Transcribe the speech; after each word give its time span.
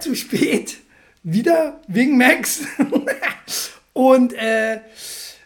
Zu 0.00 0.16
spät. 0.16 0.78
Wieder 1.22 1.80
wegen 1.86 2.16
Max. 2.16 2.62
und 3.92 4.32
äh, 4.32 4.80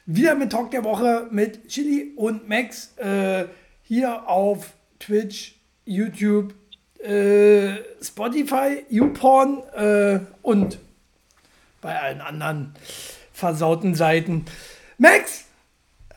wieder 0.07 0.37
mit 0.37 0.53
Talk 0.53 0.71
der 0.71 0.85
Woche 0.85 1.27
mit 1.33 1.67
Chili 1.67 2.13
und 2.15 2.49
Max. 2.49 2.97
Äh, 2.97 3.47
hier 3.83 4.29
auf 4.29 4.73
Twitch, 5.01 5.57
YouTube, 5.85 6.55
äh, 7.03 7.79
Spotify, 8.01 8.85
YouPorn 8.89 9.63
äh, 9.75 10.21
und 10.43 10.79
bei 11.81 12.01
allen 12.01 12.21
anderen 12.21 12.75
versauten 13.33 13.97
Seiten. 13.97 14.45
Max, 14.99 15.47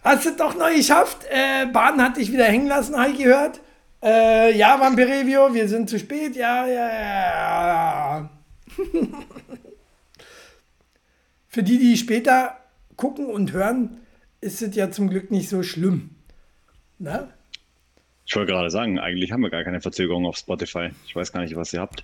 hast 0.04 0.26
du 0.26 0.32
doch 0.36 0.56
noch 0.56 0.70
geschafft. 0.70 1.26
Äh, 1.32 1.66
Bahn 1.66 2.00
hat 2.04 2.18
dich 2.18 2.32
wieder 2.32 2.46
hängen 2.46 2.68
lassen, 2.68 2.96
habe 2.96 3.10
ich 3.10 3.18
gehört. 3.18 3.60
Äh, 4.04 4.56
ja, 4.58 4.80
Vampirevio, 4.80 5.54
wir 5.54 5.68
sind 5.68 5.90
zu 5.90 5.98
spät. 5.98 6.36
Ja, 6.36 6.68
ja, 6.68 6.90
ja. 6.90 8.30
Für 11.48 11.64
die, 11.64 11.80
die 11.80 11.98
später 11.98 12.58
gucken 12.96 13.26
und 13.26 13.54
hören, 13.54 13.98
ist 14.42 14.62
es 14.62 14.76
ja 14.76 14.92
zum 14.92 15.10
Glück 15.10 15.32
nicht 15.32 15.50
so 15.50 15.64
schlimm. 15.64 16.12
Ne? 17.00 17.30
Ich 18.26 18.36
wollte 18.36 18.52
gerade 18.52 18.70
sagen, 18.70 19.00
eigentlich 19.00 19.32
haben 19.32 19.42
wir 19.42 19.50
gar 19.50 19.64
keine 19.64 19.82
Verzögerung 19.82 20.26
auf 20.26 20.38
Spotify. 20.38 20.90
Ich 21.08 21.16
weiß 21.16 21.32
gar 21.32 21.42
nicht, 21.42 21.56
was 21.56 21.74
ihr 21.74 21.80
habt. 21.80 22.04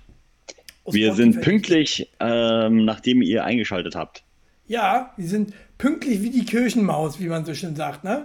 Auf 0.84 0.94
wir 0.94 1.08
Spotify 1.08 1.32
sind 1.32 1.42
pünktlich, 1.42 2.10
ähm, 2.18 2.84
nachdem 2.84 3.22
ihr 3.22 3.44
eingeschaltet 3.44 3.94
habt. 3.94 4.24
Ja, 4.66 5.12
wir 5.16 5.28
sind 5.28 5.52
pünktlich 5.78 6.22
wie 6.22 6.30
die 6.30 6.44
Kirchenmaus, 6.44 7.20
wie 7.20 7.28
man 7.28 7.44
so 7.44 7.54
schön 7.54 7.76
sagt, 7.76 8.02
ne? 8.02 8.24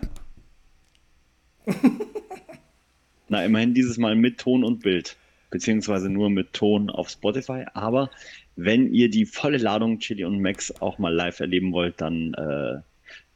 Na, 3.30 3.46
immerhin 3.46 3.74
dieses 3.74 3.98
Mal 3.98 4.16
mit 4.16 4.40
Ton 4.40 4.64
und 4.64 4.82
Bild, 4.82 5.16
beziehungsweise 5.52 6.10
nur 6.10 6.30
mit 6.30 6.54
Ton 6.54 6.90
auf 6.90 7.10
Spotify. 7.10 7.66
Aber 7.74 8.10
wenn 8.56 8.94
ihr 8.94 9.10
die 9.10 9.26
volle 9.26 9.58
Ladung 9.58 10.00
Chili 10.00 10.26
und 10.26 10.42
Max 10.42 10.74
auch 10.82 10.98
mal 10.98 11.14
live 11.14 11.40
erleben 11.40 11.72
wollt, 11.72 12.02
dann 12.02 12.34
äh, 12.34 12.82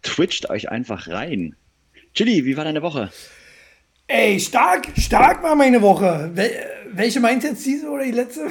twitcht 0.02 0.50
euch 0.50 0.69
einfach 0.69 1.08
rein. 1.08 1.55
Chili, 2.13 2.45
wie 2.45 2.58
war 2.58 2.66
deine 2.66 2.81
Woche? 2.81 3.11
Ey, 4.08 4.39
stark, 4.39 4.88
stark 4.97 5.41
war 5.44 5.55
meine 5.55 5.81
Woche. 5.81 6.31
Wel 6.33 6.52
welche 6.95 7.19
meint 7.19 7.44
jetzt 7.44 7.66
diese 7.66 7.89
oder 7.89 8.03
die 8.03 8.11
letzte? 8.11 8.47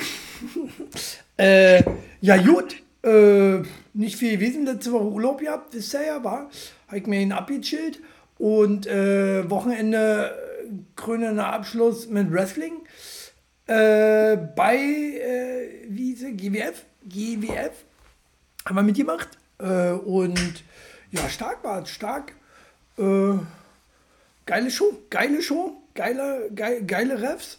äh, 1.36 1.82
ja, 2.20 2.36
gut. 2.38 2.76
Äh, 3.04 3.62
nicht 3.94 4.16
viel 4.16 4.32
gewesen. 4.32 4.64
Letzte 4.64 4.92
Woche 4.92 5.04
Urlaub 5.04 5.40
gehabt, 5.40 5.74
wisst 5.74 5.94
ihr 5.94 6.06
ja, 6.06 6.24
war. 6.24 6.50
Habe 6.88 6.98
ich 6.98 7.06
mir 7.06 7.20
ihn 7.20 7.32
abgechillt. 7.32 8.00
Und 8.38 8.86
äh, 8.86 9.48
Wochenende 9.48 10.32
krönender 10.96 11.52
Abschluss 11.52 12.08
mit 12.08 12.32
Wrestling. 12.32 12.82
Äh, 13.66 14.36
bei, 14.56 14.76
äh, 14.76 15.86
wie 15.88 16.14
GWF? 16.14 16.84
GWF. 17.08 17.84
Haben 18.66 18.76
wir 18.76 18.82
mitgemacht. 18.82 19.28
Äh, 19.58 19.90
und 19.90 20.64
ja, 21.10 21.28
stark 21.28 21.62
war 21.64 21.82
es, 21.82 21.90
stark. 21.90 22.34
Äh, 22.98 23.34
geile 24.46 24.70
Show, 24.70 25.02
geile 25.10 25.42
Show, 25.42 25.82
geile, 25.94 26.50
geile, 26.54 26.84
geile 26.84 27.20
Refs. 27.20 27.58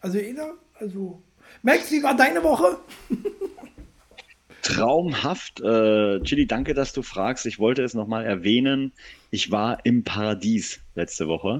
Also, 0.00 0.18
Eda, 0.18 0.54
also. 0.74 1.22
Max, 1.62 1.90
wie 1.90 2.02
war 2.02 2.16
deine 2.16 2.42
Woche? 2.42 2.78
Traumhaft. 4.62 5.60
Äh, 5.60 6.20
Chili, 6.22 6.46
danke, 6.46 6.74
dass 6.74 6.92
du 6.92 7.02
fragst. 7.02 7.46
Ich 7.46 7.58
wollte 7.58 7.82
es 7.82 7.94
nochmal 7.94 8.24
erwähnen. 8.24 8.92
Ich 9.30 9.50
war 9.50 9.84
im 9.84 10.04
Paradies 10.04 10.80
letzte 10.94 11.26
Woche. 11.26 11.58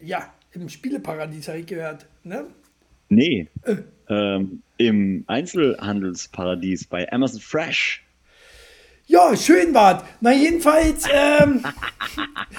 Ja, 0.00 0.32
im 0.52 0.68
Spieleparadies 0.68 1.48
habe 1.48 1.58
ich 1.58 1.66
gehört. 1.66 2.06
Ne? 2.24 2.46
Nee. 3.08 3.48
Äh. 3.62 3.76
Ähm, 4.08 4.62
Im 4.76 5.24
Einzelhandelsparadies 5.26 6.86
bei 6.86 7.10
Amazon 7.10 7.40
Fresh. 7.40 8.04
Ja, 9.06 9.36
schön 9.36 9.72
war 9.72 10.06
Na, 10.20 10.32
jedenfalls. 10.32 11.04
Ähm, 11.12 11.64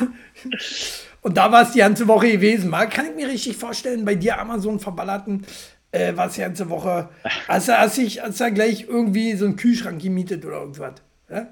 und 1.22 1.38
da 1.38 1.52
war 1.52 1.64
es 1.64 1.72
die 1.74 1.80
ganze 1.80 2.08
Woche 2.08 2.32
gewesen. 2.32 2.70
Mal 2.70 2.88
kann 2.88 3.06
ich 3.06 3.16
mir 3.16 3.28
richtig 3.28 3.58
vorstellen, 3.58 4.06
bei 4.06 4.16
dir 4.16 4.40
Amazon 4.40 4.80
verballerten 4.80 5.46
äh, 5.92 6.16
war 6.16 6.28
es 6.28 6.36
die 6.36 6.42
ganze 6.42 6.70
Woche. 6.70 7.10
Hast 7.48 7.68
du 7.68 8.52
gleich 8.54 8.86
irgendwie 8.88 9.34
so 9.34 9.46
einen 9.46 9.58
Kühlschrank 9.58 10.02
gemietet 10.02 10.46
oder 10.46 10.62
irgendwas? 10.62 10.94
Ja? 11.30 11.48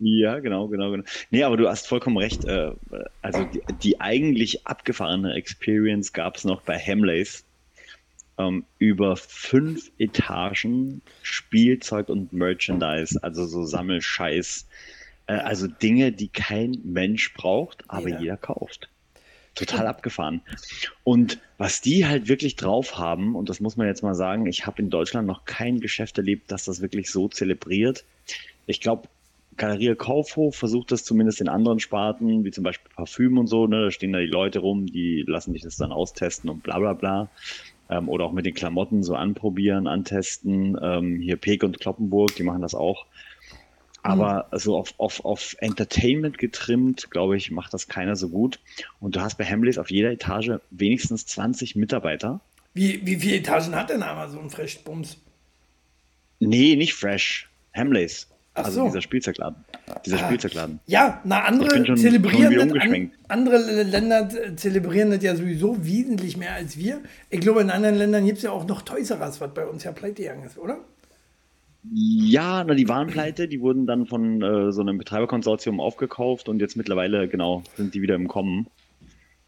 Ja, 0.00 0.38
genau, 0.38 0.66
genau, 0.68 0.90
genau. 0.90 1.04
Nee, 1.30 1.42
aber 1.42 1.58
du 1.58 1.68
hast 1.68 1.86
vollkommen 1.86 2.16
recht. 2.16 2.44
Äh, 2.46 2.72
also 3.20 3.44
die, 3.44 3.62
die 3.82 4.00
eigentlich 4.00 4.66
abgefahrene 4.66 5.34
Experience 5.34 6.12
gab 6.12 6.36
es 6.36 6.44
noch 6.44 6.62
bei 6.62 6.78
Hamleys. 6.78 7.44
Ähm, 8.38 8.64
über 8.78 9.16
fünf 9.16 9.90
Etagen 9.98 11.02
Spielzeug 11.22 12.08
und 12.08 12.32
Merchandise, 12.32 13.22
also 13.22 13.44
so 13.44 13.64
Sammelscheiß. 13.64 14.66
Äh, 15.26 15.32
also 15.34 15.66
Dinge, 15.66 16.12
die 16.12 16.28
kein 16.28 16.78
Mensch 16.82 17.34
braucht, 17.34 17.84
aber 17.88 18.08
ja. 18.08 18.20
jeder 18.20 18.36
kauft. 18.38 18.88
Total 19.54 19.86
abgefahren. 19.86 20.40
Und 21.04 21.38
was 21.58 21.82
die 21.82 22.06
halt 22.06 22.28
wirklich 22.28 22.56
drauf 22.56 22.96
haben, 22.96 23.34
und 23.34 23.50
das 23.50 23.60
muss 23.60 23.76
man 23.76 23.86
jetzt 23.86 24.02
mal 24.02 24.14
sagen, 24.14 24.46
ich 24.46 24.64
habe 24.64 24.80
in 24.80 24.88
Deutschland 24.88 25.26
noch 25.26 25.44
kein 25.44 25.80
Geschäft 25.80 26.16
erlebt, 26.16 26.50
das 26.50 26.64
das 26.64 26.80
wirklich 26.80 27.10
so 27.10 27.28
zelebriert. 27.28 28.04
Ich 28.66 28.80
glaube, 28.80 29.08
Galerie 29.56 29.94
Kaufhof 29.94 30.56
versucht 30.56 30.92
das 30.92 31.04
zumindest 31.04 31.40
in 31.40 31.48
anderen 31.48 31.80
Sparten, 31.80 32.44
wie 32.44 32.50
zum 32.50 32.64
Beispiel 32.64 32.90
Parfüm 32.94 33.36
und 33.38 33.46
so, 33.46 33.66
ne, 33.66 33.84
da 33.84 33.90
stehen 33.90 34.12
da 34.12 34.18
die 34.18 34.26
Leute 34.26 34.60
rum, 34.60 34.86
die 34.86 35.24
lassen 35.26 35.52
dich 35.52 35.62
das 35.62 35.76
dann 35.76 35.92
austesten 35.92 36.48
und 36.48 36.62
bla 36.62 36.78
bla 36.78 36.94
bla. 36.94 37.28
Ähm, 37.90 38.08
oder 38.08 38.24
auch 38.24 38.32
mit 38.32 38.46
den 38.46 38.54
Klamotten 38.54 39.02
so 39.02 39.16
anprobieren, 39.16 39.86
antesten. 39.86 40.78
Ähm, 40.80 41.20
hier 41.20 41.36
Peek 41.36 41.62
und 41.64 41.80
Kloppenburg, 41.80 42.34
die 42.36 42.44
machen 42.44 42.62
das 42.62 42.74
auch. 42.74 43.06
Aber 44.02 44.48
mhm. 44.50 44.58
so 44.58 44.76
auf, 44.78 44.94
auf, 44.98 45.24
auf 45.24 45.56
Entertainment 45.58 46.38
getrimmt, 46.38 47.10
glaube 47.10 47.36
ich, 47.36 47.50
macht 47.50 47.74
das 47.74 47.88
keiner 47.88 48.16
so 48.16 48.28
gut. 48.28 48.60
Und 49.00 49.16
du 49.16 49.20
hast 49.20 49.36
bei 49.36 49.44
Hamleys 49.44 49.78
auf 49.78 49.90
jeder 49.90 50.10
Etage 50.10 50.52
wenigstens 50.70 51.26
20 51.26 51.76
Mitarbeiter. 51.76 52.40
Wie, 52.72 53.04
wie 53.04 53.16
viele 53.16 53.36
Etagen 53.36 53.74
hat 53.74 53.90
denn 53.90 54.02
Amazon 54.02 54.48
Fresh 54.48 54.78
Bums? 54.84 55.18
Nee, 56.38 56.76
nicht 56.76 56.94
Fresh. 56.94 57.50
Hamleys. 57.74 58.29
Ach 58.54 58.64
also 58.64 58.80
so. 58.80 58.86
dieser 58.86 59.00
Spielzeugladen. 59.00 59.64
Dieser 60.04 60.16
ah, 60.16 60.26
Spielzeugladen. 60.26 60.80
Ja, 60.86 61.20
na, 61.24 61.44
andere 61.44 61.86
schon, 61.86 61.96
zelebrieren 61.96 62.52
schon 62.52 62.68
das, 62.70 62.82
an, 62.82 63.12
andere 63.28 63.82
Länder 63.84 64.28
zelebrieren 64.56 65.10
das 65.10 65.22
ja 65.22 65.36
sowieso 65.36 65.84
wesentlich 65.84 66.36
mehr 66.36 66.54
als 66.54 66.76
wir. 66.76 67.00
Ich 67.30 67.40
glaube, 67.40 67.60
in 67.60 67.70
anderen 67.70 67.96
Ländern 67.96 68.26
gibt 68.26 68.38
es 68.38 68.44
ja 68.44 68.50
auch 68.50 68.66
noch 68.66 68.82
Toys 68.82 69.10
R 69.10 69.20
Us, 69.20 69.40
was 69.40 69.54
bei 69.54 69.66
uns 69.66 69.84
ja 69.84 69.92
pleite 69.92 70.22
gegangen 70.22 70.44
ist, 70.44 70.58
oder? 70.58 70.78
Ja, 71.92 72.64
na, 72.64 72.74
die 72.74 72.88
waren 72.88 73.06
pleite, 73.06 73.48
die 73.48 73.60
wurden 73.60 73.86
dann 73.86 74.06
von 74.06 74.42
äh, 74.42 74.72
so 74.72 74.80
einem 74.82 74.98
Betreiberkonsortium 74.98 75.80
aufgekauft 75.80 76.48
und 76.48 76.60
jetzt 76.60 76.76
mittlerweile, 76.76 77.28
genau, 77.28 77.62
sind 77.76 77.94
die 77.94 78.02
wieder 78.02 78.16
im 78.16 78.28
Kommen. 78.28 78.66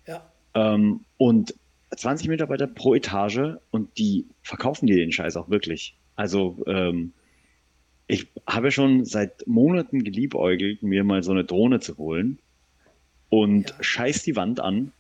Ja. 0.07 0.23
Ähm, 0.55 1.01
und 1.19 1.55
20 1.95 2.29
Mitarbeiter 2.29 2.67
pro 2.69 2.95
Etage 2.95 3.57
und 3.71 3.99
die 3.99 4.27
verkaufen 4.43 4.87
dir 4.87 4.97
den 4.97 5.13
Scheiß 5.13 5.37
auch 5.37 5.51
wirklich. 5.51 5.95
Also, 6.17 6.63
ähm, 6.67 7.13
ich 8.13 8.27
habe 8.47 8.71
schon 8.71 9.07
seit 9.07 9.47
Monaten 9.47 10.05
geliebäugelt, 10.05 10.83
mir 10.83 11.03
mal 11.03 11.23
so 11.23 11.33
eine 11.33 11.45
Drohne 11.45 11.81
zu 11.81 11.97
holen 11.97 12.39
und 13.31 13.71
ja. 13.71 13.77
scheiß 13.83 14.23
die 14.23 14.37
Wand 14.37 14.61
an. 14.61 14.93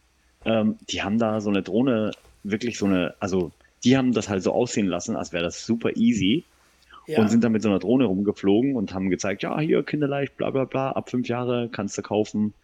Ähm, 0.46 0.78
die 0.88 1.02
haben 1.02 1.18
da 1.18 1.42
so 1.42 1.50
eine 1.50 1.62
Drohne, 1.62 2.12
wirklich 2.42 2.78
so 2.78 2.86
eine, 2.86 3.14
also 3.20 3.52
die 3.84 3.98
haben 3.98 4.12
das 4.12 4.30
halt 4.30 4.42
so 4.42 4.52
aussehen 4.52 4.86
lassen, 4.86 5.14
als 5.14 5.34
wäre 5.34 5.44
das 5.44 5.66
super 5.66 5.94
easy. 5.94 6.44
Ja. 7.06 7.20
Und 7.20 7.28
sind 7.28 7.44
dann 7.44 7.52
mit 7.52 7.60
so 7.60 7.68
einer 7.68 7.80
Drohne 7.80 8.04
rumgeflogen 8.04 8.76
und 8.76 8.94
haben 8.94 9.10
gezeigt, 9.10 9.42
ja, 9.42 9.60
hier 9.60 9.82
kinderleicht, 9.82 10.38
bla 10.38 10.48
bla 10.48 10.64
bla, 10.64 10.92
ab 10.92 11.10
fünf 11.10 11.28
Jahre 11.28 11.68
kannst 11.70 11.98
du 11.98 12.02
kaufen. 12.02 12.54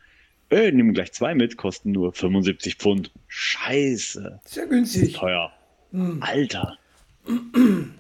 Äh, 0.49 0.73
nimm 0.73 0.95
gleich 0.95 1.13
zwei 1.13 1.35
mit, 1.35 1.59
kosten 1.59 1.93
nur 1.93 2.15
75 2.15 2.77
Pfund. 2.77 3.11
Scheiße. 3.27 4.41
Sehr 4.47 4.67
günstig. 4.67 5.13
Teuer. 5.13 5.53
Hm. 5.91 6.23
Alter. 6.23 6.79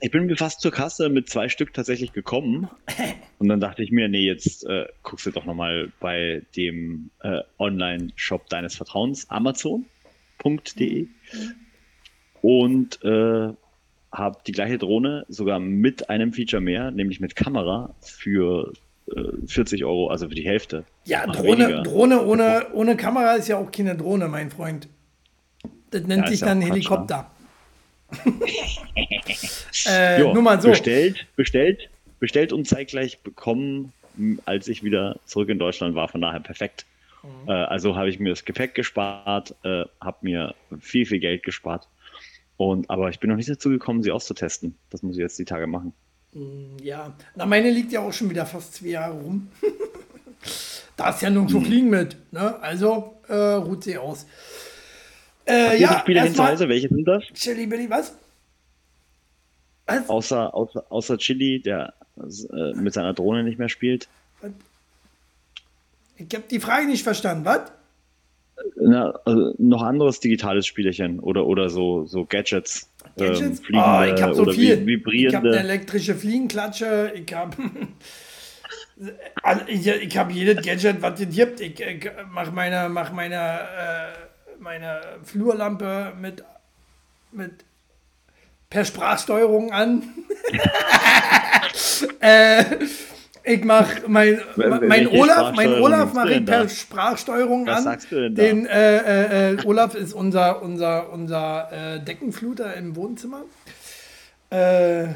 Ich 0.00 0.10
bin 0.10 0.26
mir 0.26 0.36
fast 0.36 0.60
zur 0.60 0.72
Kasse 0.72 1.08
mit 1.08 1.28
zwei 1.28 1.48
Stück 1.48 1.74
tatsächlich 1.74 2.12
gekommen. 2.12 2.68
Und 3.38 3.48
dann 3.48 3.60
dachte 3.60 3.82
ich 3.82 3.90
mir, 3.90 4.08
nee, 4.08 4.24
jetzt 4.24 4.64
äh, 4.64 4.86
guckst 5.02 5.26
du 5.26 5.30
doch 5.30 5.44
nochmal 5.44 5.92
bei 6.00 6.42
dem 6.56 7.10
äh, 7.22 7.40
Online-Shop 7.58 8.48
deines 8.48 8.76
Vertrauens, 8.76 9.28
amazon.de. 9.30 11.06
Und 12.42 13.04
äh, 13.04 13.52
habe 14.12 14.38
die 14.46 14.52
gleiche 14.52 14.78
Drohne, 14.78 15.24
sogar 15.28 15.60
mit 15.60 16.08
einem 16.08 16.32
Feature 16.32 16.62
mehr, 16.62 16.90
nämlich 16.90 17.20
mit 17.20 17.36
Kamera 17.36 17.94
für 18.00 18.72
40 19.46 19.80
äh, 19.80 19.84
Euro, 19.84 20.08
also 20.08 20.28
für 20.28 20.34
die 20.34 20.46
Hälfte. 20.46 20.84
Ja, 21.04 21.26
Drohne, 21.26 21.82
Drohne 21.82 22.24
ohne, 22.24 22.66
ohne 22.72 22.96
Kamera 22.96 23.34
ist 23.34 23.48
ja 23.48 23.58
auch 23.58 23.70
keine 23.70 23.96
Drohne, 23.96 24.28
mein 24.28 24.50
Freund. 24.50 24.88
Das 25.90 26.02
nennt 26.04 26.24
ja, 26.24 26.30
sich 26.30 26.40
dann 26.40 26.60
Helikopter. 26.60 27.30
Äh, 29.86 30.20
jo, 30.20 30.34
nur 30.34 30.42
mal 30.42 30.60
so. 30.60 30.70
Bestellt, 30.70 31.26
bestellt, 31.36 31.88
bestellt 32.18 32.52
und 32.52 32.66
zeitgleich 32.66 33.20
bekommen, 33.20 33.92
als 34.46 34.68
ich 34.68 34.82
wieder 34.82 35.18
zurück 35.26 35.48
in 35.48 35.58
Deutschland 35.58 35.94
war. 35.94 36.08
Von 36.08 36.20
daher 36.20 36.40
perfekt. 36.40 36.86
Mhm. 37.22 37.48
Äh, 37.48 37.52
also 37.52 37.96
habe 37.96 38.08
ich 38.08 38.18
mir 38.18 38.30
das 38.30 38.44
Gepäck 38.44 38.74
gespart, 38.74 39.54
äh, 39.64 39.84
habe 40.00 40.18
mir 40.22 40.54
viel, 40.80 41.06
viel 41.06 41.20
Geld 41.20 41.42
gespart 41.42 41.88
Und, 42.56 42.88
aber 42.90 43.10
ich 43.10 43.20
bin 43.20 43.30
noch 43.30 43.36
nicht 43.36 43.48
dazu 43.48 43.68
gekommen, 43.68 44.02
sie 44.02 44.10
auszutesten. 44.10 44.76
Das 44.90 45.02
muss 45.02 45.16
ich 45.16 45.20
jetzt 45.20 45.38
die 45.38 45.44
Tage 45.44 45.66
machen. 45.66 45.92
Ja, 46.80 47.16
na, 47.34 47.44
meine 47.44 47.70
liegt 47.70 47.92
ja 47.92 48.00
auch 48.00 48.12
schon 48.12 48.30
wieder 48.30 48.46
fast 48.46 48.74
zwei 48.74 48.88
Jahre 48.88 49.14
rum. 49.14 49.48
da 50.96 51.10
ist 51.10 51.22
ja 51.22 51.30
nun 51.30 51.48
zu 51.48 51.60
fliegen 51.60 51.90
mit. 51.90 52.16
Ne? 52.32 52.60
Also 52.62 53.16
äh, 53.28 53.34
ruht 53.34 53.84
sie 53.84 53.98
aus. 53.98 54.26
Äh, 55.46 55.80
ja, 55.80 55.98
Spiele 56.00 56.20
hin 56.22 56.34
zu 56.34 56.42
erstmal 56.42 56.52
Hause? 56.52 56.68
Welche 56.68 56.88
sind 56.88 57.04
das? 57.06 57.24
Chili 57.34 57.66
Billy, 57.66 57.88
was? 57.90 58.14
was? 59.86 60.08
Außer, 60.08 60.54
außer, 60.54 60.84
außer 60.90 61.18
Chili, 61.18 61.60
der 61.60 61.94
äh, 62.18 62.72
mit 62.74 62.94
seiner 62.94 63.14
Drohne 63.14 63.42
nicht 63.44 63.58
mehr 63.58 63.68
spielt. 63.68 64.08
Ich 66.16 66.34
habe 66.34 66.44
die 66.50 66.60
Frage 66.60 66.86
nicht 66.86 67.02
verstanden, 67.02 67.44
was? 67.44 67.72
Na, 68.76 69.18
also 69.24 69.54
noch 69.58 69.82
anderes 69.82 70.20
digitales 70.20 70.66
Spielchen 70.66 71.18
oder, 71.18 71.46
oder 71.46 71.70
so, 71.70 72.04
so 72.04 72.26
Gadgets. 72.26 72.88
Gadgets? 73.16 73.60
Ähm, 73.60 73.66
oh, 73.80 74.02
ich 74.02 74.22
habe 74.22 74.34
so 74.34 74.44
viel. 74.52 74.52
vi- 74.52 74.74
Ich 74.74 74.74
habe 74.74 74.86
vibrierende. 74.86 75.50
eine 75.50 75.58
elektrische 75.60 76.14
Fliegenklatsche. 76.14 77.12
Ich 77.14 77.32
habe 77.34 77.56
ich, 79.66 79.86
ich 79.86 80.18
hab 80.18 80.30
jedes 80.30 80.64
Gadget, 80.64 81.00
was 81.00 81.18
es 81.20 81.34
gibt. 81.34 81.60
Ich, 81.60 81.80
ich 81.80 82.10
mache 82.30 82.52
meine, 82.52 82.90
mach 82.90 83.12
meine, 83.12 83.36
äh, 83.36 84.12
meine 84.60 85.00
Flurlampe 85.24 86.12
mit, 86.20 86.44
mit 87.32 87.64
per 88.68 88.84
Sprachsteuerung 88.84 89.72
an. 89.72 90.02
äh, 92.20 92.64
ich 93.42 93.64
mache 93.64 94.02
mein, 94.06 94.40
mein 94.56 95.08
Olaf, 95.08 95.54
mein 95.56 95.72
Olaf 95.80 96.12
mache 96.12 96.34
ich 96.34 96.44
per? 96.44 96.68
Sprachsteuerung 96.68 97.66
Was 97.66 97.78
an. 97.78 97.84
sagst 97.84 98.12
du 98.12 98.20
denn 98.20 98.34
da? 98.34 98.42
Den 98.42 98.66
äh, 98.66 98.96
äh, 98.98 99.54
äh, 99.54 99.64
Olaf 99.64 99.94
ist 99.94 100.12
unser, 100.12 100.62
unser, 100.62 101.12
unser 101.12 101.72
äh, 101.72 102.00
Deckenfluter 102.00 102.74
im 102.74 102.94
Wohnzimmer. 102.96 103.42
Äh, 104.50 105.08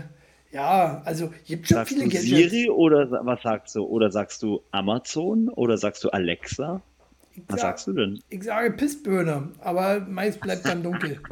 ja, 0.52 1.02
also 1.04 1.32
gibt 1.46 1.68
schon 1.68 1.76
Sagst 1.78 1.92
viele 1.92 2.04
Gadgets. 2.04 2.24
Siri 2.24 2.70
oder 2.70 3.10
was 3.24 3.42
sagst 3.42 3.74
du? 3.74 3.84
Oder 3.84 4.10
sagst 4.10 4.42
du 4.42 4.62
Amazon 4.70 5.48
oder 5.48 5.76
sagst 5.76 6.02
du 6.04 6.10
Alexa? 6.10 6.80
Was 7.48 7.60
Ja. 7.60 7.66
sagst 7.68 7.86
du 7.86 7.92
denn? 7.92 8.20
Ich 8.30 8.42
sage 8.44 8.70
Pissbirne, 8.72 9.50
aber 9.60 10.00
meist 10.00 10.40
bleibt 10.40 10.64
dann 10.66 10.82
dunkel. 10.82 11.20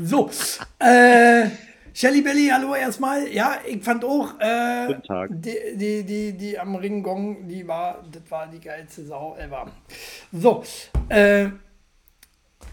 So, 0.00 0.30
äh, 0.78 1.50
Shelly 1.92 2.22
Belly, 2.22 2.48
hallo 2.50 2.74
erstmal. 2.74 3.28
Ja, 3.28 3.58
ich 3.66 3.82
fand 3.84 4.02
auch, 4.02 4.32
äh, 4.40 4.86
Guten 4.86 5.02
Tag. 5.02 5.30
die, 5.34 5.56
die, 5.74 6.04
die, 6.04 6.32
die 6.38 6.58
am 6.58 6.74
Ringgong, 6.74 7.46
die 7.46 7.68
war, 7.68 8.02
das 8.10 8.22
war 8.30 8.46
die 8.46 8.60
geilste 8.60 9.04
Sau 9.04 9.36
ever. 9.36 9.70
So, 10.32 10.64
äh, 11.10 11.48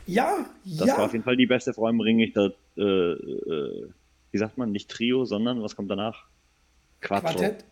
ja, 0.07 0.45
Das 0.63 0.87
ja. 0.87 0.97
war 0.97 1.05
auf 1.05 1.11
jeden 1.11 1.25
Fall 1.25 1.35
die 1.35 1.47
beste 1.47 1.73
Frau 1.73 1.89
im 1.89 1.99
Ring. 1.99 2.19
Ich 2.19 2.31
da, 2.31 2.49
äh, 2.77 2.81
äh, 2.81 3.89
wie 4.31 4.37
sagt 4.37 4.57
man, 4.57 4.71
nicht 4.71 4.89
Trio, 4.89 5.25
sondern 5.25 5.61
was 5.61 5.75
kommt 5.75 5.91
danach? 5.91 6.27
Quattro. 7.01 7.27
Quartett. 7.27 7.65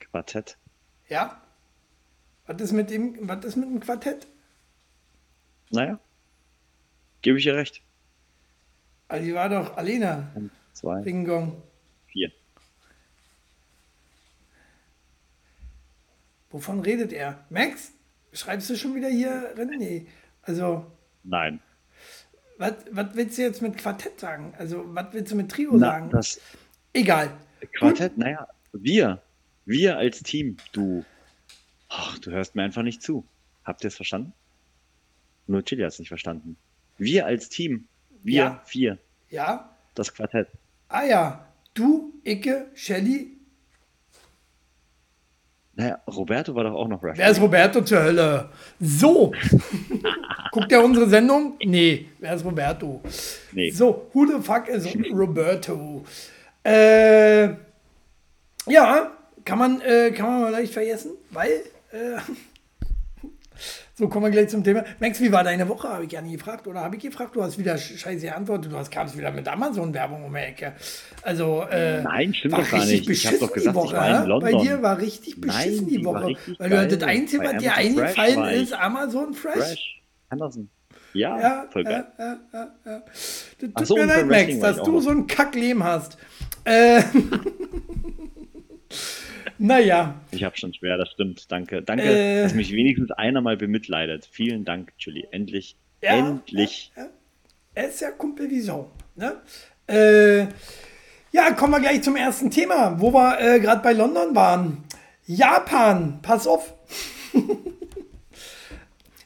Quartett. 0.00 0.56
Ja. 1.08 1.40
Was 2.46 2.60
ist 2.60 2.72
mit 2.72 2.90
dem, 2.90 3.16
was 3.28 3.44
ist 3.44 3.56
mit 3.56 3.68
dem 3.68 3.80
Quartett? 3.80 4.26
Naja, 5.70 5.98
gebe 7.22 7.38
ich 7.38 7.46
ihr 7.46 7.54
recht. 7.56 7.82
Also 9.08 9.24
die 9.24 9.34
war 9.34 9.48
doch 9.48 9.76
Alena 9.76 10.30
Eins, 10.34 10.52
zwei, 10.72 11.00
Ringgong. 11.02 11.60
vier. 12.06 12.30
Wovon 16.50 16.80
redet 16.80 17.12
er? 17.12 17.44
Max? 17.50 17.92
Schreibst 18.32 18.70
du 18.70 18.76
schon 18.76 18.94
wieder 18.94 19.08
hier? 19.08 19.54
Nee. 19.78 20.06
Also, 20.42 20.86
Nein. 21.24 21.60
was, 22.58 22.74
was 22.90 23.06
willst 23.14 23.38
du 23.38 23.42
jetzt 23.42 23.62
mit 23.62 23.76
Quartett 23.78 24.20
sagen? 24.20 24.54
Also, 24.58 24.84
was 24.94 25.06
willst 25.12 25.32
du 25.32 25.36
mit 25.36 25.50
Trio 25.50 25.72
Na, 25.72 25.86
sagen? 25.92 26.10
das 26.10 26.40
Egal. 26.92 27.30
Quartett, 27.78 28.16
naja, 28.16 28.46
wir. 28.72 29.20
Wir 29.64 29.96
als 29.96 30.22
Team, 30.22 30.56
du. 30.72 31.04
Ach, 31.88 32.18
du 32.18 32.30
hörst 32.30 32.54
mir 32.54 32.62
einfach 32.62 32.82
nicht 32.82 33.02
zu. 33.02 33.24
Habt 33.64 33.84
ihr 33.84 33.88
es 33.88 33.96
verstanden? 33.96 34.32
Nur 35.46 35.64
Chili 35.64 35.82
hat 35.82 35.92
es 35.92 35.98
nicht 35.98 36.08
verstanden. 36.08 36.56
Wir 36.98 37.26
als 37.26 37.48
Team. 37.48 37.86
Wir 38.22 38.34
Ja. 38.42 38.62
vier. 38.64 38.98
Ja? 39.30 39.70
Das 39.94 40.12
Quartett. 40.12 40.48
Ah 40.88 41.04
ja. 41.04 41.46
Du, 41.74 42.12
Icke, 42.24 42.66
Shelly. 42.74 43.32
Naja, 45.74 46.00
Roberto 46.06 46.54
war 46.54 46.64
doch 46.64 46.72
auch 46.74 46.88
noch 46.88 47.02
Referee. 47.02 47.18
Wer 47.18 47.30
ist 47.30 47.40
Roberto 47.40 47.82
zur 47.82 48.02
Hölle? 48.02 48.48
So. 48.80 49.32
Guckt 50.52 50.72
er 50.72 50.82
unsere 50.82 51.06
Sendung? 51.08 51.58
Nee. 51.62 52.06
Wer 52.18 52.34
ist 52.34 52.44
Roberto? 52.46 53.02
Nee. 53.52 53.70
So, 53.70 54.08
who 54.14 54.26
the 54.26 54.42
fuck 54.42 54.68
is 54.68 54.86
Roberto? 55.12 56.02
Äh, 56.64 57.48
ja, 58.68 59.12
kann 59.44 59.58
man, 59.58 59.80
äh, 59.82 60.10
kann 60.12 60.26
man 60.26 60.40
mal 60.42 60.50
leicht 60.52 60.72
vergessen, 60.72 61.10
weil, 61.30 61.62
äh, 61.96 62.18
so 63.94 64.08
kommen 64.08 64.26
wir 64.26 64.30
gleich 64.30 64.48
zum 64.50 64.62
Thema. 64.62 64.84
Max, 65.00 65.18
wie 65.22 65.32
war 65.32 65.42
deine 65.42 65.66
Woche? 65.70 65.88
Habe 65.88 66.04
ich 66.04 66.12
ja 66.12 66.20
nie 66.20 66.32
gefragt. 66.36 66.66
Oder 66.66 66.80
habe 66.80 66.96
ich 66.96 67.02
gefragt? 67.02 67.34
Du 67.34 67.42
hast 67.42 67.56
wieder 67.58 67.76
sch- 67.76 67.96
scheiße 67.96 68.26
geantwortet. 68.26 68.70
Du 68.70 68.76
hast 68.76 68.90
kamst 68.90 69.16
wieder 69.16 69.30
mit 69.30 69.48
Amazon-Werbung 69.48 70.24
um 70.24 70.34
die 70.34 70.40
Ecke. 70.40 70.74
Also, 71.22 71.62
äh, 71.70 72.02
Nein, 72.02 72.34
stimmt 72.34 72.58
doch 72.58 72.70
gar 72.70 72.84
nicht. 72.84 72.92
Ich 73.08 73.24
hab 73.26 73.32
beschissen 73.32 73.38
doch 73.40 73.52
gesagt, 73.54 73.74
die 73.74 73.80
ich 73.80 73.84
Woche. 73.86 73.96
war 73.96 74.08
in 74.08 74.14
hä? 74.16 74.20
Bei 74.20 74.26
London. 74.50 74.62
dir 74.62 74.82
war 74.82 74.98
richtig 74.98 75.40
beschissen 75.40 75.76
Nein, 75.76 75.86
die 75.86 75.96
die 75.98 76.04
Woche. 76.04 76.34
Weil 76.58 76.88
du 76.88 77.06
Einzige, 77.06 77.42
Bei 77.42 77.54
was 77.54 77.62
dir 77.62 77.74
eingefallen 77.74 78.44
ich. 78.54 78.62
ist, 78.64 78.72
Amazon 78.74 79.32
Fresh. 79.32 79.54
Fresh. 79.54 80.02
Anderson. 80.28 80.68
Ja, 81.14 81.40
Ja, 81.40 81.66
voll 81.70 81.84
geil. 81.84 82.04
ja, 82.18 82.36
ja, 82.52 82.68
ja. 82.84 83.02
Das 83.60 83.72
tut 83.74 83.86
so, 83.86 83.96
mir 83.96 84.04
leid, 84.04 84.26
Max, 84.26 84.58
dass 84.60 84.76
ich 84.76 84.82
du 84.82 85.00
so 85.00 85.08
ein 85.08 85.26
Kackleben 85.26 85.82
hast. 85.82 86.18
Äh, 86.64 87.00
naja, 89.58 90.14
Ich 90.30 90.44
habe 90.44 90.56
schon 90.56 90.72
schwer, 90.74 90.96
das 90.98 91.10
stimmt. 91.10 91.50
Danke. 91.50 91.82
Danke, 91.82 92.04
Äh. 92.04 92.42
dass 92.42 92.54
mich 92.54 92.72
wenigstens 92.72 93.10
einer 93.12 93.40
mal 93.40 93.56
bemitleidet. 93.56 94.28
Vielen 94.30 94.64
Dank, 94.64 94.92
Julie. 94.98 95.26
Endlich. 95.30 95.76
Ja, 96.02 96.16
Endlich. 96.16 96.92
er 97.74 97.88
ist 97.88 98.00
ja 98.00 98.10
Kumpel 98.10 98.50
wie 98.50 98.60
Sau. 98.60 98.90
Ne? 99.14 99.36
Äh, 99.88 100.46
ja, 101.32 101.50
kommen 101.52 101.72
wir 101.72 101.80
gleich 101.80 102.02
zum 102.02 102.16
ersten 102.16 102.50
Thema, 102.50 103.00
wo 103.00 103.12
wir 103.12 103.40
äh, 103.40 103.60
gerade 103.60 103.82
bei 103.82 103.92
London 103.92 104.34
waren. 104.34 104.84
Japan, 105.26 106.20
pass 106.22 106.46
auf. 106.46 106.74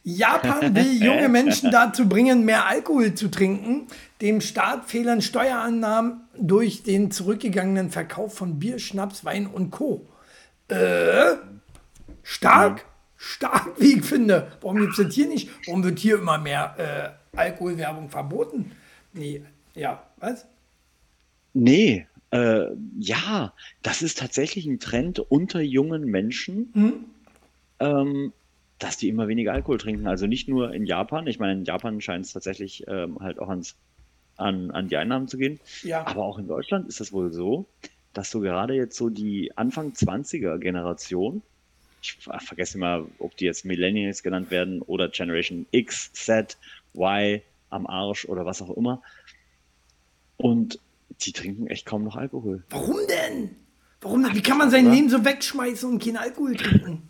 Japan 0.02 0.75
will 0.75 0.93
junge 1.02 1.28
Menschen 1.28 1.71
dazu 1.71 2.09
bringen, 2.09 2.45
mehr 2.45 2.66
Alkohol 2.66 3.14
zu 3.14 3.28
trinken. 3.31 3.87
Dem 4.21 4.40
Staat 4.40 4.87
fehlen 4.87 5.23
Steuerannahmen 5.23 6.23
durch 6.38 6.83
den 6.83 7.11
zurückgegangenen 7.11 7.90
Verkauf 7.90 8.35
von 8.35 8.59
Bier, 8.59 8.78
Schnaps, 8.78 9.25
Wein 9.25 9.47
und 9.47 9.71
Co. 9.71 10.07
Äh, 10.71 11.37
stark, 12.23 12.85
stark, 13.17 13.73
wie 13.79 13.99
ich 13.99 14.05
finde. 14.05 14.53
Warum 14.61 14.79
gibt 14.79 14.93
es 14.99 15.05
das 15.05 15.15
hier 15.15 15.27
nicht? 15.29 15.49
Warum 15.67 15.83
wird 15.85 15.99
hier 15.99 16.19
immer 16.19 16.39
mehr 16.39 17.17
äh, 17.35 17.37
Alkoholwerbung 17.37 18.09
verboten? 18.09 18.73
Nee, 19.12 19.43
ja, 19.75 20.03
was? 20.19 20.47
Nee, 21.53 22.07
äh, 22.31 22.67
ja, 22.99 23.53
das 23.83 24.03
ist 24.03 24.19
tatsächlich 24.19 24.67
ein 24.67 24.79
Trend 24.79 25.19
unter 25.19 25.61
jungen 25.61 26.05
Menschen, 26.05 26.71
Hm? 26.75 27.05
ähm, 27.81 28.33
dass 28.79 28.97
die 28.97 29.09
immer 29.09 29.29
weniger 29.29 29.53
Alkohol 29.53 29.79
trinken. 29.79 30.07
Also 30.07 30.27
nicht 30.27 30.49
nur 30.49 30.73
in 30.73 30.87
Japan. 30.87 31.27
Ich 31.27 31.39
meine, 31.39 31.53
in 31.55 31.65
Japan 31.65 32.00
scheint 32.00 32.27
es 32.27 32.33
tatsächlich 32.33 32.85
ähm, 32.87 33.19
halt 33.21 33.39
auch 33.39 33.49
ans, 33.49 33.75
an, 34.37 34.71
an 34.71 34.89
die 34.89 34.97
Einnahmen 34.97 35.29
zu 35.29 35.37
gehen. 35.37 35.61
Ja. 35.83 36.07
Aber 36.07 36.25
auch 36.25 36.39
in 36.39 36.47
Deutschland 36.47 36.89
ist 36.89 37.00
es 37.00 37.12
wohl 37.12 37.33
so, 37.33 37.67
dass 38.12 38.31
du 38.31 38.40
gerade 38.40 38.75
jetzt 38.75 38.97
so 38.97 39.09
die 39.09 39.52
Anfang 39.57 39.93
20er 39.93 40.59
Generation, 40.59 41.43
ich 42.02 42.14
ver- 42.14 42.40
vergesse 42.40 42.79
immer, 42.79 43.07
ob 43.19 43.37
die 43.37 43.45
jetzt 43.45 43.64
Millennials 43.64 44.23
genannt 44.23 44.50
werden 44.50 44.83
oder 44.83 45.09
Generation 45.09 45.67
X, 45.71 46.12
Z, 46.12 46.57
Y 46.95 47.40
am 47.71 47.87
Arsch 47.87 48.25
oder 48.25 48.45
was 48.47 48.61
auch 48.62 48.76
immer. 48.76 49.02
Und 50.37 50.79
die 51.21 51.33
trinken 51.33 51.67
echt 51.67 51.87
kaum 51.87 52.02
noch 52.05 52.17
Alkohol. 52.17 52.62
Warum 52.71 52.97
denn? 53.09 53.50
Warum 54.00 54.23
denn? 54.25 54.35
Wie 54.35 54.43
kann 54.43 54.59
man 54.59 54.71
sein 54.71 54.87
oder? 54.87 54.95
Leben 54.95 55.11
so 55.11 55.25
wegschmeißen 55.25 55.88
und 55.88 56.02
keinen 56.02 56.17
Alkohol 56.17 56.57
trinken? 56.57 57.09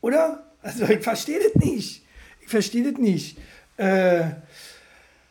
Oder? 0.00 0.44
Also 0.62 0.84
ich 0.84 1.00
verstehe 1.00 1.38
das 1.38 1.54
nicht. 1.64 2.02
Ich 2.42 2.48
verstehe 2.48 2.90
das 2.90 3.00
nicht. 3.00 3.38
Äh, 3.76 4.32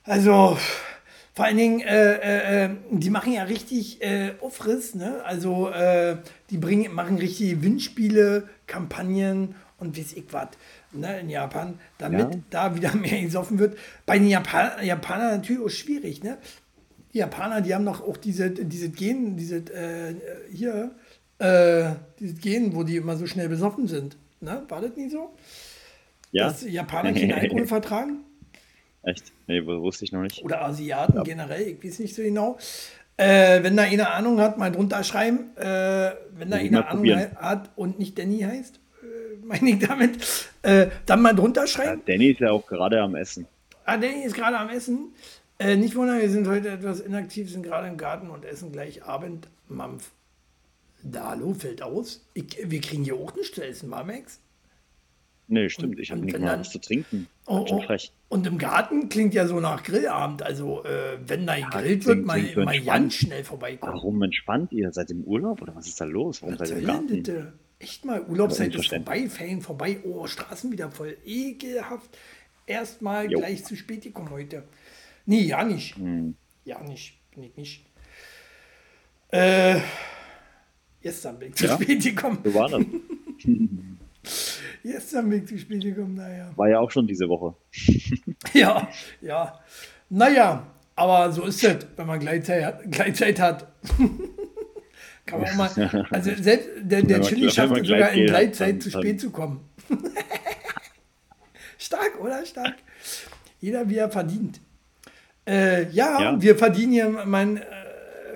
also 0.04 0.58
vor 1.40 1.46
allen 1.46 1.56
Dingen, 1.56 1.80
äh, 1.80 2.16
äh, 2.16 2.66
äh, 2.66 2.70
die 2.92 3.10
machen 3.10 3.32
ja 3.32 3.44
richtig 3.44 4.02
äh, 4.02 4.34
Aufriss, 4.42 4.94
ne? 4.94 5.24
Also 5.24 5.70
äh, 5.70 6.18
die 6.50 6.58
bringen, 6.58 6.94
machen 6.94 7.18
richtige 7.18 7.56
Gewinnspiele, 7.56 8.50
Kampagnen 8.68 9.56
und 9.78 9.98
weiß 9.98 10.12
ich 10.18 10.26
was 10.32 10.50
ne, 10.92 11.22
in 11.22 11.30
Japan, 11.30 11.80
damit 11.98 12.20
Ja. 12.20 12.40
da 12.50 12.76
wieder 12.76 12.94
mehr 13.06 13.22
gesoffen 13.22 13.58
wird. 13.58 13.78
Bei 14.06 14.20
den 14.20 14.28
Japan 14.28 14.84
Japanern 14.86 15.38
natürlich 15.38 15.62
auch 15.66 15.70
schwierig, 15.70 16.24
ne? 16.24 16.40
Die 17.14 17.20
Japaner, 17.20 17.62
die 17.62 17.74
haben 17.74 17.86
doch 17.86 18.06
auch 18.06 18.18
diese, 18.18 18.50
diese 18.52 18.90
Gen, 18.90 19.38
diese, 19.38 19.60
äh, 19.60 20.16
hier, 20.52 20.92
äh, 21.38 21.92
dieses 22.20 22.42
Gen, 22.42 22.76
wo 22.76 22.84
die 22.84 22.98
immer 22.98 23.16
so 23.16 23.28
schnell 23.28 23.48
besoffen 23.48 23.88
sind. 23.88 24.18
Ne? 24.42 24.64
War 24.68 24.82
das 24.82 24.94
nicht 24.98 25.12
so? 25.12 25.30
Ja, 26.34 26.50
Dass 26.50 26.70
Japaner 26.70 27.14
keinen 27.14 27.32
Alkohol 27.32 27.66
vertragen? 27.78 28.26
Echt? 29.04 29.32
Nee, 29.48 29.66
wusste 29.66 30.06
ich 30.06 30.12
noch 30.12 30.22
nicht. 30.22 30.44
Oder 30.44 30.64
Asiaten 30.64 31.18
ja. 31.18 31.24
generell, 31.24 31.62
ich 31.62 31.84
weiß 31.84 32.00
nicht 32.00 32.16
so 32.16 32.22
genau. 32.22 32.58
Äh, 33.18 33.64
wenn 33.64 33.76
da 33.76 33.84
eine 33.84 34.10
Ahnung 34.12 34.40
hat, 34.40 34.58
mal 34.58 34.72
drunter 34.72 35.04
schreiben. 35.04 35.56
Äh, 35.58 36.12
wenn 36.32 36.50
da 36.50 36.58
eine 36.58 36.88
Ahnung 36.88 37.04
probieren. 37.04 37.36
hat 37.36 37.70
und 37.76 38.00
nicht 38.00 38.18
Danny 38.18 38.40
heißt, 38.40 38.80
äh, 39.02 39.46
meine 39.46 39.70
ich 39.72 39.80
damit, 39.80 40.20
äh, 40.62 40.88
dann 41.06 41.22
mal 41.22 41.34
drunter 41.34 41.68
schreiben. 41.68 42.02
Ja, 42.06 42.14
Danny 42.14 42.32
ist 42.32 42.40
ja 42.40 42.52
auch 42.52 42.66
gerade 42.66 43.02
am 43.02 43.16
Essen. 43.16 43.48
Ah, 43.86 43.98
Danny 43.98 44.24
ist 44.24 44.36
gerade 44.36 44.58
am 44.58 44.70
Essen. 44.70 45.14
Äh, 45.58 45.76
nicht 45.76 45.96
wundern, 45.96 46.22
wir 46.22 46.30
sind 46.30 46.48
heute 46.48 46.70
etwas 46.70 47.02
inaktiv, 47.02 47.52
sind 47.52 47.64
gerade 47.64 47.88
im 47.90 47.98
Garten 47.98 48.30
und 48.30 48.46
essen 48.46 48.72
gleich 48.72 49.04
Abend. 49.04 49.48
Mampf. 49.68 50.12
Da, 51.04 51.30
hallo, 51.32 51.54
fällt 51.54 51.82
aus. 51.82 52.26
Ich, 52.34 52.58
wir 52.64 52.82
kriegen 52.82 53.04
hier 53.04 53.16
auch 53.16 53.34
zu 53.34 53.62
essen, 53.64 53.90
Mamex. 53.90 54.40
Nee, 55.52 55.68
stimmt. 55.70 55.96
Und, 55.96 56.02
ich 56.02 56.12
habe 56.12 56.22
nicht 56.22 56.38
mal 56.40 56.60
was 56.60 56.70
zu 56.70 56.80
trinken. 56.80 57.28
Oh, 57.48 57.66
oh, 57.68 57.84
und 58.30 58.46
im 58.46 58.60
Garten 58.60 59.10
klingt 59.10 59.34
ja 59.34 59.48
so 59.48 59.60
nach 59.60 59.82
Grillabend. 59.82 60.44
Also, 60.44 60.84
äh, 60.84 61.18
wenn 61.26 61.48
da 61.48 61.56
ja, 61.58 61.68
gegrillt 61.70 62.06
wird, 62.06 62.24
mal, 62.24 62.40
mal 62.56 62.80
ganz 62.82 63.16
schnell 63.16 63.44
vorbeikommen. 63.44 63.92
Warum 63.92 64.22
entspannt 64.22 64.72
ihr? 64.72 64.92
Seid 64.92 65.10
im 65.10 65.24
Urlaub 65.24 65.64
oder 65.64 65.76
was 65.76 65.88
ist 65.88 66.00
da 66.00 66.06
los? 66.06 66.44
Warum 66.44 66.56
seid 66.56 66.70
ihr 66.70 66.78
im 66.78 66.86
Garten? 66.86 67.08
Bitte? 67.08 67.54
Echt 67.80 68.06
mal, 68.06 68.22
Urlaubszeit 68.22 68.76
ist 68.76 68.90
vorbei, 68.90 69.28
Ferien 69.28 69.62
vorbei. 69.62 70.00
Oh, 70.04 70.28
Straßen 70.28 70.72
wieder 70.72 70.92
voll. 70.92 71.18
Ekelhaft. 71.26 72.16
Erstmal 72.68 73.28
gleich 73.28 73.66
zu 73.66 73.76
spät 73.76 74.04
gekommen 74.04 74.30
heute. 74.30 74.64
Nee, 75.26 75.42
ja 75.42 75.64
nicht. 75.64 75.96
Hm. 75.96 76.36
Ja 76.64 76.84
nicht. 76.84 77.18
Bin 77.34 77.44
ich 77.44 77.58
nicht. 77.58 77.86
Äh, 79.30 79.80
gestern 81.02 81.40
bin 81.40 81.50
ich 81.50 81.56
zu 81.56 81.66
ja? 81.66 81.74
spät 81.74 82.04
gekommen. 82.04 82.38
So 82.44 82.54
war 82.54 82.70
das. 84.24 84.60
Gestern 84.84 85.30
bin 85.30 85.44
ich 85.44 85.50
zu 85.50 85.58
spät 85.58 85.82
gekommen, 85.82 86.16
naja. 86.16 86.52
War 86.56 86.70
ja 86.70 86.80
auch 86.80 86.90
schon 86.90 87.06
diese 87.06 87.28
Woche. 87.28 87.56
ja, 88.54 88.88
ja. 89.22 89.60
Naja, 90.10 90.66
aber 90.96 91.32
so 91.32 91.44
ist 91.44 91.64
es, 91.64 91.88
wenn 91.96 92.08
man 92.08 92.20
Gleitzeit 92.20 92.64
hat. 92.64 92.92
Gleitzeit 92.92 93.40
hat. 93.40 93.68
Kann 95.26 95.42
man 95.42 95.50
auch 95.50 95.56
mal. 95.56 96.08
Also 96.12 96.32
selbst 96.36 96.70
der, 96.82 97.04
der 97.04 97.22
Chili 97.22 97.52
schafft 97.52 97.78
es 97.78 97.88
sogar 97.88 98.12
in 98.12 98.26
Gleitzeit 98.26 98.82
zu 98.82 98.90
spät 98.90 99.22
zu 99.22 99.30
kommen. 99.30 99.62
Stark, 101.78 102.20
oder? 102.20 102.46
Stark. 102.46 102.76
Jeder, 103.60 103.90
wie 103.90 103.98
er 103.98 104.10
verdient. 104.10 104.60
Äh, 105.48 105.90
ja, 105.92 106.22
ja, 106.22 106.42
wir 106.42 106.58
verdienen 106.58 106.92
hier 106.92 107.10
mein 107.26 107.58
äh, 107.58 107.64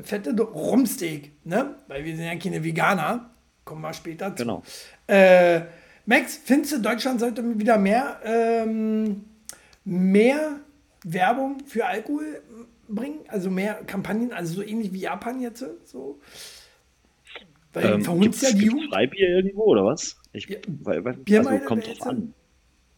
fette 0.03 0.31
Rumsteak, 0.41 1.31
ne? 1.45 1.75
Weil 1.87 2.05
wir 2.05 2.15
sind 2.15 2.25
ja 2.25 2.35
keine 2.35 2.63
Veganer. 2.63 3.29
Kommen 3.65 3.81
wir 3.81 3.93
später 3.93 4.35
zu. 4.35 4.43
Genau. 4.43 4.63
Äh, 5.07 5.61
Max, 6.05 6.39
findest 6.43 6.73
du, 6.73 6.81
Deutschland 6.81 7.19
sollte 7.19 7.57
wieder 7.57 7.77
mehr, 7.77 8.19
ähm, 8.25 9.23
mehr 9.85 10.59
Werbung 11.03 11.59
für 11.65 11.85
Alkohol 11.85 12.41
bringen? 12.87 13.19
Also 13.27 13.49
mehr 13.49 13.75
Kampagnen, 13.85 14.33
also 14.33 14.55
so 14.55 14.63
ähnlich 14.63 14.91
wie 14.91 14.99
Japan 14.99 15.41
jetzt? 15.41 15.65
So? 15.85 16.19
Weil 17.71 17.85
ähm, 17.85 18.03
verhunzt 18.03 18.43
ja 18.43 18.51
die 18.51 18.65
Jugend. 18.65 18.89
Freibier 18.91 19.29
irgendwo 19.29 19.63
oder 19.63 19.85
was? 19.85 20.17
Ich, 20.33 20.47
ja, 20.47 20.57
weil, 20.67 21.03
weil, 21.05 21.17
also 21.37 21.65
kommt 21.65 21.87
drauf 21.87 22.01
an. 22.03 22.33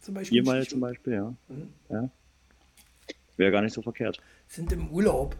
Zum 0.00 0.14
Beispiel 0.14 0.42
Biermeile 0.42 0.66
zum 0.66 0.80
Beispiel, 0.80 1.14
ja. 1.14 1.34
Mhm. 1.48 1.68
ja. 1.88 2.10
Wäre 3.36 3.50
gar 3.52 3.62
nicht 3.62 3.72
so 3.72 3.82
verkehrt. 3.82 4.18
Sind 4.48 4.72
im 4.72 4.90
Urlaub. 4.90 5.36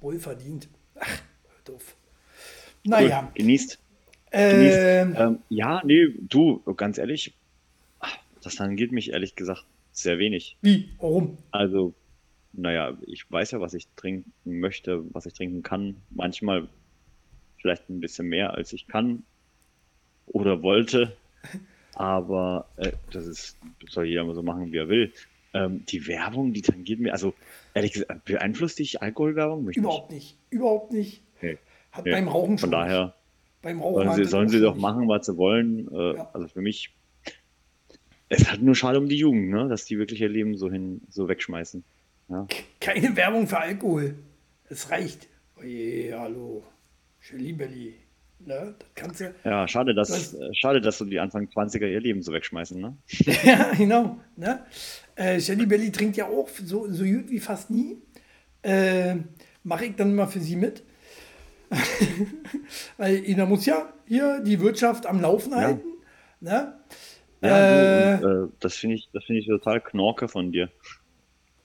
Wohlverdient. 0.00 0.68
Ach, 0.98 1.20
doof. 1.64 1.96
Naja. 2.84 3.22
Cool. 3.22 3.32
Genießt. 3.34 3.78
Ähm, 4.38 5.16
ähm, 5.18 5.38
ja, 5.48 5.82
nee, 5.84 6.08
du, 6.18 6.62
ganz 6.76 6.98
ehrlich, 6.98 7.32
das 8.42 8.56
tangiert 8.56 8.92
mich 8.92 9.12
ehrlich 9.12 9.34
gesagt 9.34 9.64
sehr 9.92 10.18
wenig. 10.18 10.56
Wie? 10.60 10.90
Warum? 10.98 11.38
Also, 11.50 11.94
naja, 12.52 12.96
ich 13.06 13.30
weiß 13.30 13.52
ja, 13.52 13.60
was 13.60 13.72
ich 13.74 13.88
trinken 13.96 14.32
möchte, 14.44 15.02
was 15.14 15.26
ich 15.26 15.32
trinken 15.32 15.62
kann. 15.62 15.96
Manchmal 16.10 16.68
vielleicht 17.58 17.88
ein 17.88 18.00
bisschen 18.00 18.28
mehr, 18.28 18.54
als 18.54 18.72
ich 18.72 18.86
kann 18.86 19.22
oder 20.26 20.62
wollte. 20.62 21.16
Aber 21.94 22.68
äh, 22.76 22.92
das 23.10 23.26
ist, 23.26 23.56
soll 23.88 24.04
jeder 24.04 24.24
mal 24.24 24.34
so 24.34 24.42
machen, 24.42 24.70
wie 24.70 24.76
er 24.76 24.88
will. 24.88 25.12
Ähm, 25.54 25.84
die 25.86 26.06
Werbung, 26.06 26.52
die 26.52 26.60
tangiert 26.60 27.00
mir, 27.00 27.12
also 27.12 27.32
ehrlich 27.72 27.94
gesagt, 27.94 28.26
beeinflusst 28.26 28.78
dich 28.78 29.00
Alkoholwerbung? 29.00 29.70
Überhaupt 29.70 30.12
nicht. 30.12 30.36
Überhaupt 30.50 30.92
nicht. 30.92 31.22
Okay. 31.38 31.58
Hat 31.90 32.04
nee. 32.04 32.12
beim 32.12 32.28
Rauchen 32.28 32.58
schon. 32.58 32.70
Von 32.70 32.70
daher 32.70 33.14
beim 33.66 33.80
Rauchen 33.80 34.04
sollen 34.04 34.16
sie, 34.16 34.24
sollen 34.24 34.48
sie 34.48 34.60
doch 34.60 34.76
machen, 34.76 35.08
was 35.08 35.26
sie 35.26 35.36
wollen. 35.36 35.88
Äh, 35.92 36.16
ja. 36.16 36.30
Also 36.32 36.46
für 36.46 36.60
mich, 36.60 36.94
es 38.28 38.48
halt 38.48 38.62
nur 38.62 38.76
schade 38.76 38.98
um 38.98 39.08
die 39.08 39.16
Jugend, 39.16 39.50
ne? 39.50 39.68
dass 39.68 39.84
die 39.84 39.98
wirklich 39.98 40.20
ihr 40.20 40.28
Leben 40.28 40.56
so 40.56 40.70
hin, 40.70 41.00
so 41.08 41.28
wegschmeißen. 41.28 41.82
Ja. 42.28 42.46
Keine 42.80 43.16
Werbung 43.16 43.48
für 43.48 43.58
Alkohol. 43.58 44.14
Es 44.68 44.90
reicht. 44.90 45.28
Oje, 45.56 46.16
hallo. 46.16 46.62
Shelly 47.18 47.52
Belly. 47.52 47.94
Ne? 48.38 48.74
Das 48.78 48.88
kannst 48.94 49.20
du, 49.20 49.34
ja, 49.44 49.66
schade, 49.66 49.94
dass, 49.94 50.08
das, 50.08 50.34
äh, 50.34 50.54
schade, 50.54 50.80
dass 50.80 50.98
so 50.98 51.04
die 51.04 51.18
Anfang 51.18 51.48
20er 51.48 51.88
ihr 51.88 52.00
Leben 52.00 52.22
so 52.22 52.32
wegschmeißen. 52.32 52.80
Ne? 52.80 52.96
ja, 53.44 53.72
genau. 53.76 54.20
Ne? 54.36 54.64
Äh, 55.16 55.40
Shelly 55.40 55.66
Belly 55.66 55.90
trinkt 55.90 56.16
ja 56.16 56.26
auch 56.26 56.48
so, 56.48 56.86
so 56.92 57.04
gut 57.04 57.30
wie 57.30 57.40
fast 57.40 57.70
nie. 57.70 57.96
Äh, 58.62 59.16
Mache 59.64 59.86
ich 59.86 59.96
dann 59.96 60.14
mal 60.14 60.28
für 60.28 60.38
sie 60.38 60.54
mit. 60.54 60.84
Weil 62.96 63.16
jeder 63.16 63.46
muss 63.46 63.66
ja 63.66 63.92
hier 64.06 64.40
die 64.40 64.60
Wirtschaft 64.60 65.06
am 65.06 65.20
Laufen 65.20 65.54
halten. 65.54 65.88
Ne? 66.40 66.74
Ja, 67.40 68.14
äh, 68.14 68.18
du, 68.18 68.44
äh, 68.44 68.48
das 68.60 68.74
finde 68.74 68.96
ich, 68.96 69.08
find 69.26 69.38
ich 69.38 69.46
total 69.46 69.80
knorke 69.80 70.28
von 70.28 70.52
dir. 70.52 70.70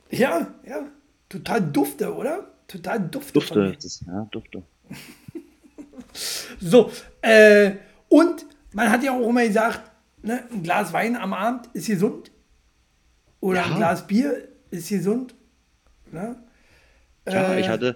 Ja, 0.10 0.54
ja. 0.66 0.88
Total 1.30 1.62
dufte, 1.62 2.14
oder? 2.14 2.52
Total 2.68 3.00
dufte. 3.00 3.34
Dufte, 3.34 3.78
das, 3.82 4.04
ja, 4.06 4.28
dufte. 4.32 4.64
so, 6.60 6.92
äh, 7.22 7.72
und 8.10 8.46
man 8.74 8.90
hat 8.92 9.04
ja 9.04 9.12
auch 9.12 9.30
immer 9.30 9.46
gesagt, 9.46 9.92
ne, 10.22 10.44
ein 10.52 10.64
Glas 10.64 10.92
Wein 10.92 11.16
am 11.16 11.34
Abend 11.34 11.70
ist 11.74 11.88
gesund. 11.88 12.32
Oder 13.40 13.62
ja. 13.62 13.66
ein 13.68 13.76
Glas 13.76 14.08
Bier 14.08 14.48
ist 14.70 14.90
gesund. 14.90 15.36
Ne? 16.12 16.36
Ja, 17.28 17.54
äh, 17.54 17.60
ich 17.62 17.70
hatte, 17.70 17.96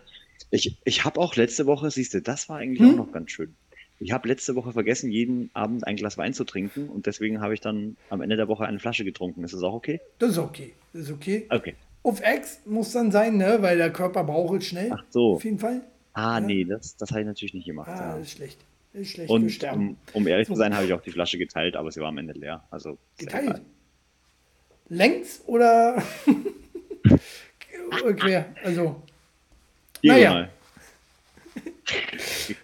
ich, 0.51 0.77
ich 0.83 1.05
habe 1.05 1.19
auch 1.19 1.35
letzte 1.35 1.65
Woche, 1.65 1.91
siehst 1.91 2.13
du, 2.13 2.21
das 2.21 2.49
war 2.49 2.57
eigentlich 2.57 2.79
hm? 2.79 2.93
auch 2.93 3.05
noch 3.05 3.11
ganz 3.11 3.31
schön. 3.31 3.55
Ich 3.99 4.11
habe 4.11 4.27
letzte 4.27 4.55
Woche 4.55 4.73
vergessen, 4.73 5.09
jeden 5.09 5.49
Abend 5.53 5.87
ein 5.87 5.95
Glas 5.95 6.17
Wein 6.17 6.33
zu 6.33 6.43
trinken 6.43 6.89
und 6.89 7.05
deswegen 7.05 7.39
habe 7.39 7.53
ich 7.53 7.61
dann 7.61 7.95
am 8.09 8.21
Ende 8.21 8.35
der 8.35 8.47
Woche 8.47 8.65
eine 8.65 8.79
Flasche 8.79 9.05
getrunken. 9.05 9.43
Ist 9.43 9.53
das 9.53 9.63
auch 9.63 9.73
okay? 9.73 10.01
Das 10.19 10.31
ist 10.31 10.37
okay. 10.37 10.73
Das 10.91 11.03
ist 11.03 11.11
okay. 11.11 11.45
Okay. 11.49 11.75
Auf 12.03 12.21
Ex 12.21 12.59
muss 12.65 12.91
dann 12.91 13.11
sein, 13.11 13.37
ne? 13.37 13.57
Weil 13.61 13.77
der 13.77 13.91
Körper 13.91 14.23
braucht 14.23 14.61
es 14.61 14.67
schnell. 14.67 14.91
Ach 14.93 15.03
so. 15.09 15.35
Auf 15.35 15.43
jeden 15.45 15.59
Fall. 15.59 15.81
Ah, 16.13 16.39
ja. 16.39 16.45
nee, 16.45 16.65
das, 16.65 16.97
das 16.97 17.09
habe 17.11 17.21
ich 17.21 17.25
natürlich 17.25 17.53
nicht 17.53 17.65
gemacht. 17.65 17.89
Ah, 17.89 17.95
ja. 17.95 18.17
das 18.17 18.27
ist 18.27 18.31
schlecht. 18.33 18.59
Das 18.93 19.01
ist 19.01 19.11
schlecht. 19.11 19.29
Und 19.29 19.63
um, 19.63 19.97
um, 20.13 20.27
ehrlich 20.27 20.47
so. 20.47 20.53
zu 20.53 20.57
sein, 20.59 20.75
habe 20.75 20.85
ich 20.85 20.93
auch 20.93 21.01
die 21.01 21.11
Flasche 21.11 21.37
geteilt, 21.37 21.75
aber 21.75 21.91
sie 21.91 22.01
war 22.01 22.09
am 22.09 22.17
Ende 22.17 22.33
leer. 22.33 22.63
Also 22.69 22.97
geteilt? 23.17 23.61
Längs 24.87 25.41
oder 25.45 26.03
quer? 28.17 28.53
Also 28.63 29.01
naja. 30.03 30.49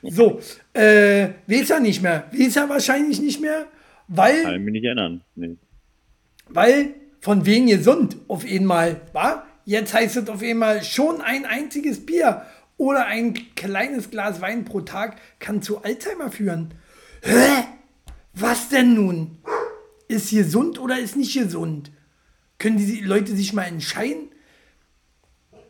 So, 0.02 0.42
äh, 0.74 1.30
weiß 1.48 1.70
er 1.70 1.80
nicht 1.80 2.02
mehr. 2.02 2.28
Weiß 2.32 2.56
er 2.56 2.68
wahrscheinlich 2.68 3.22
nicht 3.22 3.40
mehr, 3.40 3.68
weil. 4.08 4.42
Kann 4.42 4.56
ich 4.56 4.62
mich 4.62 4.72
nicht 4.74 4.84
erinnern. 4.86 5.22
Nee. 5.36 5.58
Weil 6.50 6.96
von 7.20 7.46
wegen 7.46 7.68
gesund 7.68 8.18
auf 8.28 8.44
einmal, 8.46 9.02
war? 9.14 9.46
Jetzt 9.66 9.94
heißt 9.94 10.18
es 10.18 10.28
auf 10.28 10.42
einmal 10.42 10.84
schon 10.84 11.22
ein 11.22 11.46
einziges 11.46 12.06
Bier 12.06 12.46
oder 12.78 13.06
ein 13.06 13.36
kleines 13.56 14.10
Glas 14.10 14.42
Wein 14.42 14.66
pro 14.66 14.82
Tag 14.82 15.18
kann 15.40 15.62
zu 15.62 15.84
Alzheimer 15.84 16.32
führen. 16.32 16.74
Hä? 17.22 17.66
Was 18.34 18.70
denn 18.70 18.96
nun? 18.96 19.38
Ist 20.08 20.32
gesund 20.32 20.80
oder 20.80 21.00
ist 21.00 21.16
nicht 21.16 21.34
gesund? 21.34 21.92
Können 22.58 22.78
die 22.78 23.02
Leute 23.02 23.36
sich 23.36 23.54
mal 23.54 23.64
entscheiden? 23.64 24.30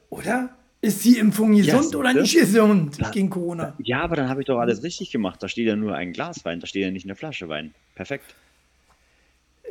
Oder? 0.10 0.56
Ist 0.84 1.06
die 1.06 1.20
Impfung 1.20 1.56
gesund 1.56 1.94
ja, 1.94 2.00
oder 2.00 2.14
nicht 2.14 2.34
gesund 2.34 3.00
da, 3.00 3.12
gegen 3.12 3.30
Corona? 3.30 3.76
Ja, 3.84 4.02
aber 4.02 4.16
dann 4.16 4.30
habe 4.30 4.42
ich 4.42 4.48
doch 4.48 4.58
alles 4.58 4.82
richtig 4.82 5.12
gemacht. 5.12 5.42
Da 5.44 5.48
steht 5.48 5.68
ja 5.68 5.76
nur 5.76 5.96
ein 5.96 6.12
Glas 6.12 6.44
Wein, 6.44 6.60
da 6.60 6.66
steht 6.66 6.82
ja 6.82 6.90
nicht 6.90 7.06
eine 7.06 7.16
Flasche 7.16 7.50
Wein. 7.50 7.74
Perfekt. 7.96 8.36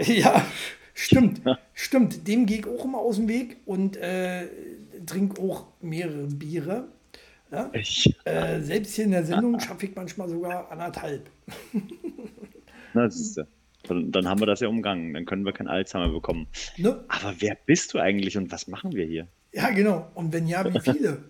Ja, 0.03 0.47
stimmt. 0.95 1.43
stimmt. 1.75 2.27
Dem 2.27 2.47
gehe 2.47 2.61
ich 2.61 2.67
auch 2.67 2.87
immer 2.87 2.99
aus 2.99 3.17
dem 3.17 3.29
Weg 3.29 3.59
und 3.67 3.99
äh, 3.99 4.47
trinke 5.05 5.43
auch 5.43 5.67
mehrere 5.83 6.27
Biere. 6.27 6.89
Ja? 7.51 7.71
Äh, 8.25 8.61
selbst 8.61 8.95
hier 8.95 9.05
in 9.05 9.11
der 9.11 9.25
Sendung 9.25 9.61
schaffe 9.61 9.87
ich 9.87 9.95
manchmal 9.95 10.29
sogar 10.31 10.71
anderthalb. 10.71 11.29
Na, 12.95 13.05
ist 13.05 13.37
ja. 13.37 13.45
Dann, 13.85 14.13
dann, 14.13 14.29
haben 14.29 14.41
wir 14.41 14.47
das 14.47 14.61
ja 14.61 14.69
umgangen. 14.69 15.13
Dann 15.13 15.25
können 15.25 15.45
wir 15.45 15.53
kein 15.53 15.69
Alzheimer 15.69 16.11
bekommen. 16.11 16.47
Ne? 16.77 17.05
Aber 17.09 17.35
wer 17.41 17.57
bist 17.67 17.93
du 17.93 17.99
eigentlich 17.99 18.37
und 18.37 18.53
was 18.53 18.69
machen 18.69 18.93
wir 18.93 19.05
hier? 19.05 19.27
Ja, 19.53 19.71
genau. 19.71 20.11
Und 20.15 20.33
wenn 20.33 20.47
ja, 20.47 20.65
wie 20.73 20.81
viele? 20.93 21.25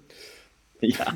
ja. 0.81 1.07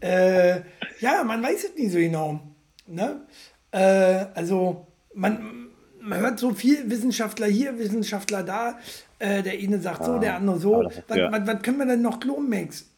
äh, 0.00 0.60
ja, 1.00 1.24
man 1.24 1.42
weiß 1.42 1.64
es 1.64 1.74
nicht 1.74 1.92
so 1.92 1.98
genau. 1.98 2.40
Ne? 2.86 3.26
Äh, 3.70 4.26
also, 4.34 4.86
man, 5.14 5.68
man 6.00 6.20
hört 6.20 6.38
so 6.38 6.52
viel 6.54 6.88
Wissenschaftler 6.90 7.46
hier, 7.46 7.78
Wissenschaftler 7.78 8.42
da. 8.42 8.78
Äh, 9.18 9.42
der 9.42 9.54
eine 9.54 9.80
sagt 9.80 10.04
so, 10.04 10.18
der 10.18 10.36
andere 10.36 10.58
so. 10.58 10.82
das- 10.82 11.02
Was, 11.08 11.16
ja. 11.16 11.32
was, 11.32 11.46
was 11.46 11.62
können 11.62 11.78
wir 11.78 11.86
denn 11.86 12.02
noch 12.02 12.20
klonen, 12.20 12.48
Max? 12.50 12.88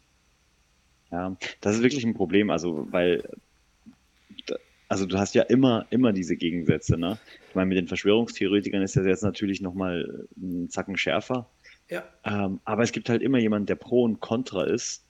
Ja, 1.11 1.35
das 1.61 1.77
ist 1.77 1.83
wirklich 1.83 2.05
ein 2.05 2.15
Problem, 2.15 2.51
also 2.51 2.87
weil 2.91 3.23
also 4.91 5.05
du 5.07 5.19
hast 5.19 5.35
ja 5.35 5.43
immer 5.43 5.87
immer 5.91 6.13
diese 6.13 6.37
Gegensätze, 6.37 6.97
ne? 6.99 7.19
Ich 7.49 7.55
meine, 7.55 7.69
mit 7.69 7.79
den 7.79 7.89
Verschwörungstheoretikern 7.89 8.83
ist 8.83 8.97
das 8.97 9.07
jetzt 9.07 9.23
natürlich 9.23 9.61
nochmal 9.61 10.27
ein 10.37 10.69
Zacken 10.71 10.97
schärfer, 10.97 11.49
Ja, 11.91 12.05
ähm, 12.25 12.61
aber 12.65 12.83
es 12.83 12.93
gibt 12.93 13.09
halt 13.09 13.23
immer 13.23 13.39
jemanden, 13.39 13.67
der 13.67 13.77
pro 13.77 14.03
und 14.05 14.21
contra 14.21 14.65
ist 14.65 15.05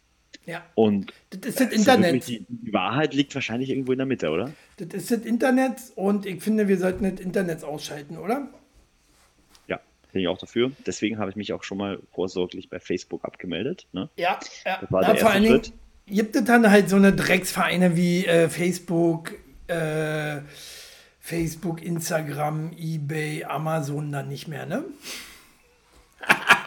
ja. 0.46 0.62
und 0.74 1.12
Das 1.30 1.40
ist 1.44 1.60
das 1.60 1.68
so 1.68 1.74
Internet. 1.74 2.26
Die, 2.26 2.44
die 2.48 2.72
Wahrheit 2.72 3.14
liegt 3.14 3.34
wahrscheinlich 3.34 3.70
irgendwo 3.70 3.92
in 3.92 3.98
der 3.98 4.06
Mitte, 4.06 4.30
oder? 4.30 4.52
Das 4.76 4.88
ist 4.94 5.10
das 5.10 5.20
Internet 5.20 5.76
und 5.94 6.26
ich 6.26 6.42
finde, 6.42 6.68
wir 6.68 6.78
sollten 6.78 7.04
das 7.04 7.20
Internet 7.20 7.64
ausschalten, 7.64 8.16
oder? 8.16 8.48
Ja, 9.66 9.80
bin 10.12 10.22
ich 10.22 10.28
auch 10.28 10.38
dafür. 10.38 10.72
Deswegen 10.86 11.18
habe 11.18 11.30
ich 11.30 11.36
mich 11.36 11.52
auch 11.52 11.62
schon 11.64 11.78
mal 11.78 11.98
vorsorglich 12.12 12.70
bei 12.70 12.80
Facebook 12.80 13.24
abgemeldet, 13.24 13.86
ne? 13.92 14.08
Ja, 14.16 14.38
ja. 14.64 14.78
Das 14.80 14.92
war 14.92 15.02
ja 15.02 15.12
der 15.12 15.16
vor 15.16 15.28
erste 15.28 15.30
allen 15.30 15.42
Dingen 15.42 15.64
Schritt. 15.64 15.72
gibt 16.06 16.36
es 16.36 16.44
dann 16.44 16.70
halt 16.70 16.88
so 16.88 16.96
eine 16.96 17.12
Drecksvereine 17.12 17.96
wie 17.96 18.24
äh, 18.24 18.48
Facebook, 18.48 19.34
äh, 19.66 20.40
Facebook, 21.20 21.82
Instagram, 21.82 22.72
Ebay, 22.78 23.44
Amazon 23.44 24.12
dann 24.12 24.28
nicht 24.28 24.48
mehr, 24.48 24.64
ne? 24.64 24.84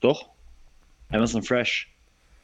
Doch. 0.00 0.28
Amazon 1.10 1.42
Fresh. 1.42 1.92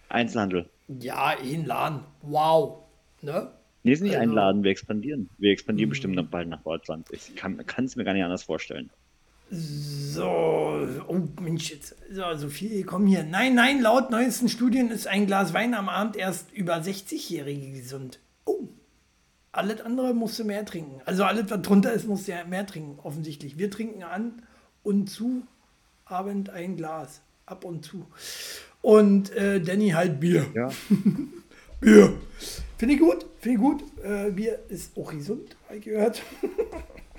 Einzelhandel. 0.09 0.69
Ja, 0.89 1.33
in 1.33 1.65
Laden. 1.67 2.01
Wow. 2.23 2.83
Ne? 3.23 3.51
Nee, 3.83 3.93
ist 3.93 4.03
nicht 4.03 4.13
Also- 4.17 4.23
einladen, 4.23 4.63
wir 4.63 4.71
expandieren. 4.71 5.29
Wir 5.39 5.53
expandieren 5.53 5.91
bestimmt 5.91 6.15
noch 6.15 6.27
bald 6.27 6.49
nach 6.49 6.63
Deutschland. 6.63 7.09
Ich 7.11 7.35
kann 7.35 7.59
es 7.85 7.97
mir 7.97 8.05
gar 8.05 8.13
nicht 8.13 8.23
anders 8.25 8.45
vorstellen. 8.45 8.91
So, 9.51 10.87
oh 11.09 11.21
Mensch, 11.41 11.71
jetzt 11.71 11.95
so, 12.11 12.23
so 12.37 12.49
viel 12.49 12.85
kommen 12.85 13.07
hier. 13.07 13.23
Nein, 13.23 13.55
nein, 13.55 13.83
laut 13.83 14.11
neuesten 14.11 14.49
Studien 14.49 14.91
ist 14.91 15.07
ein 15.07 15.27
Glas 15.27 15.53
Wein 15.53 15.75
am 15.75 15.89
Abend 15.91 16.17
erst 16.17 16.51
über 16.53 16.77
60-Jährige 16.77 17.73
gesund. 17.73 18.19
Oh, 18.47 18.69
alles 19.53 19.83
andere 19.83 20.15
musst 20.15 20.39
du 20.39 20.45
mehr 20.45 20.65
trinken. 20.65 21.03
Also 21.05 21.25
alles, 21.25 21.51
was 21.51 21.61
drunter 21.61 21.93
ist, 21.93 22.07
musst 22.09 22.29
du 22.29 22.33
ja 22.33 22.45
mehr 22.45 22.67
trinken, 22.67 22.99
offensichtlich. 23.01 23.59
Wir 23.59 23.71
trinken 23.71 24.03
an 24.05 24.43
und 24.83 25.11
zu 25.11 25.43
Abend 26.07 26.49
ein 26.49 26.77
Glas, 26.77 27.21
ab 27.53 27.65
und 27.65 27.85
zu. 27.85 28.07
Und 28.81 29.31
äh, 29.37 29.61
Danny 29.61 29.91
halt 29.91 30.19
Bier. 30.19 30.47
Ja. 30.55 30.71
Bier. 31.81 32.15
Finde 32.79 32.95
ich 32.95 33.01
gut, 33.01 33.27
finde 33.39 33.57
ich 33.57 33.63
gut. 33.63 33.85
Äh, 34.03 34.31
Bier 34.33 34.59
ist 34.69 34.97
auch 34.97 35.13
gesund, 35.13 35.57
habe 35.67 35.77
ich 35.79 35.85
gehört. 35.85 36.23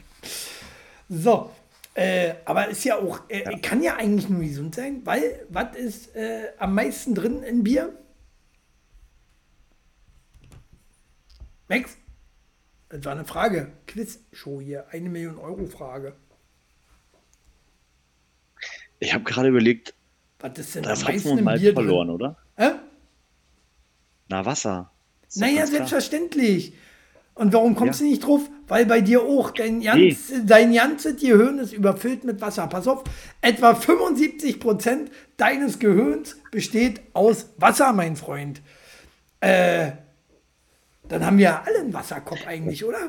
so, 1.09 1.51
äh, 1.93 2.33
aber 2.45 2.67
ist 2.67 2.83
ja 2.83 2.97
auch, 2.97 3.21
äh, 3.29 3.59
kann 3.59 3.81
ja 3.81 3.95
eigentlich 3.95 4.27
nur 4.27 4.41
gesund 4.41 4.75
sein, 4.75 5.01
weil 5.05 5.45
was 5.49 5.75
ist 5.77 6.15
äh, 6.15 6.49
am 6.57 6.75
meisten 6.75 7.15
drin 7.15 7.43
in 7.43 7.63
Bier? 7.63 7.97
Max? 11.69 11.97
Das 12.89 13.05
war 13.05 13.13
eine 13.13 13.25
Frage. 13.25 13.71
Quiz-Show 13.87 14.59
hier. 14.61 14.87
Eine 14.89 15.09
Million 15.09 15.37
Euro 15.37 15.65
Frage. 15.65 16.15
Ich 18.99 19.13
habe 19.13 19.23
gerade 19.23 19.49
überlegt, 19.49 19.95
Was 20.43 20.59
ist 20.59 20.75
denn 20.75 20.83
da 20.83 20.89
am 20.89 20.93
ist 20.97 21.03
meisten 21.05 21.15
Hopfen 21.17 21.31
und 21.31 21.37
im 21.39 21.43
Malz 21.45 21.61
Bier 21.61 21.73
verloren, 21.73 22.07
drin? 22.09 22.15
oder? 22.15 22.37
Hä? 22.57 22.69
Na, 24.27 24.45
Wasser. 24.45 24.91
Naja, 25.35 25.65
selbstverständlich. 25.65 26.73
Und 27.33 27.53
warum 27.53 27.75
kommst 27.75 28.01
Ja. 28.01 28.05
du 28.05 28.11
nicht 28.11 28.23
drauf? 28.25 28.41
Weil 28.67 28.85
bei 28.85 28.99
dir 29.01 29.21
auch 29.23 29.51
dein, 29.51 29.81
ganz, 29.81 30.31
dein 30.45 30.73
ganzes 30.73 31.15
Gehirn 31.19 31.59
ist 31.59 31.71
überfüllt 31.73 32.25
mit 32.25 32.41
Wasser. 32.41 32.67
Pass 32.67 32.87
auf, 32.87 33.03
etwa 33.41 33.71
75% 33.71 35.09
deines 35.37 35.79
Gehirns 35.79 36.37
besteht 36.51 37.01
aus 37.13 37.49
Wasser, 37.57 37.93
mein 37.93 38.15
Freund. 38.17 38.61
Äh, 39.39 39.93
dann 41.07 41.25
haben 41.25 41.37
wir 41.37 41.65
alle 41.65 41.79
einen 41.79 41.93
Wasserkopf 41.93 42.45
eigentlich, 42.45 42.83
oder? 42.85 42.99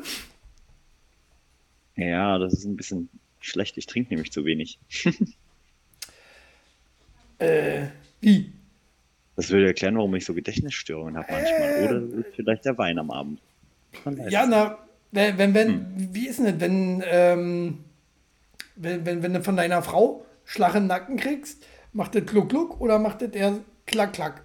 Ja, 1.97 2.39
das 2.39 2.53
ist 2.55 2.65
ein 2.65 2.77
bisschen 2.77 3.09
schlecht. 3.41 3.77
Ich 3.77 3.87
trinke 3.87 4.11
nämlich 4.15 4.33
zu 4.33 4.45
wenig. 4.45 4.79
Wie? 8.21 8.53
Das 9.37 9.51
würde 9.51 9.67
erklären, 9.67 9.97
warum 9.97 10.15
ich 10.15 10.25
so 10.25 10.35
Gedächtnisstörungen 10.35 11.17
habe 11.17 11.27
manchmal. 11.31 11.85
Oder 11.85 11.97
es 11.97 12.27
ist 12.27 12.37
vielleicht 12.37 12.65
der 12.65 12.79
Wein 12.79 12.99
am 12.99 13.11
Abend. 13.11 13.41
Ja, 14.29 14.47
na, 14.47 14.79
wenn, 15.11 15.39
wenn, 15.39 15.55
wenn 15.55 16.15
wie 16.15 16.29
ist 16.29 16.39
denn 16.39 16.47
das, 16.47 16.61
wenn, 16.61 17.03
ähm, 17.07 17.85
wenn, 18.77 19.05
wenn, 19.05 19.23
wenn 19.23 19.35
du 19.35 19.43
von 19.43 19.57
deiner 19.57 19.83
Frau 19.83 20.25
Schlag 20.45 20.75
im 20.75 20.87
Nacken 20.87 21.17
kriegst, 21.17 21.65
macht 21.93 22.15
das 22.15 22.27
Gluck 22.27 22.49
Gluck 22.49 22.81
oder 22.81 22.99
macht 22.99 23.23
das 23.23 23.31
eher 23.31 23.59
Klack 23.87 24.13
Klack? 24.13 24.43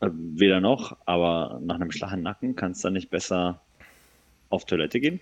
Äh, 0.00 0.08
Weder 0.12 0.60
noch, 0.60 0.96
aber 1.06 1.60
nach 1.62 1.76
einem 1.76 1.90
Schlag 1.90 2.12
im 2.12 2.22
Nacken 2.22 2.56
kannst 2.56 2.82
du 2.82 2.86
dann 2.86 2.94
nicht 2.94 3.10
besser 3.10 3.60
auf 4.50 4.64
Toilette 4.66 5.00
gehen? 5.00 5.20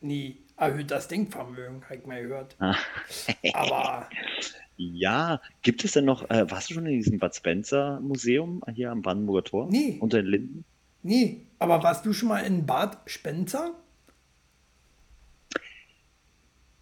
Nie 0.00 0.38
erhöht 0.58 0.90
das 0.90 1.08
Denkvermögen, 1.08 1.84
habe 1.84 1.96
ich 1.96 2.06
mal 2.06 2.22
gehört. 2.22 2.56
Ah. 2.58 2.76
Aber 3.54 4.08
Ja, 4.80 5.40
gibt 5.62 5.84
es 5.84 5.92
denn 5.92 6.04
noch, 6.04 6.30
äh, 6.30 6.48
warst 6.52 6.70
du 6.70 6.74
schon 6.74 6.86
in 6.86 6.92
diesem 6.98 7.18
Bad 7.18 7.34
Spencer 7.34 7.98
Museum 8.00 8.62
hier 8.72 8.92
am 8.92 9.02
Brandenburger 9.02 9.42
Tor? 9.42 9.68
Nee. 9.68 9.98
Unter 10.00 10.22
den 10.22 10.30
Linden? 10.30 10.64
nee, 11.02 11.46
aber 11.58 11.82
warst 11.82 12.06
du 12.06 12.12
schon 12.12 12.28
mal 12.28 12.40
in 12.40 12.64
Bad 12.64 12.98
Spencer? 13.06 13.72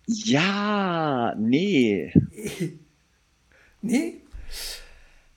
Ja, 0.07 1.35
nee. 1.39 2.13
Nee? 3.83 4.23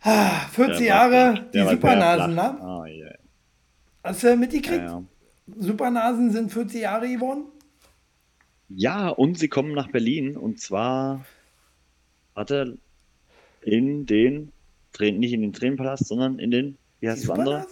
Ah, 0.01 0.47
40 0.51 0.77
Der 0.77 0.87
Jahre, 0.87 1.49
die 1.53 1.59
Supernasen, 1.59 2.33
ne? 2.33 2.61
Ah, 2.61 2.85
ja. 2.87 3.11
Hast 4.03 4.23
du 4.23 4.35
mitgekriegt? 4.35 4.79
Ja, 4.79 4.85
ja. 4.85 5.03
Supernasen 5.57 6.31
sind 6.31 6.51
40 6.51 6.81
Jahre 6.81 7.07
geworden? 7.09 7.43
Ja, 8.69 9.09
und 9.09 9.37
sie 9.37 9.47
kommen 9.47 9.73
nach 9.73 9.87
Berlin 9.89 10.37
und 10.37 10.59
zwar, 10.59 11.25
warte, 12.33 12.77
in 13.61 14.05
den, 14.05 14.51
nicht 14.99 15.33
in 15.33 15.41
den 15.41 15.53
Tränenpalast, 15.53 16.07
sondern 16.07 16.39
in 16.39 16.51
den, 16.51 16.77
wie 16.99 17.09
heißt 17.09 17.23
das 17.23 17.31
andere? 17.31 17.67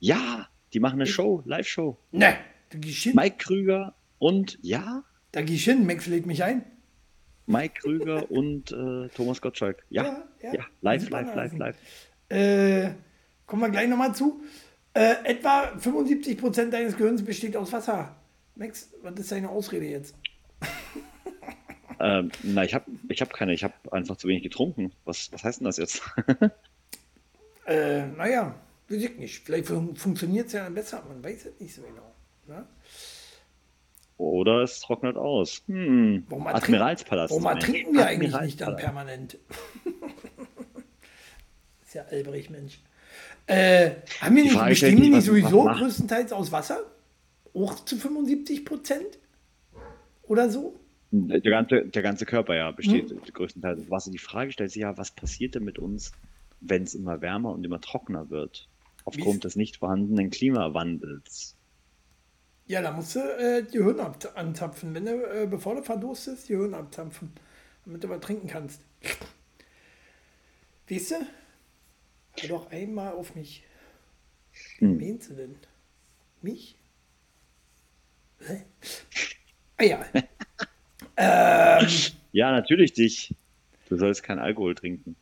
Ja, 0.00 0.48
die 0.72 0.80
machen 0.80 0.96
eine 0.96 1.06
Show, 1.06 1.42
Live-Show. 1.46 1.96
Ne, 2.12 2.36
da 2.70 2.78
geh 2.78 2.90
ich 2.90 3.02
hin. 3.02 3.12
Mike 3.14 3.36
Krüger 3.38 3.94
und, 4.18 4.58
ja, 4.62 5.04
Da 5.32 5.42
geh 5.42 5.54
ich 5.54 5.64
hin, 5.64 5.86
Max 5.86 6.06
lädt 6.06 6.26
mich 6.26 6.44
ein. 6.44 6.64
Mike 7.46 7.80
Krüger 7.80 8.30
und 8.30 8.72
äh, 8.72 9.08
Thomas 9.14 9.40
Gottschalk. 9.40 9.84
Ja, 9.90 10.04
Ja, 10.04 10.24
ja, 10.42 10.54
ja. 10.54 10.64
live, 10.80 11.08
live, 11.10 11.34
live, 11.34 11.56
live. 11.56 11.76
Äh, 12.28 12.90
kommen 13.46 13.62
wir 13.62 13.70
gleich 13.70 13.88
nochmal 13.88 14.14
zu. 14.14 14.42
Äh, 14.92 15.14
etwa 15.24 15.72
75% 15.74 16.70
deines 16.70 16.96
Gehirns 16.96 17.24
besteht 17.24 17.56
aus 17.56 17.72
Wasser. 17.72 18.14
Max, 18.56 18.90
was 19.02 19.14
ist 19.18 19.32
deine 19.32 19.48
Ausrede 19.48 19.86
jetzt? 19.86 20.14
Ähm, 22.00 22.30
na, 22.42 22.64
ich 22.64 22.74
habe 22.74 22.84
ich 23.08 23.20
hab 23.20 23.32
keine, 23.32 23.54
ich 23.54 23.64
habe 23.64 23.74
einfach 23.90 24.16
zu 24.16 24.28
wenig 24.28 24.42
getrunken. 24.42 24.92
Was, 25.04 25.32
was 25.32 25.44
heißt 25.44 25.60
denn 25.60 25.66
das 25.66 25.76
jetzt? 25.78 26.02
Äh, 27.66 28.08
naja, 28.08 28.54
weiß 28.90 29.02
ich 29.02 29.16
nicht. 29.16 29.42
Vielleicht 29.42 29.68
fun 29.68 29.96
funktioniert 29.96 30.48
es 30.48 30.52
ja 30.52 30.64
dann 30.64 30.74
besser, 30.74 31.02
man 31.08 31.24
weiß 31.24 31.46
es 31.46 31.58
nicht 31.58 31.74
so 31.74 31.80
genau. 31.80 32.12
Ne? 32.46 32.66
Oder 34.18 34.64
es 34.64 34.80
trocknet 34.80 35.16
aus. 35.16 35.62
Hm, 35.66 36.26
Warum 36.28 36.46
Admiralspalast. 36.46 37.30
Warum 37.32 37.46
ertrinken 37.46 37.94
wir 37.94 38.06
eigentlich 38.06 38.38
nicht 38.38 38.60
dann 38.60 38.76
permanent? 38.76 39.38
ist 41.86 41.94
ja 41.94 42.02
albrig, 42.02 42.50
Mensch. 42.50 42.80
Äh, 43.46 43.92
haben 44.20 44.36
wir 44.36 44.42
nicht, 44.44 44.80
sich, 44.80 44.94
nicht 44.98 45.12
was- 45.14 45.24
sowieso 45.24 45.64
größtenteils 45.64 46.34
aus 46.34 46.52
Wasser? 46.52 46.80
Auch 47.54 47.84
zu 47.84 47.96
75 47.96 48.64
Prozent? 48.64 49.18
Oder 50.24 50.50
so? 50.50 50.80
Der 51.12 51.40
ganze, 51.40 51.86
der 51.86 52.02
ganze 52.02 52.26
Körper 52.26 52.56
ja 52.56 52.70
besteht 52.72 53.10
Hm. 53.10 53.20
größtenteils 53.32 53.80
aus 53.82 53.90
Wasser. 53.90 54.10
Die 54.10 54.18
Frage 54.18 54.50
stellt 54.52 54.70
sich 54.72 54.82
ja, 54.82 54.96
was 54.96 55.12
passiert 55.12 55.54
denn 55.54 55.64
mit 55.64 55.78
uns, 55.78 56.12
wenn 56.60 56.82
es 56.82 56.94
immer 56.94 57.20
wärmer 57.20 57.52
und 57.52 57.64
immer 57.64 57.80
trockener 57.80 58.30
wird? 58.30 58.68
Aufgrund 59.04 59.44
des 59.44 59.54
nicht 59.54 59.76
vorhandenen 59.76 60.30
Klimawandels. 60.30 61.54
Ja, 62.66 62.80
da 62.80 62.90
musst 62.92 63.14
du 63.14 63.20
äh, 63.20 63.62
die 63.62 63.76
Gehirn 63.76 64.00
ab- 64.00 64.32
anzapfen. 64.34 64.94
Wenn 64.94 65.04
du, 65.04 65.12
äh, 65.12 65.46
bevor 65.46 65.74
du 65.76 65.82
verdurstest, 65.82 66.48
die 66.48 66.54
Gehirn 66.54 66.74
abzapfen, 66.74 67.30
damit 67.84 68.02
du 68.02 68.08
was 68.08 68.20
trinken 68.20 68.48
kannst. 68.48 68.80
Weißt 70.88 71.12
du? 71.12 71.14
Hör 72.40 72.48
doch 72.48 72.70
einmal 72.70 73.12
auf 73.12 73.34
mich. 73.34 73.62
Hm. 74.78 74.98
Wen 74.98 75.08
meinst 75.10 75.30
du 75.30 75.34
denn? 75.34 75.54
Mich? 76.42 76.76
Ja. 79.80 80.04
ähm, 81.16 81.88
Ja, 82.32 82.52
natürlich 82.52 82.92
dich. 82.92 83.34
Du 83.88 83.96
sollst 83.96 84.22
keinen 84.22 84.38
Alkohol 84.38 84.74
trinken. 84.74 85.16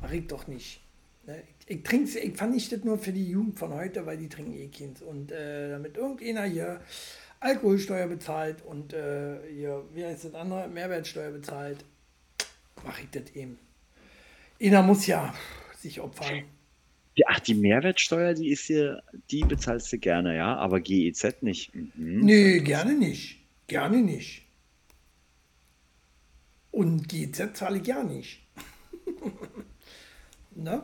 mach 0.00 0.12
ich 0.12 0.26
doch 0.26 0.46
nicht. 0.46 0.80
Ne? 1.26 1.42
Ich, 1.66 1.76
ich 1.76 1.82
trinke 1.82 2.18
ich 2.18 2.36
fand 2.36 2.54
ich 2.56 2.68
das 2.68 2.84
nur 2.84 2.98
für 2.98 3.12
die 3.12 3.28
Jugend 3.30 3.58
von 3.58 3.72
heute, 3.72 4.06
weil 4.06 4.16
die 4.16 4.28
trinken 4.28 4.54
eh 4.54 4.68
keins. 4.68 5.02
Und 5.02 5.32
äh, 5.32 5.70
damit 5.70 5.96
irgendeiner 5.96 6.44
hier 6.44 6.80
Alkoholsteuer 7.40 8.06
bezahlt 8.06 8.62
und 8.62 8.92
äh, 8.92 9.38
hier, 9.50 9.84
wie 9.94 10.04
heißt 10.04 10.26
das 10.26 10.34
andere, 10.34 10.68
Mehrwertsteuer 10.68 11.30
bezahlt, 11.30 11.84
mache 12.84 13.02
ich 13.02 13.10
das 13.10 13.34
eben. 13.34 13.58
Einer 14.60 14.82
muss 14.82 15.06
ja 15.06 15.34
sich 15.78 16.00
opfern. 16.00 16.44
Ja, 17.20 17.26
ach, 17.28 17.40
die 17.40 17.54
Mehrwertsteuer, 17.54 18.32
die 18.32 18.48
ist 18.48 18.64
hier, 18.64 19.02
die 19.30 19.40
bezahlst 19.40 19.92
du 19.92 19.98
gerne, 19.98 20.34
ja, 20.34 20.56
aber 20.56 20.80
GEZ 20.80 21.42
nicht. 21.42 21.74
Mhm. 21.74 22.20
Nee, 22.20 22.60
gerne 22.60 22.94
nicht. 22.94 23.40
Gerne 23.66 23.98
nicht. 23.98 24.46
Und 26.70 27.10
GEZ 27.10 27.52
zahle 27.52 27.78
ich 27.78 27.86
ja 27.86 28.02
nicht. 28.02 28.40
ne? 30.54 30.82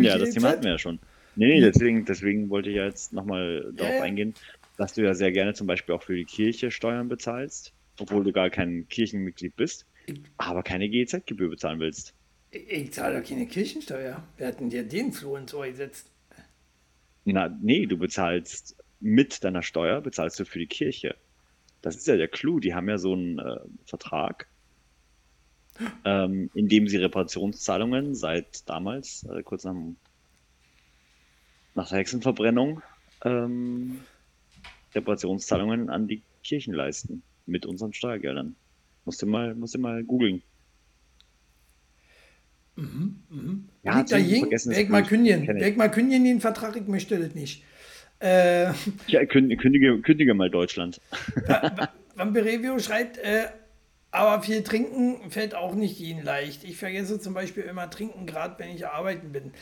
Ja, 0.00 0.16
das 0.16 0.30
Thema 0.30 0.48
hatten 0.48 0.64
wir 0.64 0.70
ja 0.70 0.78
schon. 0.78 0.98
Nee, 1.36 1.48
nee, 1.48 1.60
deswegen, 1.60 2.06
deswegen 2.06 2.48
wollte 2.48 2.70
ich 2.70 2.76
ja 2.76 2.86
jetzt 2.86 3.12
nochmal 3.12 3.70
darauf 3.76 3.92
äh. 3.96 4.00
eingehen, 4.00 4.32
dass 4.78 4.94
du 4.94 5.02
ja 5.02 5.12
sehr 5.12 5.30
gerne 5.30 5.52
zum 5.52 5.66
Beispiel 5.66 5.94
auch 5.94 6.02
für 6.02 6.16
die 6.16 6.24
Kirche 6.24 6.70
Steuern 6.70 7.08
bezahlst, 7.08 7.74
obwohl 8.00 8.24
du 8.24 8.32
gar 8.32 8.48
kein 8.48 8.88
Kirchenmitglied 8.88 9.56
bist, 9.56 9.84
aber 10.38 10.62
keine 10.62 10.88
GEZ-Gebühr 10.88 11.50
bezahlen 11.50 11.80
willst. 11.80 12.14
Ich, 12.52 12.92
zahle 12.92 13.20
doch 13.20 13.28
keine 13.28 13.46
Kirchensteuer. 13.46 14.22
Wir 14.36 14.46
hatten 14.46 14.68
dir 14.68 14.86
den 14.86 15.12
Floh 15.12 15.36
ins 15.36 15.54
Ohr 15.54 15.66
gesetzt. 15.66 16.10
Na, 17.24 17.48
nee, 17.48 17.86
du 17.86 17.96
bezahlst 17.96 18.76
mit 19.00 19.42
deiner 19.42 19.62
Steuer, 19.62 20.02
bezahlst 20.02 20.38
du 20.38 20.44
für 20.44 20.58
die 20.58 20.66
Kirche. 20.66 21.16
Das 21.80 21.96
ist 21.96 22.06
ja 22.06 22.16
der 22.16 22.28
Clou. 22.28 22.60
Die 22.60 22.74
haben 22.74 22.90
ja 22.90 22.98
so 22.98 23.14
einen 23.14 23.38
äh, 23.38 23.60
Vertrag, 23.86 24.48
ähm, 26.04 26.50
in 26.52 26.68
dem 26.68 26.88
sie 26.88 26.98
Reparationszahlungen 26.98 28.14
seit 28.14 28.68
damals, 28.68 29.24
äh, 29.24 29.42
kurz 29.42 29.64
nach, 29.64 29.74
nach 31.74 31.88
der 31.88 31.98
Hexenverbrennung, 31.98 32.82
ähm, 33.24 34.00
Reparationszahlungen 34.94 35.88
an 35.88 36.06
die 36.06 36.22
Kirchen 36.44 36.74
leisten 36.74 37.22
mit 37.46 37.64
unseren 37.64 37.94
Steuergeldern. 37.94 38.56
Musst 39.06 39.22
du 39.22 39.26
mal, 39.26 39.54
musst 39.54 39.74
du 39.74 39.78
mal 39.78 40.04
googeln. 40.04 40.42
Mhm, 42.82 43.16
mhm. 43.30 43.68
Ja, 43.84 43.98
Liegt 43.98 44.10
weg 44.66 44.90
mal 44.90 45.04
kündigen, 45.04 45.46
weg 45.46 45.76
mal 45.76 45.90
kündigen 45.90 46.24
den 46.24 46.40
Vertrag, 46.40 46.76
ich 46.76 46.86
möchte 46.88 47.18
das 47.18 47.34
nicht. 47.34 47.64
Äh, 48.18 48.72
ja, 49.06 49.24
kündige, 49.26 50.00
kündige 50.00 50.34
mal 50.34 50.50
Deutschland. 50.50 51.00
Vampirevio 52.16 52.78
schreibt, 52.78 53.18
äh, 53.18 53.46
aber 54.10 54.42
viel 54.42 54.62
trinken 54.62 55.30
fällt 55.30 55.54
auch 55.54 55.74
nicht 55.74 55.98
jedem 55.98 56.22
leicht. 56.24 56.64
Ich 56.64 56.76
vergesse 56.76 57.18
zum 57.18 57.34
Beispiel 57.34 57.64
immer 57.64 57.88
trinken, 57.90 58.26
gerade 58.26 58.58
wenn 58.58 58.70
ich 58.70 58.86
arbeiten 58.86 59.32
bin. 59.32 59.52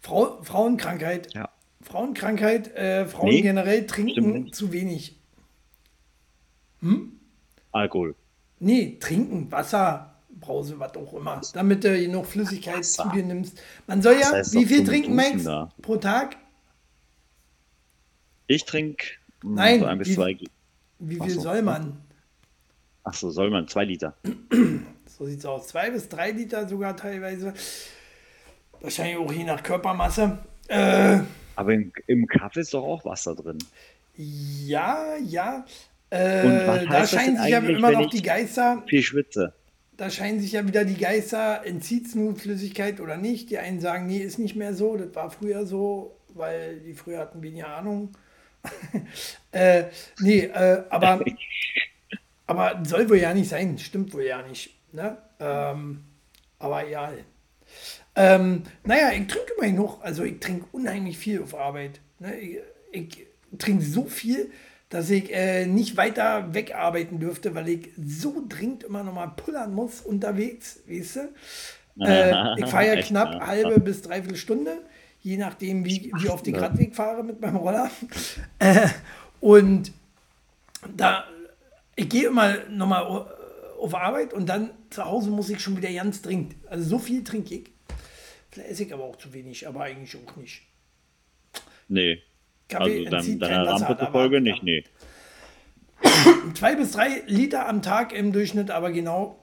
Frau, 0.00 0.42
Frauenkrankheit. 0.42 1.32
Ja. 1.34 1.50
Frauenkrankheit, 1.82 2.74
äh, 2.76 3.06
Frauen 3.06 3.30
nee, 3.30 3.40
generell 3.40 3.86
trinken 3.86 4.52
zu 4.52 4.72
wenig. 4.72 5.16
Hm? 6.80 7.12
Alkohol. 7.72 8.14
Nee, 8.58 8.98
trinken, 9.00 9.50
Wasser, 9.50 10.09
Brause, 10.40 10.78
was 10.78 10.94
auch 10.96 11.12
immer. 11.12 11.40
Damit 11.52 11.84
du 11.84 11.98
genug 11.98 12.26
Flüssigkeit 12.26 12.78
Wasser. 12.78 13.04
zu 13.04 13.08
dir 13.10 13.24
nimmst. 13.24 13.60
Man 13.86 14.02
soll 14.02 14.14
ja, 14.14 14.42
wie 14.52 14.66
viel 14.66 14.84
trinken, 14.84 15.14
Max, 15.14 15.44
pro 15.82 15.96
Tag? 15.96 16.36
Ich 18.46 18.64
trinke 18.64 19.04
hm, 19.42 19.54
Nein, 19.54 19.80
so 19.80 19.86
ein 19.86 19.98
bis 19.98 20.08
wie, 20.08 20.14
zwei. 20.14 20.38
Wie 20.98 21.20
viel 21.20 21.30
so. 21.30 21.40
soll 21.40 21.62
man? 21.62 21.98
Ach 23.04 23.14
so, 23.14 23.30
soll 23.30 23.50
man 23.50 23.68
zwei 23.68 23.84
Liter. 23.84 24.14
So 25.06 25.26
sieht 25.26 25.40
es 25.40 25.44
aus. 25.44 25.68
Zwei 25.68 25.90
bis 25.90 26.08
drei 26.08 26.30
Liter 26.30 26.66
sogar 26.66 26.96
teilweise. 26.96 27.52
Wahrscheinlich 28.80 29.18
auch 29.18 29.30
je 29.30 29.44
nach 29.44 29.62
Körpermasse. 29.62 30.38
Äh, 30.66 31.18
Aber 31.56 31.74
im, 31.74 31.92
im 32.06 32.26
Kaffee 32.26 32.60
ist 32.60 32.72
doch 32.72 32.84
auch 32.84 33.04
Wasser 33.04 33.34
drin. 33.34 33.58
Ja, 34.16 35.16
ja. 35.22 35.66
Äh, 36.08 36.86
da 36.86 37.06
scheinen 37.06 37.36
sich 37.36 37.50
ja 37.50 37.58
immer 37.58 37.90
noch 37.90 38.08
die 38.08 38.22
Geister. 38.22 38.82
Viel 38.86 39.02
schwitze. 39.02 39.52
Da 40.00 40.08
scheinen 40.08 40.40
sich 40.40 40.52
ja 40.52 40.66
wieder 40.66 40.86
die 40.86 40.96
Geister, 40.96 41.60
entzieht 41.66 42.14
nun 42.14 42.34
Flüssigkeit 42.34 43.00
oder 43.00 43.18
nicht. 43.18 43.50
Die 43.50 43.58
einen 43.58 43.82
sagen, 43.82 44.06
nee, 44.06 44.16
ist 44.16 44.38
nicht 44.38 44.56
mehr 44.56 44.72
so, 44.72 44.96
das 44.96 45.14
war 45.14 45.30
früher 45.30 45.66
so, 45.66 46.16
weil 46.30 46.80
die 46.80 46.94
früher 46.94 47.18
hatten 47.18 47.42
weniger 47.42 47.68
Ahnung. 47.68 48.08
äh, 49.52 49.84
nee, 50.20 50.44
äh, 50.44 50.84
aber 50.88 51.22
Aber 52.46 52.80
soll 52.82 53.10
wohl 53.10 53.18
ja 53.18 53.34
nicht 53.34 53.50
sein, 53.50 53.76
stimmt 53.78 54.14
wohl 54.14 54.22
ja 54.22 54.40
nicht. 54.40 54.74
Ne? 54.92 55.18
Ähm, 55.38 56.02
aber 56.58 56.88
ja. 56.88 57.12
Ähm, 58.16 58.62
naja, 58.82 59.10
ich 59.12 59.26
trinke 59.26 59.52
immerhin 59.58 59.76
noch, 59.76 60.00
also 60.00 60.24
ich 60.24 60.40
trinke 60.40 60.64
unheimlich 60.72 61.18
viel 61.18 61.42
auf 61.42 61.54
Arbeit. 61.54 62.00
Ne? 62.20 62.38
Ich, 62.38 62.58
ich 62.90 63.26
trinke 63.58 63.84
so 63.84 64.06
viel, 64.06 64.50
dass 64.90 65.08
ich 65.08 65.32
äh, 65.32 65.66
nicht 65.66 65.96
weiter 65.96 66.52
wegarbeiten 66.52 67.18
dürfte, 67.18 67.54
weil 67.54 67.68
ich 67.68 67.88
so 68.04 68.44
dringend 68.48 68.84
immer 68.84 69.02
noch 69.02 69.14
mal 69.14 69.28
pullern 69.28 69.72
muss 69.72 70.00
unterwegs, 70.00 70.80
weißt 70.86 71.16
du? 71.16 71.20
Äh, 71.98 72.58
ich 72.58 72.66
fahre 72.66 72.86
ja 72.86 73.02
knapp 73.02 73.46
halbe 73.46 73.78
bis 73.78 74.00
dreiviertel 74.00 74.36
Stunde, 74.36 74.78
je 75.20 75.36
nachdem, 75.36 75.84
wie, 75.84 76.10
wie 76.16 76.30
oft 76.30 76.46
ich 76.46 76.58
Radweg 76.58 76.94
fahre 76.94 77.22
mit 77.22 77.40
meinem 77.40 77.56
Roller. 77.56 77.90
Äh, 78.58 78.88
und 79.40 79.92
da 80.96 81.24
ich 82.00 82.08
gehe 82.08 82.28
immer 82.28 82.56
nochmal 82.68 83.02
auf 83.78 83.94
Arbeit 83.94 84.32
und 84.32 84.48
dann 84.48 84.70
zu 84.88 85.04
Hause 85.04 85.30
muss 85.30 85.50
ich 85.50 85.60
schon 85.60 85.76
wieder 85.76 85.92
ganz 85.92 86.22
dringend. 86.22 86.54
Also 86.68 86.88
so 86.88 86.98
viel 86.98 87.22
trinke 87.24 87.56
ich. 87.56 87.70
Vielleicht 88.50 88.70
esse 88.70 88.84
ich 88.84 88.94
aber 88.94 89.04
auch 89.04 89.16
zu 89.16 89.34
wenig, 89.34 89.68
aber 89.68 89.82
eigentlich 89.82 90.16
auch 90.16 90.36
nicht. 90.36 90.62
Nee. 91.88 92.22
Kaffee 92.70 93.06
also 93.06 93.10
dann, 93.10 93.38
deiner 93.38 93.66
Rampe 93.66 93.98
zufolge 93.98 94.40
nicht, 94.40 94.62
nee. 94.62 94.84
Zwei 96.54 96.76
bis 96.76 96.92
drei 96.92 97.22
Liter 97.26 97.68
am 97.68 97.82
Tag 97.82 98.12
im 98.12 98.32
Durchschnitt, 98.32 98.70
aber 98.70 98.90
genau 98.90 99.36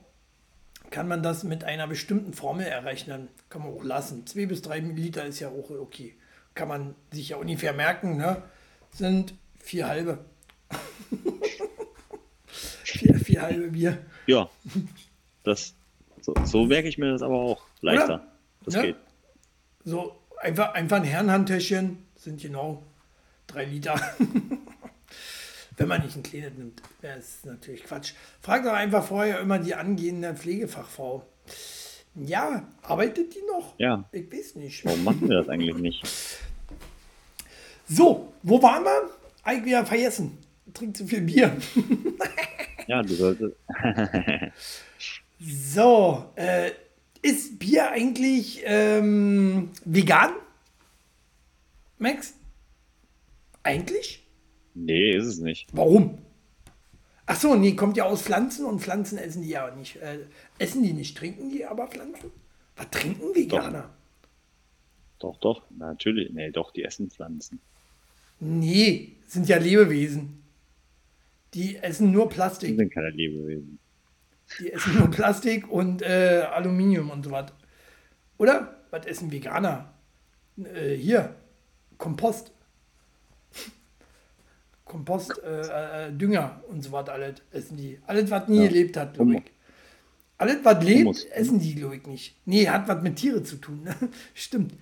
kann 0.90 1.08
man 1.08 1.22
das 1.22 1.44
mit 1.44 1.64
einer 1.64 1.88
bestimmten 1.88 2.34
Formel 2.34 2.66
errechnen. 2.66 3.28
Kann 3.50 3.62
man 3.62 3.74
auch 3.74 3.84
lassen. 3.84 4.26
Zwei 4.26 4.46
bis 4.46 4.62
drei 4.62 4.80
Liter 4.80 5.26
ist 5.26 5.40
ja 5.40 5.50
auch 5.50 5.70
okay. 5.70 6.16
Kann 6.56 6.68
man 6.68 6.96
sich 7.12 7.30
ja 7.30 7.38
ungefähr 7.38 7.74
merken, 7.74 8.18
ne? 8.18 8.42
Sind 8.92 9.34
vier 9.60 9.88
halbe. 9.88 10.20
Vier, 12.84 13.16
vier 13.20 13.42
halbe 13.42 13.68
Bier. 13.68 13.98
Ja, 14.26 14.50
das, 15.44 15.76
so, 16.22 16.34
so 16.46 16.66
merke 16.66 16.88
ich 16.88 16.98
mir 16.98 17.12
das 17.12 17.22
aber 17.22 17.36
auch 17.36 17.62
leichter. 17.82 18.06
Oder? 18.06 18.28
Das 18.64 18.74
ja? 18.76 18.82
geht. 18.82 18.96
So, 19.84 20.16
einfach, 20.40 20.74
einfach 20.74 20.98
ein 20.98 21.04
Herrenhandtäschchen 21.04 21.98
sind 22.16 22.42
genau 22.42 22.84
drei 23.48 23.66
Liter. 23.66 24.00
Wenn 25.78 25.88
man 25.88 26.02
nicht 26.04 26.16
ein 26.16 26.24
kleines 26.24 26.54
nimmt, 26.58 26.82
wäre 27.02 27.20
es 27.20 27.46
natürlich 27.46 27.84
Quatsch. 27.84 28.14
Frag 28.42 28.64
doch 28.64 28.74
einfach 28.74 29.06
vorher 29.06 29.40
immer 29.40 29.60
die 29.60 29.76
angehende 29.76 30.34
Pflegefachfrau. 30.36 31.26
Ja, 32.16 32.68
arbeitet 32.82 33.36
die 33.36 33.44
noch? 33.48 33.76
Ja. 33.78 34.10
Ich 34.12 34.32
weiß 34.32 34.56
nicht. 34.56 34.84
Warum 34.86 35.04
machen 35.04 35.30
wir 35.30 35.38
das 35.38 35.50
eigentlich 35.50 35.78
nicht? 35.78 36.04
So, 37.90 38.34
wo 38.44 38.62
waren 38.62 38.84
wir? 38.84 39.12
Eigentlich 39.44 39.68
wieder 39.68 39.86
vergessen. 39.86 40.38
Trink 40.74 40.98
zu 40.98 41.08
viel 41.08 41.22
Bier. 41.22 41.56
Ja, 42.88 43.02
du 43.02 43.14
solltest. 43.16 43.56
so, 45.40 46.32
äh, 46.36 46.72
ist 47.22 47.60
Bier 47.60 47.92
eigentlich 47.92 48.62
ähm, 48.66 49.72
vegan? 49.84 50.32
Max? 51.98 52.34
Eigentlich? 53.68 54.26
Nee, 54.76 55.12
ist 55.12 55.26
es 55.26 55.40
nicht. 55.40 55.68
Warum? 55.74 56.20
Ach 57.26 57.36
so, 57.36 57.56
nee, 57.56 57.76
kommt 57.76 57.98
ja 57.98 58.06
aus 58.06 58.22
Pflanzen 58.22 58.66
und 58.66 58.80
Pflanzen 58.80 59.18
essen 59.18 59.42
die 59.42 59.50
ja 59.50 59.76
nicht. 59.76 59.98
Äh, 59.98 60.20
essen 60.58 60.84
die 60.84 60.94
nicht, 60.94 61.18
trinken 61.18 61.50
die 61.50 61.66
aber 61.66 61.88
Pflanzen? 61.88 62.32
Was 62.78 62.90
trinken 62.92 63.36
Veganer? 63.36 63.94
Doch, 65.20 65.38
doch, 65.40 65.60
doch 65.60 65.72
natürlich. 65.72 66.32
Nee, 66.32 66.52
doch, 66.52 66.72
die 66.72 66.86
essen 66.86 67.10
Pflanzen. 67.10 67.60
Nee, 68.40 69.18
sind 69.28 69.50
ja 69.50 69.58
Lebewesen. 69.58 70.44
Die 71.54 71.76
essen 71.76 72.14
nur 72.14 72.30
Plastik. 72.30 72.70
Die 72.70 72.78
sind 72.78 72.94
keine 72.94 73.10
Lebewesen. 73.10 73.80
Die 74.62 74.72
essen 74.72 74.98
nur 74.98 75.12
Plastik 75.12 75.70
und 75.70 76.02
äh, 76.04 76.48
Aluminium 76.54 77.10
und 77.10 77.26
so 77.26 77.32
was. 77.32 77.52
Oder? 78.38 78.86
Was 78.92 79.06
essen 79.06 79.30
Veganer? 79.30 79.94
Äh, 80.56 80.96
hier, 80.96 81.36
Kompost. 81.98 82.54
Kompost, 84.88 85.34
äh, 85.44 86.08
äh, 86.08 86.12
Dünger 86.12 86.62
und 86.70 86.84
so 86.84 86.92
was 86.92 87.10
alles 87.10 87.42
essen 87.52 87.78
die. 87.78 88.00
Alles, 88.06 88.30
was 88.32 88.48
nie 88.48 88.62
ja. 88.62 88.68
gelebt 88.68 88.98
hat, 88.98 89.14
glaube 89.14 89.36
ich. 89.36 89.44
Alles, 90.38 90.58
was 90.64 90.84
lebt, 90.84 91.00
Humus. 91.00 91.26
essen 91.26 91.60
die, 91.60 91.76
glaube 91.76 91.98
ich, 91.98 92.06
nicht. 92.06 92.36
Nee, 92.46 92.68
hat 92.70 92.88
was 92.88 93.02
mit 93.02 93.16
Tieren 93.16 93.44
zu 93.44 93.58
tun. 93.58 93.88
Stimmt. 94.34 94.74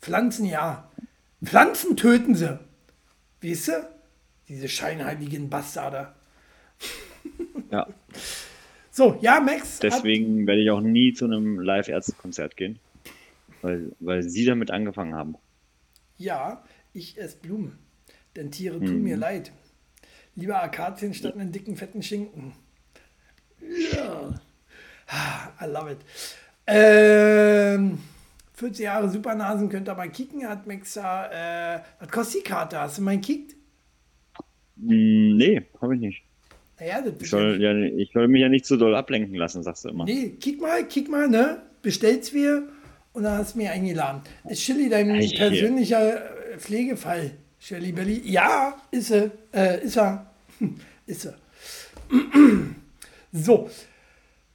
Pflanzen, 0.00 0.46
ja. 0.46 0.90
Pflanzen 1.42 1.96
töten 1.96 2.34
sie. 2.34 2.58
Weißt 3.42 3.68
du? 3.68 3.72
Diese 4.48 4.68
scheinheiligen 4.68 5.48
Bastarde. 5.50 6.08
Ja. 7.70 7.88
So, 8.92 9.18
ja, 9.20 9.40
Max. 9.40 9.80
Deswegen 9.80 10.46
werde 10.46 10.62
ich 10.62 10.70
auch 10.70 10.80
nie 10.80 11.12
zu 11.12 11.24
einem 11.24 11.58
Live-Ärzte-Konzert 11.58 12.56
gehen. 12.56 12.78
weil, 13.62 13.90
weil 13.98 14.22
sie 14.22 14.44
damit 14.44 14.70
angefangen 14.70 15.14
haben. 15.14 15.34
Ja, 16.18 16.62
ich 16.92 17.18
esse 17.18 17.38
Blumen, 17.38 17.78
denn 18.36 18.50
Tiere 18.50 18.78
tun 18.80 19.02
mir 19.02 19.16
leid. 19.16 19.52
Lieber 20.36 20.62
Akazien 20.62 21.14
statt 21.14 21.34
einen 21.36 21.52
dicken, 21.52 21.76
fetten 21.76 22.02
Schinken. 22.02 22.52
Ja. 23.92 24.34
I 25.60 25.66
love 25.66 25.92
it. 25.92 25.98
Ähm, 26.66 27.98
40 28.54 28.84
Jahre 28.84 29.08
Supernasen 29.10 29.68
könnt 29.68 29.88
ihr 29.88 29.94
mal 29.94 30.08
kicken, 30.10 30.48
hat 30.48 30.66
Maxa. 30.66 31.76
Äh, 31.76 31.80
was 32.00 32.08
kostet 32.08 32.40
die 32.40 32.48
Karte? 32.48 32.78
Hast 32.80 32.98
du 32.98 33.02
mal 33.02 33.16
gekickt? 33.16 33.54
Hm, 34.80 35.36
nee, 35.36 35.62
habe 35.80 35.94
ich 35.94 36.00
nicht. 36.00 36.22
Naja, 36.80 37.02
das 37.02 37.14
Ich 37.20 37.30
soll, 37.30 37.60
ja, 37.62 37.72
ich 37.76 38.10
soll 38.12 38.26
mich 38.28 38.40
ja 38.40 38.48
nicht 38.48 38.66
so 38.66 38.76
doll 38.76 38.94
ablenken 38.96 39.34
lassen, 39.36 39.62
sagst 39.62 39.84
du 39.84 39.90
immer. 39.90 40.04
Nee, 40.04 40.30
kick 40.40 40.60
mal, 40.60 40.86
kick 40.88 41.08
mal, 41.08 41.28
ne? 41.28 41.62
Bestellt's 41.82 42.32
wir 42.32 42.68
und 43.12 43.22
dann 43.22 43.38
hast 43.38 43.54
du 43.54 43.58
mir 43.58 43.70
eingeladen. 43.70 44.22
Ist 44.48 44.62
Chili 44.62 44.88
dein 44.88 45.10
Ei, 45.10 45.22
hier. 45.22 45.38
persönlicher 45.38 46.52
äh, 46.52 46.58
Pflegefall? 46.58 47.32
Shelly 47.66 47.92
Belly? 47.92 48.20
Ja, 48.26 48.76
ist 48.90 49.10
er. 49.10 49.30
Äh, 49.50 49.84
ist 49.84 49.96
er. 49.96 50.26
ist 51.06 51.24
er. 51.24 51.34
so, 53.32 53.70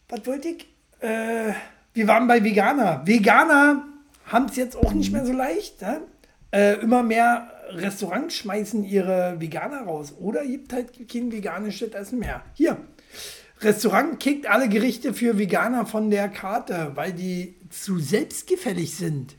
was 0.08 0.28
wollte 0.28 0.50
ich? 0.50 0.68
Äh, 1.00 1.54
wir 1.96 2.08
waren 2.08 2.28
bei 2.28 2.44
Veganer. 2.44 3.02
Veganer 3.08 3.84
haben 4.26 4.46
es 4.46 4.58
jetzt 4.58 4.76
auch 4.76 4.94
nicht 4.94 5.12
mehr 5.12 5.26
so 5.26 5.34
leicht. 5.34 5.82
Ne? 5.82 6.02
Äh, 6.52 6.82
immer 6.82 7.02
mehr 7.02 7.52
Restaurants 7.70 8.36
schmeißen 8.36 8.84
ihre 8.84 9.42
Veganer 9.42 9.86
raus. 9.86 10.14
Oder 10.20 10.46
gibt 10.46 10.72
halt 10.72 10.92
kein 11.10 11.32
veganisches 11.32 11.92
Essen 11.94 12.20
mehr. 12.20 12.44
Hier, 12.54 12.78
Restaurant 13.62 14.20
kickt 14.20 14.46
alle 14.46 14.70
Gerichte 14.70 15.16
für 15.16 15.40
Veganer 15.40 15.88
von 15.88 16.12
der 16.12 16.30
Karte, 16.30 16.92
weil 16.94 17.14
die 17.14 17.56
zu 17.72 17.98
selbstgefällig 17.98 18.96
sind. 18.96 19.36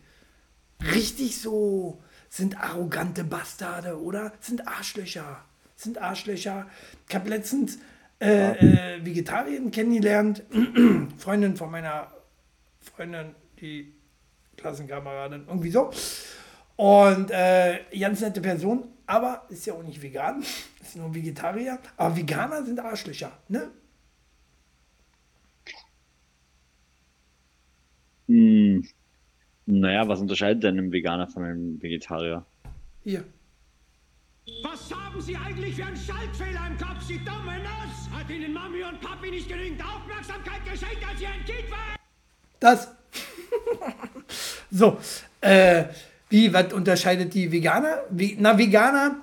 Richtig 0.92 1.40
so 1.40 2.02
sind 2.30 2.58
arrogante 2.58 3.24
Bastarde, 3.24 4.00
oder? 4.00 4.32
Sind 4.40 4.66
Arschlöcher. 4.66 5.44
Sind 5.76 5.98
Arschlöcher. 5.98 6.66
Ich 7.08 7.14
habe 7.14 7.28
letztens 7.28 7.78
äh, 8.20 8.52
äh, 8.52 9.04
Vegetarierin 9.04 9.70
kennengelernt. 9.70 10.44
Freundin 11.18 11.56
von 11.56 11.70
meiner 11.70 12.12
Freundin, 12.80 13.34
die 13.60 13.92
Klassenkameradin, 14.56 15.44
irgendwie 15.48 15.70
so. 15.70 15.90
Und 16.76 17.30
äh, 17.30 17.80
ganz 17.98 18.20
nette 18.20 18.40
Person, 18.40 18.84
aber 19.06 19.44
ist 19.48 19.66
ja 19.66 19.74
auch 19.74 19.82
nicht 19.82 20.00
vegan, 20.00 20.42
ist 20.80 20.96
nur 20.96 21.12
Vegetarier. 21.12 21.80
Aber 21.96 22.16
Veganer 22.16 22.64
sind 22.64 22.78
Arschlöcher, 22.78 23.32
ne? 23.48 23.70
Hm. 28.28 28.86
Naja, 29.70 30.08
was 30.08 30.20
unterscheidet 30.20 30.64
denn 30.64 30.78
ein 30.78 30.92
Veganer 30.92 31.28
von 31.28 31.44
einem 31.44 31.80
Vegetarier? 31.80 32.44
Hier. 33.04 33.24
Was 34.64 34.92
haben 34.92 35.20
Sie 35.20 35.36
eigentlich 35.36 35.76
für 35.76 35.84
einen 35.84 35.96
Schaltfehler 35.96 36.66
im 36.66 36.76
Kopf, 36.76 37.02
Sie 37.02 37.18
dumme 37.18 37.58
Nuss? 37.58 38.10
Hat 38.12 38.28
Ihnen 38.28 38.52
Mami 38.52 38.82
und 38.82 39.00
Papi 39.00 39.30
nicht 39.30 39.48
genügend 39.48 39.80
Aufmerksamkeit 39.82 40.64
geschenkt, 40.64 41.06
als 41.08 41.18
Sie 41.20 41.26
ein 41.26 41.44
Kind 41.44 41.70
waren? 41.70 41.96
Das. 42.58 42.92
so, 44.70 44.98
äh, 45.40 45.84
wie, 46.28 46.52
was 46.52 46.72
unterscheidet 46.72 47.32
die 47.34 47.52
Veganer? 47.52 48.02
Wie, 48.10 48.36
na, 48.38 48.58
Veganer, 48.58 49.16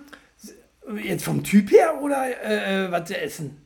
jetzt 1.03 1.25
vom 1.25 1.43
Typ 1.43 1.71
her 1.71 2.01
oder 2.01 2.25
äh, 2.43 2.86
äh, 2.86 2.91
was 2.91 3.07
sie 3.10 3.15
essen? 3.15 3.57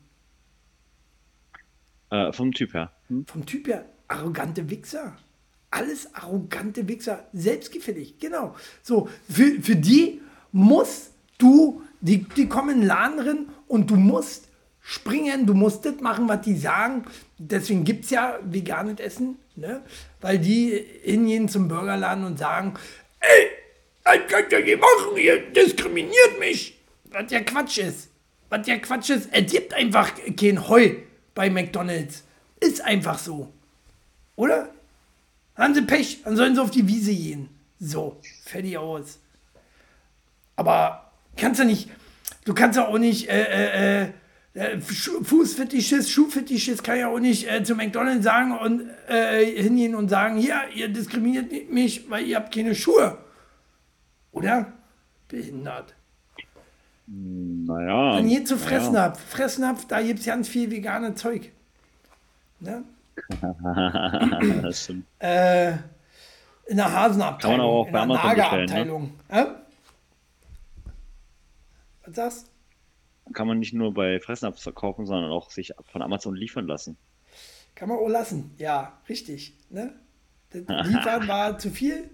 Äh, 2.10 2.32
vom 2.32 2.52
Typ 2.52 2.74
her. 2.74 2.92
Hm? 3.08 3.24
Vom 3.26 3.46
Typ 3.46 3.68
her, 3.68 3.84
arrogante 4.08 4.68
Wichser. 4.68 5.16
Alles 5.72 6.14
arrogante 6.14 6.86
Wichser, 6.86 7.26
selbstgefällig, 7.32 8.18
genau. 8.20 8.54
So, 8.82 9.08
für, 9.28 9.60
für 9.62 9.74
die 9.74 10.20
musst 10.52 11.12
du, 11.38 11.82
die, 12.02 12.24
die 12.24 12.46
kommen 12.46 12.70
in 12.70 12.80
den 12.82 12.86
Laden 12.86 13.16
drin 13.16 13.48
und 13.68 13.90
du 13.90 13.96
musst 13.96 14.48
springen, 14.82 15.46
du 15.46 15.54
musst 15.54 15.86
das 15.86 15.98
machen, 16.00 16.28
was 16.28 16.42
die 16.42 16.56
sagen. 16.56 17.06
Deswegen 17.38 17.84
gibt 17.84 18.04
es 18.04 18.10
ja 18.10 18.38
veganes 18.42 19.00
Essen, 19.00 19.38
ne? 19.56 19.82
weil 20.20 20.38
die 20.38 20.84
hingehen 21.02 21.48
zum 21.48 21.68
Burgerladen 21.68 22.24
und 22.24 22.38
sagen, 22.38 22.74
ey, 23.20 23.48
was 24.04 24.18
könnt 24.28 24.52
ihr 24.52 24.58
hier 24.58 24.78
machen? 24.78 25.16
Ihr 25.16 25.40
diskriminiert 25.52 26.38
mich. 26.38 26.78
Was 27.10 27.32
ja 27.32 27.40
Quatsch 27.40 27.78
ist. 27.78 28.10
Was 28.50 28.66
ja 28.66 28.76
Quatsch 28.76 29.08
ist, 29.08 29.30
es 29.32 29.50
gibt 29.50 29.72
einfach 29.72 30.12
kein 30.38 30.68
Heu 30.68 30.96
bei 31.34 31.48
McDonalds. 31.48 32.24
Ist 32.60 32.84
einfach 32.84 33.18
so. 33.18 33.50
Oder? 34.36 34.68
Haben 35.54 35.74
sie 35.74 35.82
Pech, 35.82 36.22
dann 36.24 36.36
sollen 36.36 36.54
sie 36.54 36.62
auf 36.62 36.70
die 36.70 36.86
Wiese 36.88 37.14
gehen. 37.14 37.48
So, 37.78 38.20
fertig 38.44 38.78
aus. 38.78 39.18
Aber 40.56 41.12
kannst 41.36 41.60
du 41.60 41.64
nicht, 41.64 41.90
du 42.44 42.54
kannst 42.54 42.76
ja 42.76 42.86
auch 42.86 42.98
nicht, 42.98 43.28
äh, 43.28 44.04
äh, 44.04 44.12
äh, 44.54 44.80
Schu- 44.80 45.24
Fußfetischist, 45.24 46.10
Schuhfetischist 46.10 46.84
kann 46.84 46.98
ja 46.98 47.08
auch 47.08 47.18
nicht 47.18 47.50
äh, 47.50 47.64
zu 47.64 47.74
McDonalds 47.74 48.24
sagen 48.24 48.56
und 48.56 48.88
äh, 49.08 49.44
hingehen 49.62 49.94
und 49.94 50.08
sagen, 50.08 50.38
ja, 50.38 50.62
ihr 50.74 50.88
diskriminiert 50.88 51.70
mich, 51.70 52.08
weil 52.10 52.26
ihr 52.26 52.36
habt 52.36 52.54
keine 52.54 52.74
Schuhe. 52.74 53.18
Oder? 54.30 54.72
Behindert. 55.28 55.94
Naja. 57.06 58.16
Dann 58.16 58.28
geht 58.28 58.46
zu. 58.48 58.56
Fressnapf. 58.56 59.20
Fressnapf, 59.28 59.86
da 59.86 60.00
gibt 60.02 60.20
es 60.20 60.26
ganz 60.26 60.48
viel 60.48 60.70
vegane 60.70 61.14
Zeug. 61.14 61.50
Ne? 62.60 62.84
Das 64.62 64.84
stimmt. 64.84 65.06
Äh, 65.18 65.72
in 66.66 66.76
der 66.76 66.92
Hasenabteilung. 66.92 67.56
Kann 67.56 67.58
man 67.58 67.66
auch 67.66 67.86
in 67.86 67.92
bei 67.92 67.98
der 67.98 68.02
Amazon 68.02 68.34
bestellen, 68.36 68.66
ne? 68.66 68.74
Nagerabteilung. 68.74 69.12
Hä? 69.28 69.44
Was 72.04 72.14
sagst 72.16 72.50
Kann 73.32 73.46
man 73.46 73.58
nicht 73.58 73.74
nur 73.74 73.94
bei 73.94 74.20
Fressnapf 74.20 74.60
verkaufen, 74.62 75.06
sondern 75.06 75.30
auch 75.30 75.50
sich 75.50 75.72
von 75.90 76.02
Amazon 76.02 76.34
liefern 76.34 76.66
lassen. 76.66 76.96
Kann 77.74 77.88
man 77.88 77.98
auch 77.98 78.08
lassen. 78.08 78.52
Ja, 78.58 78.98
richtig. 79.08 79.54
Ne? 79.70 79.92
Das 80.50 80.62
Liefern 80.86 81.26
war 81.28 81.58
zu 81.58 81.70
viel. 81.70 82.10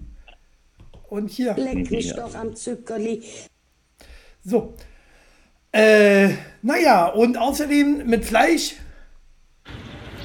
Und 1.09 1.31
hier. 1.31 1.55
Leck 1.55 1.91
mich 1.91 2.07
Ja. 2.11 2.17
doch 2.17 2.35
am 2.35 2.55
Zuckerli. 2.55 3.23
So. 4.45 4.75
Äh, 5.73 6.35
naja, 6.63 7.07
und 7.07 7.37
außerdem 7.37 8.07
mit 8.07 8.25
Fleisch. 8.25 8.77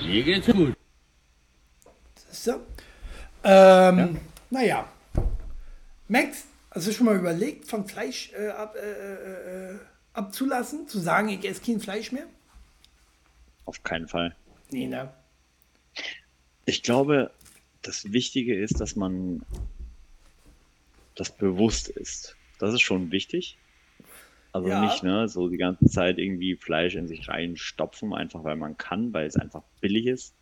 Mir 0.06 0.24
geht's 0.24 0.48
gut. 0.48 0.76
So. 2.32 2.62
Ähm, 3.44 4.20
Naja. 4.50 4.88
Max, 6.08 6.46
hast 6.72 6.88
du 6.88 6.92
schon 6.92 7.06
mal 7.06 7.16
überlegt, 7.16 7.68
von 7.68 7.88
Fleisch 7.88 8.32
äh, 8.34 8.50
ab, 8.50 8.76
äh, 8.76 8.80
äh, 8.80 9.72
äh, 9.74 9.80
abzulassen? 10.14 10.88
Zu 10.88 11.00
sagen, 11.00 11.30
ich 11.30 11.46
esse 11.46 11.62
kein 11.62 11.80
Fleisch 11.80 12.12
mehr? 12.12 12.26
Auf 13.66 13.82
keinen 13.84 14.08
Fall. 14.08 14.36
Nee, 14.72 14.88
ne? 14.88 15.14
Ich 16.66 16.84
glaube, 16.84 17.32
das 17.82 18.12
Wichtige 18.12 18.56
ist, 18.62 18.80
dass 18.80 18.96
man 18.96 19.44
das 21.16 21.30
bewusst 21.30 21.90
ist. 21.90 22.36
Das 22.60 22.74
ist 22.74 22.82
schon 22.82 23.12
wichtig. 23.12 23.58
Also 24.54 24.70
Ja. 24.70 24.82
nicht, 24.86 25.04
ne, 25.04 25.28
so 25.28 25.50
die 25.50 25.58
ganze 25.58 25.88
Zeit 25.88 26.20
irgendwie 26.20 26.56
Fleisch 26.56 26.96
in 26.96 27.08
sich 27.08 27.28
reinstopfen, 27.28 28.14
einfach 28.14 28.44
weil 28.44 28.56
man 28.56 28.78
kann, 28.78 29.12
weil 29.12 29.26
es 29.26 29.36
einfach 29.36 29.64
billig 29.82 30.06
ist. 30.06 30.36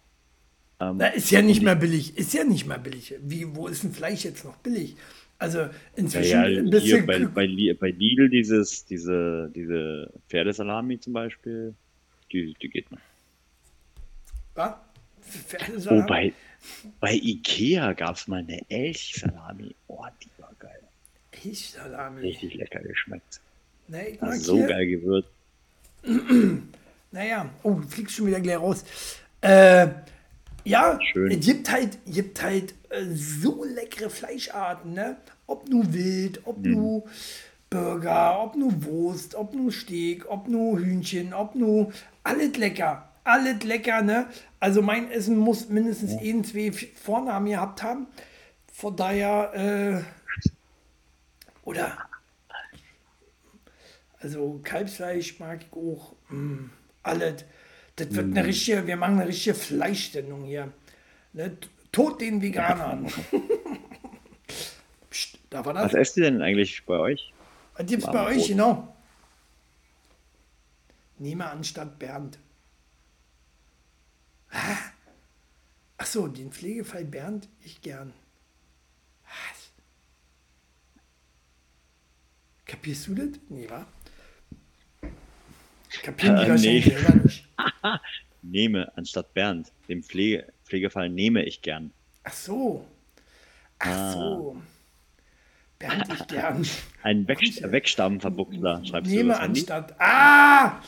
Ähm, 0.82 0.98
Na, 0.98 1.08
ist 1.08 1.32
ja 1.32 1.42
nicht 1.42 1.62
mehr 1.62 1.76
billig. 1.76 2.18
Ist 2.18 2.34
ja 2.34 2.44
nicht 2.44 2.66
mehr 2.68 2.78
billig. 2.78 3.16
Wie, 3.22 3.56
wo 3.56 3.68
ist 3.68 3.84
ein 3.84 3.94
Fleisch 3.94 4.26
jetzt 4.26 4.44
noch 4.44 4.58
billig? 4.58 4.98
Also 5.40 5.60
ja, 5.60 5.72
inzwischen 5.96 6.32
ja, 6.32 6.42
ein 6.42 6.54
hier 6.54 6.70
bisschen. 6.70 7.06
bei, 7.06 7.20
bei, 7.26 7.74
bei 7.80 7.90
Lidl 7.92 8.30
dieses, 8.30 8.86
diese, 8.86 9.50
diese 9.56 10.12
Pferdesalami 10.28 11.00
zum 11.00 11.14
Beispiel, 11.14 11.74
die, 12.32 12.54
die 12.62 12.70
geht 12.70 12.92
noch. 12.92 13.00
Was? 14.56 14.76
Pferdesalat? 15.22 16.04
Oh, 16.04 16.08
bei, 16.08 16.34
bei 17.00 17.14
Ikea 17.14 17.94
gab 17.94 18.18
es 18.18 18.28
mal 18.28 18.40
eine 18.42 18.62
Elchsalami. 18.70 19.74
Oh, 19.88 20.06
die 20.22 20.30
war 20.42 20.54
geil. 20.60 20.82
Elchsalami. 21.44 22.22
Richtig 22.22 22.56
lecker 22.56 22.82
geschmeckt. 22.82 23.40
Ne, 23.92 24.18
so 24.40 24.58
geil 24.66 24.88
gewürzt. 24.88 25.30
Naja, 27.14 27.50
oh, 27.64 27.74
du 27.74 27.88
fliegst 27.90 28.16
schon 28.16 28.28
wieder 28.28 28.40
gleich 28.40 28.56
raus. 28.56 28.86
Äh, 29.42 29.88
ja, 30.64 30.98
Schön. 31.12 31.30
es 31.30 31.46
gibt 31.46 31.70
halt, 31.70 31.98
gibt 32.06 32.42
halt 32.42 32.74
äh, 32.90 33.04
so 33.14 33.66
leckere 33.66 34.10
Fleischarten, 34.10 34.94
ne? 34.94 35.18
Ob 35.46 35.68
nur 35.68 35.94
Wild, 35.94 36.40
ob 36.46 36.66
nur 36.66 37.04
Burger, 37.70 38.42
ob 38.42 38.56
nur 38.56 38.86
Wurst, 38.86 39.36
ob 39.36 39.54
nur 39.54 39.74
Steak, 39.74 40.24
ob 40.30 40.48
nur 40.48 40.80
Hühnchen, 40.80 41.34
ob 41.34 41.54
nur 41.56 41.92
alles 42.24 42.56
lecker. 42.56 43.10
Alles 43.26 43.62
lecker, 43.64 44.02
ne? 44.02 44.28
Also 44.62 44.82
mein 44.82 45.12
Essen 45.12 45.36
muss 45.36 45.68
mindestens 45.68 46.18
ein, 46.18 46.46
zwei 46.46 46.72
Vornamen 46.72 47.50
gehabt 47.50 47.84
haben. 47.84 48.08
Von 48.72 48.96
daher, 48.96 49.52
äh, 49.54 50.50
oder 51.66 51.98
also 54.22 54.60
Kalbsfleisch 54.64 55.40
mag 55.40 55.62
ich 55.64 55.74
auch. 55.74 56.16
Mm, 56.30 56.70
alles. 57.04 57.44
Das 57.96 58.14
wird 58.14 58.26
eine 58.26 58.46
richtige, 58.46 58.88
wir 58.88 58.96
machen 58.96 59.20
eine 59.20 59.28
richtige 59.28 59.54
Fleischsendung 59.56 60.46
hier. 60.46 60.72
Ne? 61.34 61.58
Tod 61.92 62.22
den 62.22 62.42
Veganern. 62.42 63.06
Darf 65.50 65.66
er 65.66 65.76
Was 65.76 65.92
das? 65.92 66.02
esst 66.02 66.18
ihr 66.18 66.24
denn 66.24 66.42
eigentlich 66.42 66.86
bei 66.86 66.98
euch? 66.98 67.34
Was 67.76 67.86
gibt's 67.86 68.06
bei 68.06 68.26
euch, 68.28 68.48
genau? 68.48 68.96
Nehme 71.18 71.50
anstatt 71.50 72.00
Bernd. 72.00 72.40
Hä? 74.50 74.78
Ach 75.98 76.06
so, 76.06 76.28
den 76.28 76.52
Pflegefall 76.52 77.06
Bernd, 77.06 77.50
ich 77.62 77.82
gern. 77.82 78.14
Was? 79.26 79.72
Kapierst 82.66 83.08
du 83.08 83.16
das? 83.16 83.28
Nee, 83.50 83.70
wa? 83.70 83.86
Kapieren 86.04 86.36
die 86.38 86.44
Äh, 86.44 86.50
wahrscheinlich 86.50 86.86
nee. 86.86 86.92
selber 86.98 87.16
nicht. 87.24 87.48
Nehme 88.44 88.92
anstatt 88.98 89.34
Bernd. 89.34 89.72
Den 89.88 90.04
Pflege, 90.04 90.52
Pflegefall 90.66 91.10
nehme 91.10 91.44
ich 91.44 91.62
gern. 91.62 91.92
Ach 92.24 92.34
so. 92.34 92.86
Ach 93.80 94.14
so. 94.14 94.62
Bernd, 95.80 96.08
ich 96.14 96.28
gern. 96.28 96.66
Ein 97.04 97.28
Weg, 97.28 97.40
Wegstammenverbuchsler, 97.64 98.84
schreibst 98.86 99.12
du 99.12 99.16
Nehme 99.16 99.30
das 99.34 99.42
Handy? 99.42 99.60
anstatt. 99.62 99.96
Ah! 100.00 100.82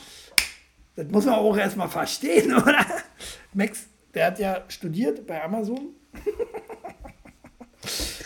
Das 0.96 1.08
muss 1.08 1.24
man 1.26 1.34
auch 1.34 1.56
erstmal 1.56 1.88
verstehen, 1.88 2.54
oder? 2.56 2.86
Max, 3.52 3.88
der 4.14 4.26
hat 4.26 4.38
ja 4.38 4.62
studiert 4.68 5.26
bei 5.26 5.42
Amazon. 5.42 5.88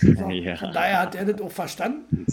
So, 0.00 0.12
Von 0.14 0.30
Ja, 0.30 0.54
daher 0.70 1.00
hat 1.00 1.14
er 1.16 1.24
das 1.24 1.40
auch 1.40 1.50
verstanden? 1.50 2.24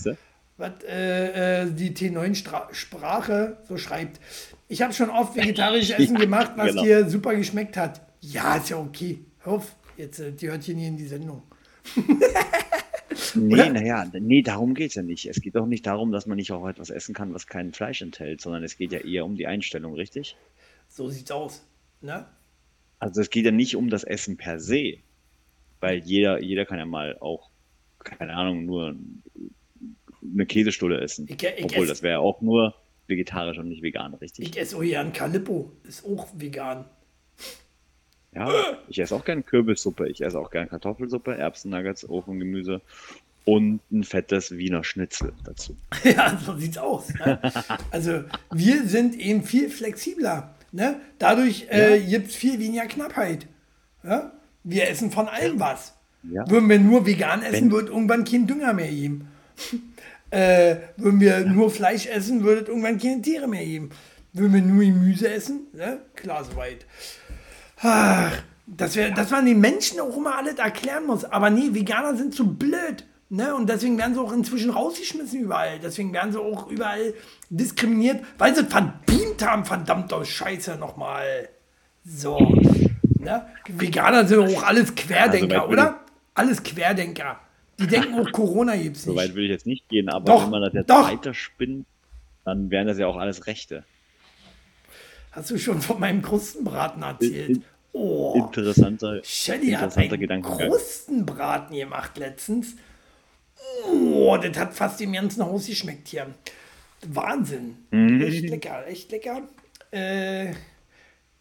Was 0.57 0.83
äh, 0.83 1.63
äh, 1.63 1.71
die 1.71 1.91
T9-Sprache 1.91 3.57
so 3.67 3.77
schreibt. 3.77 4.19
Ich 4.67 4.81
habe 4.81 4.93
schon 4.93 5.09
oft 5.09 5.35
vegetarisches 5.35 5.91
Essen 5.99 6.17
gemacht, 6.17 6.53
was 6.55 6.69
genau. 6.69 6.83
dir 6.83 7.09
super 7.09 7.35
geschmeckt 7.35 7.77
hat. 7.77 8.01
Ja, 8.21 8.55
ist 8.55 8.69
ja 8.69 8.77
okay. 8.77 9.25
Hör 9.39 9.53
auf, 9.53 9.75
jetzt, 9.97 10.19
äh, 10.19 10.31
die 10.31 10.49
hört 10.49 10.63
hier 10.63 10.75
nie 10.75 10.87
in 10.87 10.97
die 10.97 11.07
Sendung. 11.07 11.43
Nee, 13.35 13.69
naja, 13.69 14.05
nee, 14.13 14.41
darum 14.41 14.73
geht 14.73 14.89
es 14.89 14.95
ja 14.95 15.03
nicht. 15.03 15.25
Es 15.25 15.41
geht 15.41 15.55
doch 15.55 15.65
nicht 15.65 15.85
darum, 15.85 16.11
dass 16.11 16.25
man 16.25 16.37
nicht 16.37 16.51
auch 16.51 16.67
etwas 16.67 16.89
essen 16.89 17.13
kann, 17.13 17.33
was 17.33 17.47
kein 17.47 17.73
Fleisch 17.73 18.01
enthält, 18.01 18.41
sondern 18.41 18.63
es 18.63 18.77
geht 18.77 18.91
ja 18.91 18.99
eher 18.99 19.25
um 19.25 19.35
die 19.35 19.47
Einstellung, 19.47 19.93
richtig? 19.93 20.35
So 20.87 21.09
sieht's 21.09 21.31
aus. 21.31 21.65
Ne? 22.01 22.25
Also 22.99 23.21
es 23.21 23.29
geht 23.29 23.45
ja 23.45 23.51
nicht 23.51 23.75
um 23.75 23.89
das 23.89 24.03
Essen 24.03 24.37
per 24.37 24.59
se, 24.59 24.97
weil 25.79 25.99
jeder, 25.99 26.41
jeder 26.41 26.65
kann 26.65 26.79
ja 26.79 26.85
mal 26.85 27.17
auch, 27.19 27.49
keine 28.03 28.33
Ahnung, 28.35 28.65
nur 28.65 28.95
eine 30.33 30.45
Käsestulle 30.45 30.99
essen. 31.01 31.27
Ich- 31.29 31.41
ich 31.43 31.65
Obwohl, 31.65 31.83
ess- 31.83 31.89
das 31.89 32.03
wäre 32.03 32.13
ja 32.13 32.19
auch 32.19 32.41
nur 32.41 32.75
vegetarisch 33.07 33.57
und 33.57 33.69
nicht 33.69 33.83
vegan, 33.83 34.13
richtig? 34.15 34.49
Ich 34.49 34.59
esse 34.59 34.75
auch 34.77 34.83
hier 34.83 34.99
ein 34.99 35.13
Calippo, 35.13 35.71
ist 35.87 36.05
auch 36.05 36.27
vegan. 36.35 36.85
Ja, 38.33 38.51
ich 38.89 38.99
esse 38.99 39.15
auch 39.15 39.23
gern 39.23 39.45
Kürbissuppe, 39.45 40.09
ich 40.09 40.21
esse 40.21 40.37
auch 40.39 40.51
gern 40.51 40.67
Kartoffelsuppe, 40.67 41.37
Erbsennuggets, 41.37 42.07
Ofengemüse 42.09 42.81
und 43.45 43.79
ein 43.91 44.03
fettes 44.03 44.57
Wiener 44.57 44.83
Schnitzel 44.83 45.31
dazu. 45.45 45.77
Ja, 46.03 46.37
so 46.43 46.57
sieht's 46.57 46.77
aus. 46.77 47.13
Ne? 47.13 47.39
Also 47.91 48.23
wir 48.51 48.85
sind 48.87 49.15
eben 49.17 49.43
viel 49.43 49.69
flexibler. 49.69 50.53
Ne? 50.73 50.99
Dadurch 51.19 51.67
äh, 51.69 52.01
gibt 52.01 52.27
es 52.27 52.35
viel 52.35 52.59
weniger 52.59 52.87
Knappheit. 52.87 53.47
Ja? 54.03 54.33
Wir 54.65 54.89
essen 54.89 55.11
von 55.11 55.27
allem 55.29 55.59
was. 55.59 55.93
Ja. 56.23 56.49
Würden 56.49 56.67
wir 56.67 56.79
nur 56.79 57.05
vegan 57.05 57.41
essen, 57.43 57.53
Wenn- 57.65 57.71
wird 57.71 57.89
irgendwann 57.89 58.25
kein 58.25 58.47
Dünger 58.47 58.73
mehr 58.73 58.89
geben. 58.89 59.27
äh, 60.35 60.77
würden 60.97 61.21
wir 61.21 61.45
nur 61.45 61.71
Fleisch 61.71 62.07
essen, 62.07 62.43
würde 62.43 62.61
es 62.61 62.67
irgendwann 62.67 62.99
keine 62.99 63.21
Tiere 63.21 63.47
mehr 63.47 63.63
geben. 63.63 63.89
Würden 64.33 64.53
wir 64.53 64.61
nur 64.61 64.83
Gemüse 64.83 65.31
essen, 65.31 65.67
ne? 65.71 66.01
klar 66.13 66.43
soweit. 66.43 66.85
Ach, 67.81 68.33
dass, 68.67 68.97
wir, 68.97 69.11
dass 69.11 69.29
man 69.31 69.45
den 69.45 69.61
Menschen 69.61 70.01
auch 70.01 70.17
immer 70.17 70.37
alles 70.37 70.55
erklären 70.55 71.05
muss. 71.05 71.23
Aber 71.23 71.49
nee, 71.49 71.69
Veganer 71.71 72.17
sind 72.17 72.35
zu 72.35 72.53
blöd. 72.53 73.05
Ne? 73.29 73.55
Und 73.55 73.69
deswegen 73.69 73.97
werden 73.97 74.13
sie 74.13 74.19
auch 74.19 74.33
inzwischen 74.33 74.71
rausgeschmissen 74.71 75.39
überall. 75.39 75.79
Deswegen 75.79 76.11
werden 76.11 76.33
sie 76.33 76.41
auch 76.41 76.69
überall 76.69 77.13
diskriminiert, 77.49 78.25
weil 78.37 78.53
sie 78.53 78.65
verdient 78.65 79.41
haben, 79.41 79.63
verdammte 79.63 80.25
Scheiße 80.25 80.75
nochmal. 80.75 81.47
So. 82.03 82.37
Ne? 83.19 83.45
Veganer 83.69 84.27
sind 84.27 84.39
auch 84.39 84.63
alles 84.63 84.93
Querdenker, 84.95 85.61
Also, 85.61 85.71
oder? 85.71 85.99
Alles 86.33 86.61
Querdenker. 86.61 87.39
Die 87.79 87.87
denken 87.87 88.13
auch, 88.19 88.31
Corona 88.31 88.75
gibt's 88.77 89.03
So 89.03 89.15
weit 89.15 89.27
nicht. 89.27 89.35
will 89.35 89.45
ich 89.45 89.51
jetzt 89.51 89.65
nicht 89.67 89.89
gehen, 89.89 90.09
aber 90.09 90.25
Doch, 90.25 90.43
wenn 90.43 90.51
man 90.51 90.61
das 90.61 90.73
jetzt 90.73 90.89
doch. 90.89 91.09
weiterspinnt, 91.11 91.85
dann 92.45 92.69
wären 92.69 92.87
das 92.87 92.97
ja 92.97 93.07
auch 93.07 93.17
alles 93.17 93.47
Rechte. 93.47 93.83
Hast 95.31 95.49
du 95.51 95.57
schon 95.57 95.81
von 95.81 95.99
meinem 95.99 96.21
Krustenbraten 96.21 97.03
erzählt? 97.03 97.61
Oh. 97.91 98.33
Interessanter, 98.37 99.21
Shelly 99.23 99.71
hat 99.71 99.83
interessanter 99.83 100.11
einen 100.13 100.21
Gedankengang. 100.21 100.69
Krustenbraten 100.69 101.75
gemacht 101.77 102.17
letztens. 102.17 102.75
Oh, 103.85 104.37
das 104.41 104.57
hat 104.57 104.73
fast 104.73 104.99
dem 104.99 105.13
ganzen 105.13 105.43
Haus 105.45 105.67
geschmeckt 105.67 106.07
hier. 106.09 106.27
Wahnsinn. 107.07 107.75
Mhm. 107.91 108.21
Echt 108.21 108.49
lecker, 108.49 108.87
echt 108.87 109.11
lecker. 109.11 109.43
Äh, 109.91 110.53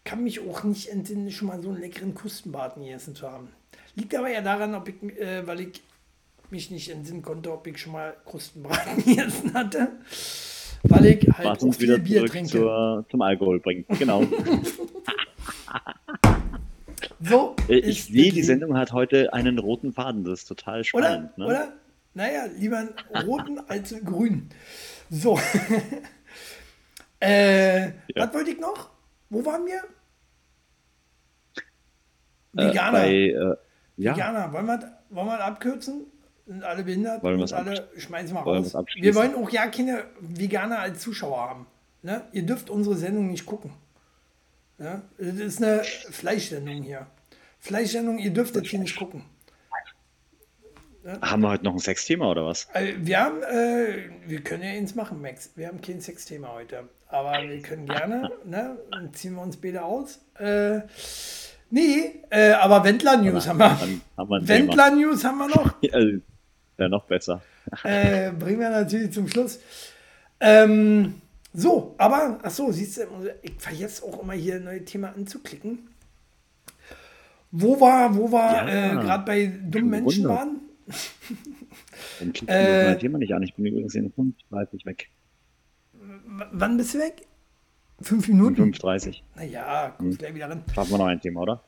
kann 0.05 0.23
mich 0.23 0.40
auch 0.40 0.62
nicht 0.64 0.88
entsinnen, 0.88 1.31
schon 1.31 1.49
mal 1.49 1.61
so 1.62 1.70
einen 1.70 1.81
leckeren 1.81 2.14
Krustenbraten 2.14 2.83
gegessen 2.85 3.14
zu 3.14 3.31
haben. 3.31 3.49
Liegt 3.97 4.14
aber 4.14 4.31
ja 4.31 4.40
daran, 4.40 4.75
ob 4.75 4.88
ich, 4.88 5.03
äh, 5.18 5.47
weil 5.47 5.61
ich 5.61 5.83
mich 6.55 6.71
nicht 6.71 6.88
entsinnen 6.88 7.23
konnte, 7.23 7.53
ob 7.53 7.67
ich 7.67 7.79
schon 7.79 7.93
mal 7.93 8.14
Krustenbraten 8.25 8.97
gegessen 9.05 9.53
hatte. 9.55 9.88
Weil 10.85 11.07
ich 11.07 11.27
halt 11.33 11.49
Was 11.49 11.59
auch 11.59 11.62
uns 11.62 11.77
viel 11.79 11.88
wieder 11.88 11.99
Bier 11.99 12.27
trinke. 12.27 12.49
zur, 12.51 13.05
zum 13.11 13.23
Alkohol 13.23 13.59
bringt. 13.61 13.88
Genau. 13.99 14.23
So 17.21 17.57
Äh, 17.69 17.77
ich 17.79 18.05
sehe, 18.05 18.33
die. 18.33 18.43
Sendung 18.43 18.77
hat 18.77 18.93
heute 18.93 19.33
einen 19.33 19.59
roten 19.59 19.93
Faden. 19.93 20.25
Das 20.25 20.40
ist 20.40 20.47
total 20.47 20.81
Oder? 20.81 20.85
spannend. 20.85 21.38
Ne? 21.38 21.47
Oder? 21.47 21.73
Naja, 22.12 22.45
lieber 22.57 22.79
einen 22.79 22.95
roten 23.27 23.59
als 23.69 23.93
einen 23.95 24.05
grünen. 24.05 24.51
So. 25.11 25.38
äh, 27.21 27.90
Was 28.14 28.35
wollte 28.35 28.51
ich 28.51 28.61
noch? 28.61 28.90
Wo 29.31 29.45
waren 29.45 29.64
wir? 29.67 29.81
Äh, 32.57 32.69
Veganer. 32.71 32.93
bei, 32.99 33.11
äh, 33.14 33.57
ja, 33.97 34.14
Veganer. 34.17 34.53
Wollen 34.53 34.67
wir, 34.67 34.99
wollen 35.11 35.27
wir 35.27 35.40
abkürzen? 35.45 36.03
Sind 36.46 36.62
alle 36.62 36.85
behindert? 36.85 37.22
Wollen 37.22 37.37
wir 37.37 37.42
und 37.42 37.44
es 37.44 37.52
alle 37.52 37.88
schmeißen 37.96 38.35
wir 38.35 38.44
wollen 38.44 38.64
raus. 38.64 38.85
Wir 38.96 39.14
wollen 39.14 39.35
auch 39.35 39.48
ja 39.50 39.66
keine 39.68 40.04
Veganer 40.20 40.78
als 40.78 41.00
Zuschauer 41.00 41.40
haben. 41.40 41.66
Ne? 42.02 42.22
Ihr 42.33 42.44
dürft 42.44 42.68
unsere 42.68 42.96
Sendung 42.96 43.30
nicht 43.30 43.46
gucken. 43.46 43.72
Ja? 44.78 45.02
Das 45.16 45.37
ist 45.37 45.62
eine 45.62 45.83
Fleischsendung 45.85 46.83
hier. 46.83 47.07
Fleischsendung, 47.61 48.18
ihr 48.18 48.30
dürft 48.30 48.57
das 48.57 48.66
hier 48.66 48.78
nicht 48.78 48.96
gucken. 48.96 49.24
haben 51.22 51.40
wir 51.40 51.48
heute 51.48 51.64
noch 51.64 51.72
ein 51.72 51.78
Sexthema 51.78 52.30
oder 52.30 52.44
was? 52.44 52.68
Also, 52.74 52.92
wir 52.98 53.20
haben, 53.20 53.42
äh, 53.42 54.11
wir 54.26 54.42
können 54.42 54.64
ja 54.64 54.70
eins 54.70 54.94
machen, 54.94 55.22
Max. 55.22 55.50
Wir 55.57 55.68
haben 55.68 55.80
kein 55.80 56.02
Sexthema 56.02 56.48
heute. 56.52 56.88
Aber 57.09 57.42
wir 57.42 57.62
können 57.62 57.87
gerne, 57.87 58.33
ne? 58.44 58.76
Dann 58.90 59.14
ziehen 59.14 59.35
wir 59.35 59.42
uns 59.42 59.57
beide 59.57 59.83
aus. 59.83 60.20
Äh, 60.38 60.80
nee, 61.70 62.22
äh, 62.28 62.50
aber 62.52 62.85
Wendler-News 62.85 63.48
haben 63.48 63.59
wir. 63.61 63.80
Haben 63.80 64.02
wir 64.16 64.37
ein 64.37 64.46
Thema. 64.46 64.48
Wendler-News 64.48 65.24
haben 65.24 65.38
wir 65.38 65.48
noch. 65.48 65.74
Ja, 66.79 66.89
noch 66.89 67.05
besser. 67.07 67.43
Äh, 67.85 68.33
bringen 68.33 68.61
wir 68.61 68.71
natürlich 68.71 69.13
zum 69.13 69.29
Schluss. 69.29 69.61
Ähm, 70.41 71.15
so, 71.53 71.95
aber, 71.99 72.39
ach 72.43 72.51
so, 72.51 72.73
siehst 72.73 72.99
du, 72.99 73.03
ich 73.43 73.55
vergesse 73.59 74.03
auch 74.05 74.22
immer 74.22 74.33
hier 74.33 74.57
ein 74.57 74.64
neues 74.64 74.85
Thema 74.87 75.14
anzuklicken. 75.14 75.79
Wo 77.53 77.81
war, 77.81 78.16
wo 78.16 78.33
war, 78.33 78.68
Ja. 78.68 78.93
äh, 78.93 78.95
gerade 79.05 79.25
bei 79.25 79.47
dummen 79.47 79.91
Menschen 79.91 80.25
Wunder. 80.25 80.35
waren? 80.37 80.61
Dann 82.18 82.33
klickt 82.33 82.51
Äh, 82.51 82.93
das 82.93 82.99
Thema 83.01 83.18
nicht 83.18 83.33
an. 83.33 83.43
Ich 83.45 83.55
bin 83.55 83.66
übrigens 83.66 83.95
in 83.95 84.12
5.30 84.12 84.85
weg. 84.85 85.09
W- 85.93 86.45
Wann 86.51 86.77
bist 86.77 86.95
du 86.95 86.99
weg? 86.99 87.27
Fünf 88.03 88.27
Minuten? 88.29 88.61
5.30 88.75 89.22
Naja, 89.37 89.95
kommst 89.97 90.18
gleich 90.18 90.35
wieder 90.35 90.51
ran. 90.51 90.64
Schaffen 90.75 90.91
wir 90.91 90.99
noch 90.99 91.07
ein 91.07 91.20
Thema, 91.20 91.43
oder? 91.43 91.62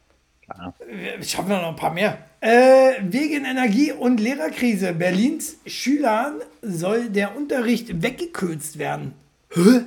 Klar. 0.48 0.74
Schaffen 1.22 1.48
wir 1.48 1.60
noch 1.60 1.68
ein 1.68 1.76
paar 1.76 1.92
mehr. 1.92 2.18
Äh, 2.40 2.92
wegen 3.02 3.44
Energie- 3.44 3.92
und 3.92 4.20
Lehrerkrise 4.20 4.92
Berlins 4.92 5.56
Schülern 5.66 6.40
soll 6.62 7.08
der 7.08 7.36
Unterricht 7.36 8.02
weggekürzt 8.02 8.78
werden. 8.78 9.14
Hä? 9.50 9.82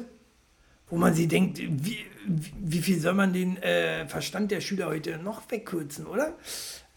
Wo 0.90 0.98
man 0.98 1.14
sich 1.14 1.28
denkt, 1.28 1.60
wie, 1.60 2.00
wie, 2.26 2.82
viel 2.82 3.00
soll 3.00 3.14
man 3.14 3.32
den 3.32 3.58
äh, 3.58 4.08
Verstand 4.08 4.52
der 4.52 4.60
Schüler 4.60 4.88
heute 4.88 5.18
noch 5.18 5.50
wegkürzen, 5.50 6.06
oder? 6.06 6.34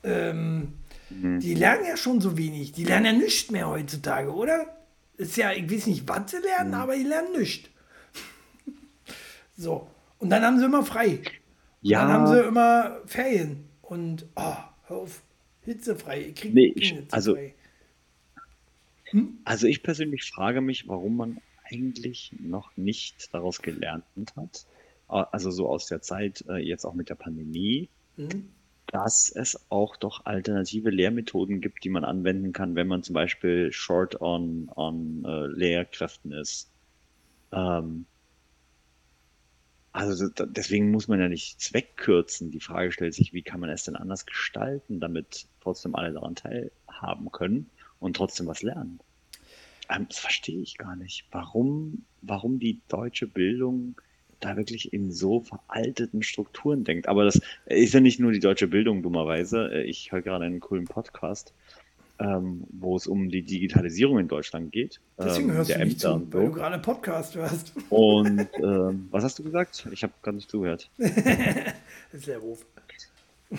Ähm, 0.03 0.73
Die 1.11 1.55
lernen 1.55 1.85
ja 1.87 1.97
schon 1.97 2.21
so 2.21 2.37
wenig. 2.37 2.73
Die 2.73 2.85
lernen 2.85 3.07
ja 3.07 3.13
nichts 3.13 3.51
mehr 3.51 3.69
heutzutage, 3.69 4.33
oder? 4.33 4.67
Ist 5.19 5.37
ja, 5.37 5.53
ich 5.53 5.71
weiß 5.71 5.87
nicht, 5.87 6.09
was 6.09 6.31
sie 6.31 6.39
lernen, 6.39 6.75
aber 6.75 6.97
die 6.97 7.05
lernen 7.05 7.39
nichts. 7.39 7.69
so. 9.57 9.89
Und 10.19 10.31
dann 10.31 10.43
haben 10.43 10.59
sie 10.59 10.65
immer 10.65 10.85
frei. 10.85 11.21
Ja, 11.83 12.03
Dann 12.03 12.13
haben 12.13 12.27
sie 12.29 12.41
immer 12.41 13.01
Ferien. 13.07 13.65
Und, 13.83 14.27
oh, 14.37 14.55
hör 14.87 14.97
auf, 14.97 15.23
hitzefrei. 15.63 16.21
Ich 16.29 16.35
krieg 16.37 16.55
Nee, 16.55 16.73
ich- 16.77 16.91
hitzefrei. 16.93 17.07
also- 17.11 17.37
also 19.45 19.67
ich 19.67 19.83
persönlich 19.83 20.25
frage 20.25 20.61
mich, 20.61 20.89
warum 20.89 21.17
man 21.17 21.39
eigentlich 21.71 22.33
noch 22.41 22.75
nicht 22.77 23.33
daraus 23.35 23.61
gelernt 23.61 24.05
hat. 24.37 24.67
Also 25.09 25.51
so 25.51 25.69
aus 25.69 25.87
der 25.87 26.01
Zeit, 26.01 26.45
äh, 26.49 26.57
jetzt 26.57 26.85
auch 26.87 26.95
mit 26.95 27.11
der 27.11 27.15
Pandemie, 27.17 27.91
Mhm. 28.17 28.49
dass 28.87 29.31
es 29.31 29.61
auch 29.71 29.97
doch 29.97 30.25
alternative 30.25 30.89
Lehrmethoden 30.91 31.61
gibt, 31.61 31.85
die 31.85 31.91
man 31.91 32.05
anwenden 32.05 32.53
kann, 32.55 32.75
wenn 32.75 32.87
man 32.89 33.03
zum 33.03 33.13
Beispiel 33.15 33.73
short 33.73 34.21
on, 34.23 34.71
on 34.75 35.25
äh, 35.27 35.47
Lehrkräften 35.49 36.33
ist. 36.33 36.71
Ähm, 37.53 38.07
also 39.93 40.29
deswegen 40.29 40.91
muss 40.91 41.09
man 41.09 41.21
ja 41.21 41.29
nicht 41.29 41.75
wegkürzen. 41.75 42.51
Die 42.51 42.61
Frage 42.61 42.93
stellt 42.93 43.15
sich, 43.15 43.33
wie 43.33 43.43
kann 43.43 43.61
man 43.61 43.71
es 43.71 43.85
denn 43.85 43.97
anders 43.97 44.25
gestalten, 44.25 45.01
damit 45.01 45.47
trotzdem 45.61 45.95
alle 45.95 46.13
daran 46.13 46.35
teilhaben 46.35 47.31
können 47.31 47.71
und 48.01 48.17
trotzdem 48.17 48.47
was 48.47 48.63
lernen. 48.63 49.01
Ähm, 49.91 50.07
das 50.09 50.19
verstehe 50.19 50.61
ich 50.61 50.79
gar 50.79 50.97
nicht. 50.97 51.27
Warum, 51.31 52.05
warum 52.23 52.59
die 52.59 52.81
deutsche 52.89 53.27
Bildung 53.27 53.97
da 54.41 54.57
wirklich 54.57 54.93
in 54.93 55.13
so 55.13 55.41
veralteten 55.41 56.23
Strukturen 56.23 56.85
denkt. 56.85 57.09
Aber 57.09 57.25
das 57.25 57.41
ist 57.67 57.95
ja 57.95 58.01
nicht 58.01 58.19
nur 58.19 58.33
die 58.33 58.41
deutsche 58.41 58.67
Bildung, 58.67 59.03
dummerweise. 59.03 59.83
Ich 59.85 60.11
höre 60.11 60.23
gerade 60.23 60.45
einen 60.45 60.61
coolen 60.61 60.87
Podcast, 60.87 61.55
ähm, 62.23 62.65
wo 62.71 62.97
es 62.97 63.07
um 63.07 63.31
die 63.31 63.43
Digitalisierung 63.43 64.19
in 64.19 64.29
Deutschland 64.29 64.71
geht. 64.71 65.01
Deswegen 65.19 65.51
ähm, 65.51 65.55
hörst 65.57 65.71
du 65.71 65.75
nicht 65.75 65.83
Ämter 65.83 66.19
zu, 66.19 66.25
so. 66.25 66.33
weil 66.33 66.47
du 66.47 66.53
gerade 66.53 66.79
Podcast 66.79 67.35
hörst. 67.35 67.73
Und 67.91 68.49
ähm, 68.63 69.09
was 69.11 69.25
hast 69.25 69.39
du 69.39 69.43
gesagt? 69.43 69.89
Ich 69.93 70.03
habe 70.03 70.13
gar 70.23 70.33
nicht 70.33 70.51
zugehört. 70.51 70.91
das 70.99 71.13
ist 72.13 72.27
der 72.27 72.39
Ruf. 72.39 72.65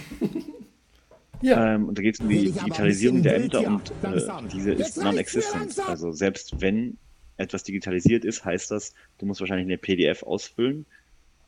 Ja. 1.41 1.75
Ähm, 1.75 1.89
und 1.89 1.97
da 1.97 2.01
geht 2.01 2.15
es 2.15 2.21
um 2.21 2.29
die 2.29 2.53
Digitalisierung 2.53 3.21
der 3.21 3.35
Ämter 3.35 3.67
und 3.67 3.91
äh, 4.01 4.21
diese 4.53 4.71
ist 4.71 4.95
non-existent. 4.95 5.77
Also 5.89 6.13
selbst 6.13 6.61
wenn 6.61 6.97
etwas 7.35 7.63
digitalisiert 7.63 8.23
ist, 8.23 8.45
heißt 8.45 8.71
das, 8.71 8.93
du 9.17 9.25
musst 9.25 9.41
wahrscheinlich 9.41 9.67
eine 9.67 9.77
PDF 9.77 10.23
ausfüllen. 10.23 10.85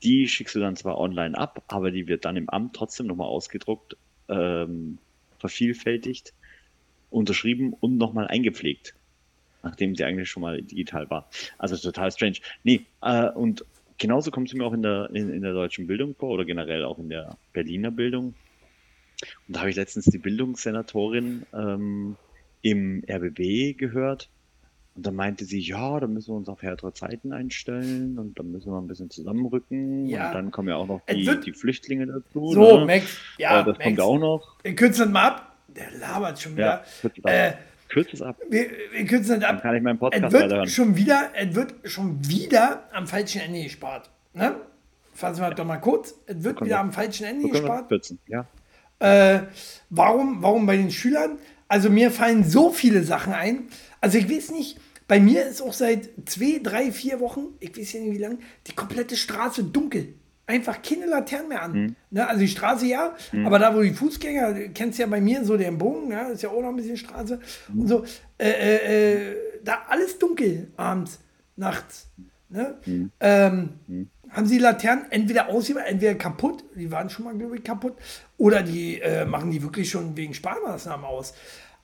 Die 0.03 0.27
schickst 0.27 0.53
du 0.53 0.59
dann 0.59 0.75
zwar 0.75 0.97
online 0.97 1.37
ab, 1.37 1.63
aber 1.69 1.91
die 1.91 2.09
wird 2.09 2.25
dann 2.25 2.35
im 2.35 2.49
Amt 2.49 2.75
trotzdem 2.75 3.07
nochmal 3.07 3.29
ausgedruckt, 3.29 3.95
ähm, 4.27 4.97
vervielfältigt, 5.39 6.33
unterschrieben 7.09 7.73
und 7.73 7.97
nochmal 7.97 8.27
eingepflegt, 8.27 8.95
nachdem 9.63 9.95
sie 9.95 10.03
eigentlich 10.03 10.29
schon 10.29 10.41
mal 10.41 10.61
digital 10.61 11.09
war. 11.09 11.29
Also 11.57 11.77
total 11.77 12.11
strange. 12.11 12.37
Nee, 12.63 12.85
äh, 13.01 13.29
und 13.29 13.65
genauso 13.97 14.31
kommt 14.31 14.47
es 14.49 14.53
mir 14.53 14.65
auch 14.65 14.73
in 14.73 14.81
der, 14.81 15.09
in, 15.13 15.33
in 15.33 15.41
der 15.41 15.53
deutschen 15.53 15.87
Bildung 15.87 16.15
vor 16.15 16.29
oder 16.29 16.45
generell 16.45 16.83
auch 16.83 16.99
in 16.99 17.09
der 17.09 17.37
Berliner 17.53 17.91
Bildung 17.91 18.35
und 19.47 19.55
da 19.55 19.61
habe 19.61 19.69
ich 19.69 19.75
letztens 19.75 20.05
die 20.05 20.17
Bildungssenatorin 20.17 21.45
ähm, 21.53 22.15
im 22.61 23.03
RBB 23.09 23.77
gehört. 23.77 24.29
Und 24.95 25.05
da 25.05 25.11
meinte 25.11 25.43
sie, 25.43 25.59
ja, 25.59 25.99
da 25.99 26.07
müssen 26.07 26.29
wir 26.29 26.37
uns 26.37 26.47
auf 26.47 26.61
härtere 26.61 26.93
Zeiten 26.93 27.33
einstellen 27.33 28.17
und 28.17 28.39
dann 28.39 28.51
müssen 28.51 28.71
wir 28.71 28.79
ein 28.79 28.87
bisschen 28.87 29.09
zusammenrücken. 29.09 30.07
Ja. 30.07 30.27
Und 30.27 30.35
dann 30.35 30.51
kommen 30.51 30.69
ja 30.69 30.77
auch 30.77 30.87
noch 30.87 31.01
die, 31.09 31.29
die 31.45 31.51
Flüchtlinge 31.51 32.07
dazu. 32.07 32.53
So, 32.53 32.79
ne? 32.79 32.85
Max, 32.85 33.19
ja, 33.37 33.61
äh, 33.61 33.65
das 33.65 33.77
Max, 33.77 33.83
kommt 33.83 33.99
auch 33.99 34.17
noch. 34.17 34.55
Wir 34.63 34.75
kürzen 34.75 35.11
mal 35.11 35.27
ab. 35.27 35.54
Der 35.75 35.91
labert 35.99 36.39
schon 36.39 36.53
wieder. 36.53 36.83
Ja, 37.03 37.09
es. 37.09 37.11
Äh, 37.25 37.53
Kürzt 37.87 38.13
es 38.13 38.21
ab. 38.21 38.37
wir, 38.49 38.65
wir 38.91 39.05
kürzen 39.05 39.39
das 39.39 39.49
ab. 39.49 39.55
Dann 39.57 39.61
kann 39.61 39.75
ich 39.75 39.83
meinen 39.83 39.95
Es 39.95 39.99
Podcast 39.99 40.33
wird 40.33 40.43
weiterhören. 40.43 40.67
schon 40.69 40.95
wieder, 40.97 41.29
es 41.35 41.53
wird 41.55 41.73
schon 41.83 42.27
wieder 42.27 42.89
am 42.91 43.05
falschen 43.07 43.41
Ende 43.41 43.63
gespart. 43.63 44.09
Ne? 44.33 44.55
Fassen 45.13 45.41
wir 45.41 45.49
das 45.49 45.57
doch 45.57 45.65
mal 45.65 45.77
kurz. 45.77 46.15
Es 46.25 46.43
wird 46.43 46.61
wieder 46.61 46.79
am 46.79 46.91
falschen 46.91 47.25
Ende 47.25 47.47
gespart. 47.49 47.87
kürzen. 47.87 48.17
Ja. 48.27 48.47
Äh, 48.99 49.43
warum, 49.89 50.41
warum 50.41 50.65
bei 50.65 50.77
den 50.77 50.89
Schülern? 50.91 51.37
Also 51.67 51.89
mir 51.89 52.09
fallen 52.11 52.43
so 52.43 52.71
viele 52.71 53.03
Sachen 53.03 53.33
ein. 53.33 53.63
Also 54.01 54.17
ich 54.17 54.29
weiß 54.29 54.51
nicht, 54.51 54.79
bei 55.07 55.19
mir 55.19 55.45
ist 55.45 55.61
auch 55.61 55.73
seit 55.73 56.09
zwei, 56.25 56.59
drei, 56.63 56.91
vier 56.91 57.19
Wochen, 57.19 57.49
ich 57.59 57.77
weiß 57.77 57.93
ja 57.93 57.99
nicht 58.01 58.13
wie 58.13 58.17
lange, 58.21 58.39
die 58.67 58.73
komplette 58.73 59.15
Straße 59.15 59.63
dunkel. 59.63 60.15
Einfach 60.47 60.81
keine 60.81 61.07
Laternen 61.07 61.49
mehr 61.49 61.61
an. 61.63 61.95
Ne, 62.11 62.27
also 62.27 62.39
die 62.41 62.47
Straße 62.47 62.85
ja, 62.85 63.15
aber 63.45 63.57
da 63.57 63.75
wo 63.75 63.81
die 63.81 63.93
Fußgänger, 63.93 64.53
du 64.53 64.69
kennst 64.69 64.99
ja 64.99 65.07
bei 65.07 65.19
mir 65.19 65.43
so 65.43 65.57
den 65.57 65.77
Bogen, 65.77 66.11
ja, 66.11 66.27
ist 66.27 66.43
ja 66.43 66.49
auch 66.49 66.61
noch 66.61 66.69
ein 66.69 66.75
bisschen 66.75 66.97
Straße 66.97 67.39
und 67.73 67.87
so, 67.87 68.05
äh, 68.37 68.49
äh, 68.49 69.31
äh, 69.31 69.35
da 69.63 69.79
alles 69.89 70.19
dunkel 70.19 70.71
abends, 70.77 71.19
nachts. 71.55 72.07
Ne? 72.49 72.75
Ähm, 73.19 73.69
haben 74.29 74.45
sie 74.45 74.59
Laternen 74.59 75.05
entweder 75.09 75.49
ausgemacht, 75.49 75.87
entweder 75.87 76.13
kaputt, 76.15 76.63
die 76.75 76.91
waren 76.91 77.09
schon 77.09 77.25
mal, 77.25 77.35
glaube 77.35 77.57
ich, 77.57 77.63
kaputt, 77.63 77.95
oder 78.37 78.61
die 78.61 79.01
äh, 79.01 79.25
machen 79.25 79.49
die 79.49 79.63
wirklich 79.63 79.89
schon 79.89 80.15
wegen 80.15 80.33
Sparmaßnahmen 80.35 81.05
aus. 81.05 81.33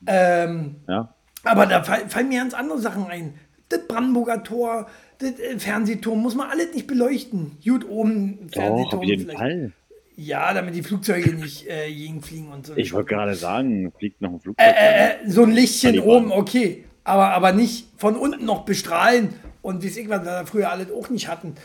Ähm, 0.06 0.76
ja. 0.88 1.14
aber 1.44 1.66
da 1.66 1.84
fall- 1.84 2.08
fallen 2.10 2.30
mir 2.30 2.40
ganz 2.42 2.54
andere 2.54 2.80
Sachen 2.80 3.08
ein. 3.08 3.34
Das 3.72 3.88
Brandenburger 3.88 4.44
Tor, 4.44 4.88
das 5.20 5.40
äh, 5.40 5.60
Fernsehturm, 5.60 6.22
muss 6.22 6.36
man 6.36 6.50
alles 6.50 6.74
nicht 6.74 6.88
beleuchten. 6.88 7.58
Gut, 7.64 7.88
oben 7.88 8.48
Doch, 8.48 8.62
Fernsehturm 8.62 9.00
auf 9.00 9.06
jeden 9.06 9.22
vielleicht. 9.24 9.40
Fall. 9.40 9.72
Ja, 10.18 10.54
damit 10.54 10.76
die 10.76 10.84
Flugzeuge 10.84 11.34
nicht 11.34 11.68
äh, 11.68 11.92
gegenfliegen 11.92 12.52
und 12.52 12.68
so. 12.68 12.74
Ich 12.76 12.94
wollte 12.94 13.10
gerade 13.10 13.34
sagen, 13.34 13.92
fliegt 13.98 14.22
noch 14.22 14.34
ein 14.34 14.40
Flugzeug. 14.40 14.68
äh, 14.68 15.16
so 15.26 15.44
ein 15.44 15.52
Lichtchen 15.52 16.00
oben, 16.00 16.32
okay. 16.32 16.86
Aber, 17.04 17.30
aber 17.30 17.54
nicht 17.54 17.88
von 17.98 18.16
unten 18.16 18.46
noch 18.46 18.64
bestrahlen 18.66 19.30
und 19.62 19.82
wie 19.82 19.88
es 19.88 19.96
wir 19.96 20.20
da 20.20 20.46
früher 20.46 20.70
alles 20.72 20.92
auch 20.92 21.10
nicht 21.10 21.28
hatten. 21.28 21.56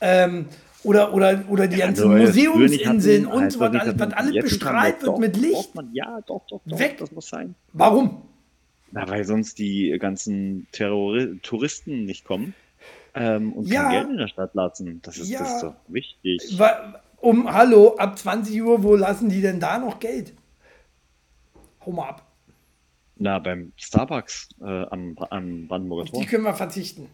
Ähm, 0.00 0.46
oder, 0.82 1.12
oder, 1.12 1.44
oder 1.48 1.66
die 1.66 1.76
ganzen 1.76 2.10
Also, 2.10 2.32
nicht 2.32 2.48
Museumsinseln 2.48 3.26
hatten, 3.26 3.36
und 3.44 3.52
so, 3.52 3.60
was 3.60 3.74
alles, 3.74 3.98
was 3.98 4.12
alles 4.14 4.42
bestrahlt 4.42 5.02
wird 5.02 5.08
Doch, 5.08 5.18
mit 5.18 5.36
Licht. 5.36 5.74
Man, 5.74 5.90
ja, 5.92 6.20
doch, 6.26 6.42
doch, 6.48 6.62
doch. 6.64 6.78
Weg. 6.78 6.96
Das 6.98 7.12
muss 7.12 7.28
sein. 7.28 7.54
Warum? 7.74 8.22
Na, 8.92 9.08
weil 9.08 9.24
sonst 9.24 9.58
die 9.58 9.96
ganzen 10.00 10.66
Terrori 10.72 11.38
Touristen 11.42 12.04
nicht 12.04 12.24
kommen 12.24 12.54
ähm, 13.14 13.52
und 13.52 13.68
Ja. 13.68 13.82
kein 13.84 13.90
Geld 13.92 14.08
in 14.10 14.16
der 14.18 14.28
Stadt 14.28 14.54
lassen. 14.54 15.00
Das 15.02 15.16
ist, 15.18 15.28
Ja. 15.28 15.38
das 15.40 15.54
ist 15.54 15.62
doch 15.62 15.74
wichtig. 15.88 16.58
Um, 17.22 17.52
hallo, 17.52 17.96
ab 17.96 18.18
20 18.18 18.60
Uhr, 18.62 18.82
wo 18.82 18.96
lassen 18.96 19.28
die 19.28 19.42
denn 19.42 19.60
da 19.60 19.78
noch 19.78 20.00
Geld? 20.00 20.32
Hau 21.84 21.92
mal 21.92 22.08
ab. 22.08 22.26
Na, 23.16 23.38
beim 23.38 23.72
Starbucks 23.76 24.48
äh, 24.62 24.64
am, 24.64 25.16
am 25.28 25.68
Brandenburger 25.68 26.04
Auf 26.04 26.10
Tor. 26.10 26.20
die 26.22 26.26
können 26.26 26.44
wir 26.44 26.54
verzichten. 26.54 27.08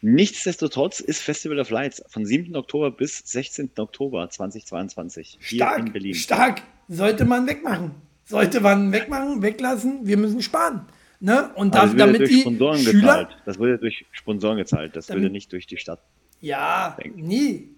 Nichtsdestotrotz 0.00 1.00
ist 1.00 1.20
Festival 1.22 1.58
of 1.58 1.70
Lights 1.70 2.02
von 2.08 2.24
7. 2.24 2.54
Oktober 2.54 2.90
bis 2.90 3.18
16. 3.24 3.70
Oktober 3.78 4.28
2022 4.30 5.38
hier 5.40 5.40
in 5.40 5.56
Stark, 5.56 5.92
Berlin. 5.92 6.14
stark. 6.14 6.62
Sollte 6.88 7.24
man 7.24 7.46
wegmachen. 7.48 7.92
Sollte 8.28 8.60
man 8.60 8.92
wegmachen, 8.92 9.40
weglassen. 9.42 10.06
Wir 10.06 10.18
müssen 10.18 10.42
sparen. 10.42 10.82
Ne? 11.20 11.50
Und 11.54 11.74
das 11.74 11.92
ja 11.92 11.98
damit 11.98 12.20
durch 12.20 12.30
die 12.30 12.40
Sponsoren 12.42 12.78
Schüler, 12.78 13.00
gezahlt. 13.00 13.28
Das 13.46 13.58
wurde 13.58 13.78
durch 13.78 14.06
Sponsoren 14.12 14.56
gezahlt. 14.58 14.94
Das 14.94 15.06
Damit- 15.06 15.22
würde 15.22 15.32
nicht 15.32 15.50
durch 15.52 15.66
die 15.66 15.78
Stadt. 15.78 16.00
Ja, 16.40 16.96
Denk. 17.02 17.16
nee, 17.16 17.68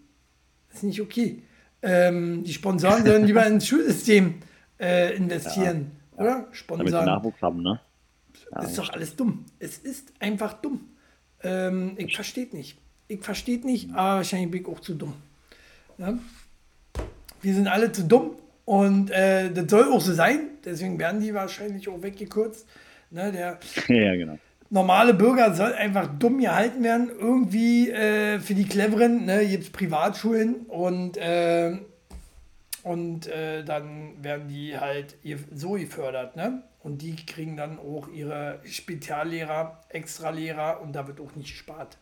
das 0.69 0.79
ist 0.79 0.83
nicht 0.83 1.01
okay. 1.01 1.43
Ähm, 1.83 2.45
die 2.45 2.53
Sponsoren 2.53 3.07
sollen 3.07 3.25
lieber 3.25 3.47
ins 3.47 3.67
Schulsystem 3.67 4.35
äh, 4.79 5.17
investieren, 5.17 5.93
oder? 6.17 6.25
Damit 6.35 6.49
sie 6.53 6.57
Sponsoren. 6.59 7.07
Nachwuchs 7.07 7.41
haben, 7.41 7.63
ne? 7.63 7.81
Das 8.53 8.71
ist 8.71 8.79
doch 8.79 8.91
alles 8.91 9.17
dumm. 9.17 9.47
Es 9.59 9.79
ist 9.79 10.13
einfach 10.19 10.55
dumm. 10.55 10.89
Ähm, 11.43 11.95
ich 11.97 12.15
verstehe 12.15 12.49
nicht. 12.53 12.77
Ich 13.09 13.23
verstehe 13.23 13.65
nicht, 13.65 13.91
aber 13.93 14.17
wahrscheinlich 14.17 14.51
bin 14.51 14.63
ich 14.63 14.69
auch 14.69 14.81
zu 14.81 14.95
dumm. 14.95 15.15
Ja? 15.97 16.19
Wir 17.41 17.55
sind 17.55 17.69
alle 17.69 17.93
zu 17.93 18.05
dumm 18.05 18.33
und 18.65 19.11
äh, 19.11 19.51
das 19.53 19.71
soll 19.71 19.93
auch 19.93 20.01
so 20.01 20.13
sein. 20.13 20.49
Deswegen 20.65 20.99
werden 20.99 21.21
die 21.21 21.35
wahrscheinlich 21.35 21.89
auch 21.89 22.03
weggekürzt. 22.03 22.67
Ne, 23.11 23.33
der, 23.33 23.59
ja, 23.89 24.15
genau. 24.15 24.39
normale 24.69 25.15
Bürger 25.15 25.55
soll 25.55 25.73
einfach 25.73 26.07
dumm 26.19 26.39
gehalten 26.39 26.83
werden. 26.85 27.11
Irgendwie 27.11 27.91
äh, 27.91 28.39
für 28.39 28.55
die 28.55 28.67
Cleveren 28.67 29.25
ne, 29.25 29.47
gibt 29.47 29.65
es 29.65 29.71
Privatschulen 29.71 30.67
und, 30.67 31.17
äh, 31.17 31.77
und 32.85 33.27
äh, 33.27 33.65
dann 33.65 34.23
werden 34.23 34.49
die 34.49 34.79
halt 34.79 35.17
so 35.53 35.73
gefördert. 35.73 36.37
Ne? 36.37 36.63
Und 36.83 37.03
die 37.03 37.17
kriegen 37.17 37.57
dann 37.57 37.79
auch 37.79 38.09
ihre 38.09 38.61
Speziallehrer, 38.65 39.81
Extralehrer 39.89 40.81
und 40.81 40.93
da 40.95 41.07
wird 41.07 41.21
auch 41.21 41.35
nicht 41.35 41.51
gespart. 41.51 41.99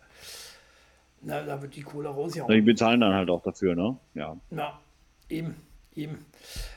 Na, 1.20 1.42
da 1.42 1.60
wird 1.60 1.74
die 1.74 1.82
Kohle 1.82 2.10
Die 2.10 2.14
rausgehauen. 2.14 2.64
bezahlen 2.64 3.00
dann 3.00 3.12
halt 3.14 3.28
auch 3.30 3.42
dafür, 3.42 3.74
ne? 3.74 3.96
Ja. 4.14 4.36
Ja, 4.50 4.78
eben, 5.28 5.56
eben. 5.98 6.24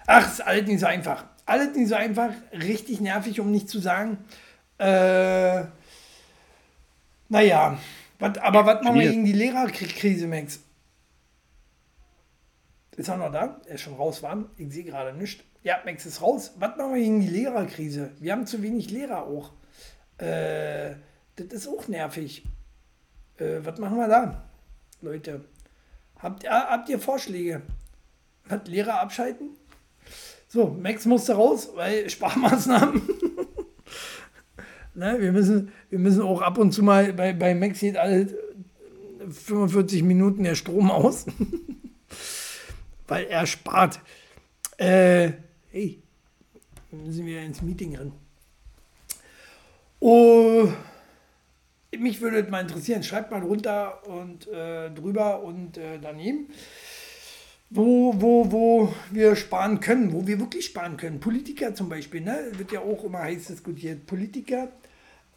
Ach, 0.08 0.30
ist 0.30 0.42
alles 0.42 0.68
nicht 0.68 0.80
so 0.80 0.86
einfach. 0.88 1.26
Alles 1.46 1.76
nicht 1.76 1.90
so 1.90 1.96
einfach, 1.96 2.32
richtig 2.54 3.02
nervig, 3.02 3.40
um 3.40 3.52
nicht 3.52 3.70
zu 3.70 3.80
sagen. 3.80 4.18
Äh, 4.78 5.64
naja, 7.30 7.78
wat, 8.20 8.38
aber 8.40 8.66
was 8.66 8.84
machen 8.84 9.00
wir 9.00 9.10
gegen 9.10 9.26
die 9.26 9.34
Lehrerkrise, 9.34 10.28
Max? 10.28 10.60
Ist 12.98 13.08
er 13.08 13.18
noch 13.18 13.32
da? 13.32 13.60
Er 13.66 13.76
ist 13.76 13.82
schon 13.82 13.96
raus, 13.96 14.22
war? 14.22 14.46
Ich 14.58 14.72
sehe 14.72 14.84
gerade 14.84 15.14
nichts. 15.14 15.44
Ja, 15.64 15.80
Max 15.86 16.06
ist 16.06 16.22
raus. 16.22 16.54
Was 16.58 16.78
machen 16.78 16.94
wir 16.94 17.02
gegen 17.02 17.22
die 17.22 17.28
Lehrerkrise? 17.28 18.12
Wir 18.20 18.34
haben 18.34 18.46
zu 18.46 18.62
wenig 18.62 18.90
Lehrer 18.90 19.24
auch. 19.24 19.52
Äh, 20.18 20.96
das 21.36 21.48
ist 21.48 21.68
auch 21.68 21.88
nervig. 21.88 22.44
Äh, 23.38 23.60
was 23.64 23.80
machen 23.80 23.98
wir 23.98 24.08
da, 24.08 24.44
Leute? 25.02 25.46
Habt, 26.20 26.48
habt 26.48 26.90
ihr 26.90 27.00
Vorschläge? 27.00 27.62
Hat 28.50 28.68
Lehrer 28.68 29.00
abschalten? 29.00 29.50
So, 30.48 30.68
Max 30.68 31.06
musste 31.06 31.34
raus, 31.34 31.70
weil 31.76 32.10
Sparmaßnahmen. 32.10 33.02
ne, 34.96 35.18
wir, 35.20 35.32
müssen, 35.32 35.72
wir 35.90 36.00
müssen 36.00 36.22
auch 36.22 36.42
ab 36.42 36.58
und 36.58 36.74
zu 36.74 36.84
mal, 36.84 37.14
bei, 37.14 37.34
bei 37.34 37.56
Max 37.56 37.80
geht 37.80 37.98
alle 37.98 38.28
45 39.30 40.04
Minuten 40.04 40.44
der 40.44 40.56
Strom 40.56 40.92
aus. 40.92 41.26
weil 43.12 43.26
er 43.26 43.46
spart. 43.46 44.00
Äh, 44.78 45.32
hey, 45.72 46.02
müssen 46.92 47.26
wir 47.26 47.42
ins 47.42 47.62
Meeting 47.62 47.98
rennen. 47.98 48.14
Oh, 50.00 50.70
mich 51.98 52.22
würde 52.22 52.50
mal 52.50 52.62
interessieren, 52.62 53.04
schreibt 53.04 53.30
mal 53.30 53.42
runter 53.42 54.08
und 54.08 54.48
äh, 54.48 54.90
drüber 54.92 55.44
und 55.44 55.78
äh, 55.78 56.00
daneben, 56.00 56.48
wo, 57.74 58.14
wo, 58.20 58.52
wo 58.52 58.94
wir 59.12 59.36
sparen 59.36 59.80
können, 59.80 60.12
wo 60.12 60.28
wir 60.28 60.40
wirklich 60.40 60.66
sparen 60.66 60.98
können. 60.98 61.22
Politiker 61.22 61.74
zum 61.74 61.88
Beispiel, 61.88 62.22
ne? 62.22 62.52
wird 62.58 62.74
ja 62.74 62.82
auch 62.82 63.04
immer 63.06 63.20
heiß 63.20 63.48
diskutiert. 63.48 64.06
Politiker, 64.06 64.68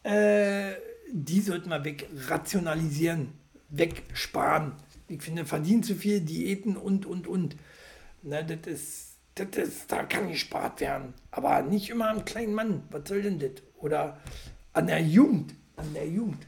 äh, 0.02 0.72
die 1.10 1.40
sollten 1.40 1.70
wir 1.70 1.84
wegrationalisieren, 1.84 3.28
wegsparen. 3.68 4.72
Ich 5.06 5.22
finde, 5.22 5.44
verdienen 5.44 5.84
zu 5.84 5.94
viel, 5.94 6.20
Diäten 6.20 6.76
und, 6.76 7.06
und, 7.06 7.28
und. 7.28 7.56
Ne, 8.22 8.44
das 8.44 8.72
ist, 8.72 9.16
das 9.36 9.68
ist, 9.68 9.92
da 9.92 10.02
kann 10.02 10.28
gespart 10.28 10.80
werden. 10.80 11.14
Aber 11.30 11.62
nicht 11.62 11.90
immer 11.90 12.10
am 12.10 12.24
kleinen 12.24 12.54
Mann. 12.54 12.82
Was 12.90 13.08
soll 13.08 13.22
denn 13.22 13.38
das? 13.38 13.62
Oder 13.78 14.18
an 14.72 14.88
der 14.88 15.00
Jugend. 15.00 15.54
An 15.76 15.94
der 15.94 16.08
Jugend. 16.08 16.44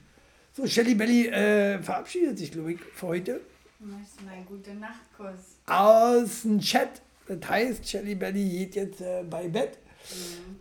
So, 0.53 0.67
Shelly 0.67 0.95
Belly 0.95 1.29
äh, 1.29 1.81
verabschiedet 1.81 2.39
sich, 2.39 2.51
glaube 2.51 2.73
ich, 2.73 2.81
für 2.81 3.07
heute. 3.09 3.41
Möchtest 3.79 4.21
du 4.23 4.29
einen 4.29 4.47
gute 4.47 4.75
Nachtkuss? 4.75 5.56
Aus 5.67 6.43
dem 6.43 6.61
Chat. 6.61 7.03
Das 7.27 7.49
heißt, 7.49 7.89
Shelly 7.89 8.15
Belly 8.15 8.49
geht 8.49 8.77
jetzt 8.77 9.01
äh, 9.01 9.25
bei 9.29 9.49
Bett. 9.49 9.79
Mhm. 10.11 10.61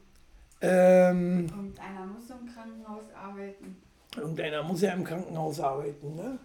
Ähm, 0.62 1.52
Und 1.54 1.80
einer 1.80 2.06
muss 2.08 2.30
im 2.30 2.52
Krankenhaus 2.52 3.04
arbeiten. 3.14 3.82
irgendeiner 4.16 4.64
muss 4.64 4.82
ja 4.82 4.94
im 4.94 5.04
Krankenhaus 5.04 5.60
arbeiten, 5.60 6.16
ne? 6.16 6.40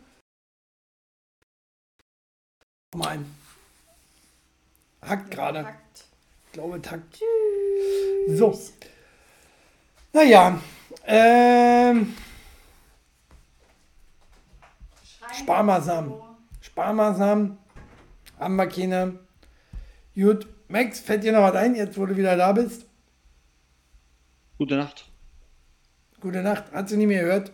Mein. 2.94 3.24
Hackt 5.00 5.30
gerade. 5.30 5.74
Ich 6.46 6.52
glaube, 6.52 6.82
Takt. 6.82 7.20
So. 8.28 8.58
Naja. 10.12 10.60
Ähm, 11.06 12.14
Sparmaßnahmen. 15.32 16.12
Sparmaßnahmen 16.60 17.59
haben 18.40 18.56
wir 18.56 18.66
keine. 18.66 19.18
Gut. 20.14 20.46
Max, 20.68 21.00
fällt 21.00 21.24
dir 21.24 21.32
noch 21.32 21.42
was 21.42 21.56
ein, 21.56 21.74
jetzt 21.74 21.98
wo 21.98 22.06
du 22.06 22.16
wieder 22.16 22.36
da 22.36 22.52
bist? 22.52 22.86
Gute 24.58 24.76
Nacht. 24.76 25.08
Gute 26.20 26.42
Nacht. 26.42 26.70
Hat 26.72 26.88
sie 26.88 26.96
nicht 26.96 27.08
mehr 27.08 27.22
gehört? 27.22 27.52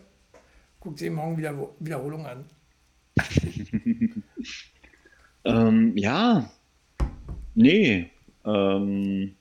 Guckt 0.81 0.99
sie 0.99 1.11
morgen 1.11 1.39
wieder 1.39 1.55
Wiederholung 1.79 2.27
an. 2.27 2.45
Ähm, 5.47 5.97
ja, 5.97 6.51
nee. 7.55 8.11
Ähm, 8.45 9.37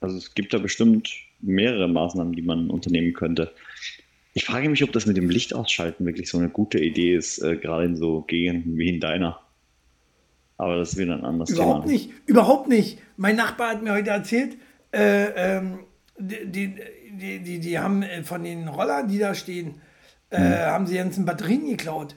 also 0.00 0.16
es 0.16 0.34
gibt 0.34 0.52
da 0.52 0.58
bestimmt 0.58 1.10
mehrere 1.40 1.88
Maßnahmen, 1.88 2.34
die 2.34 2.42
man 2.42 2.68
unternehmen 2.68 3.12
könnte. 3.12 3.52
Ich 4.34 4.44
frage 4.44 4.68
mich, 4.68 4.82
ob 4.82 4.92
das 4.92 5.06
mit 5.06 5.16
dem 5.16 5.30
Licht 5.30 5.54
ausschalten 5.54 6.04
wirklich 6.04 6.28
so 6.28 6.38
eine 6.38 6.48
gute 6.48 6.78
Idee 6.78 7.14
ist, 7.14 7.38
äh, 7.38 7.56
gerade 7.56 7.84
in 7.84 7.96
so 7.96 8.22
Gegenden 8.22 8.76
wie 8.76 8.88
in 8.88 9.00
deiner. 9.00 9.40
Aber 10.60 10.76
das 10.76 10.90
ist 10.92 10.98
wieder 10.98 11.14
ein 11.14 11.24
anderes 11.24 11.48
Überhaupt 11.48 11.86
Thema. 11.86 11.92
nicht, 11.92 12.10
überhaupt 12.26 12.68
nicht. 12.68 12.98
Mein 13.16 13.34
Nachbar 13.34 13.70
hat 13.70 13.82
mir 13.82 13.92
heute 13.92 14.10
erzählt, 14.10 14.58
äh, 14.92 15.56
ähm, 15.56 15.78
die, 16.18 16.44
die, 16.44 16.74
die, 17.12 17.38
die, 17.38 17.60
die 17.60 17.78
haben 17.78 18.02
äh, 18.02 18.22
von 18.22 18.44
den 18.44 18.68
Rollern, 18.68 19.08
die 19.08 19.18
da 19.18 19.34
stehen, 19.34 19.80
äh, 20.28 20.38
haben 20.38 20.86
sie 20.86 20.96
ganzen 20.96 21.24
Batterien 21.24 21.66
geklaut. 21.66 22.14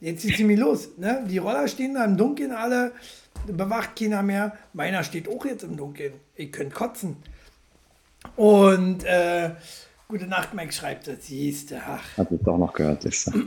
Jetzt 0.00 0.24
ist 0.24 0.36
ziemlich 0.36 0.58
los. 0.58 0.88
Ne? 0.98 1.24
Die 1.28 1.38
Roller 1.38 1.68
stehen 1.68 1.94
da 1.94 2.04
im 2.04 2.16
Dunkeln 2.16 2.50
alle, 2.50 2.90
bewacht 3.46 3.94
keiner 3.94 4.24
mehr. 4.24 4.56
Meiner 4.72 5.04
steht 5.04 5.28
auch 5.28 5.44
jetzt 5.44 5.62
im 5.62 5.76
Dunkeln. 5.76 6.14
Ihr 6.36 6.50
könnt 6.50 6.74
kotzen. 6.74 7.18
Und 8.34 9.04
äh, 9.04 9.50
gute 10.08 10.26
Nacht, 10.26 10.54
Max 10.54 10.74
schreibt 10.74 11.06
das. 11.06 11.24
Siehst 11.26 11.70
du, 11.70 11.76
ach. 11.76 12.18
Hat 12.18 12.32
es 12.32 12.40
doch 12.42 12.58
noch 12.58 12.72
gehört. 12.72 13.04
Ist. 13.04 13.30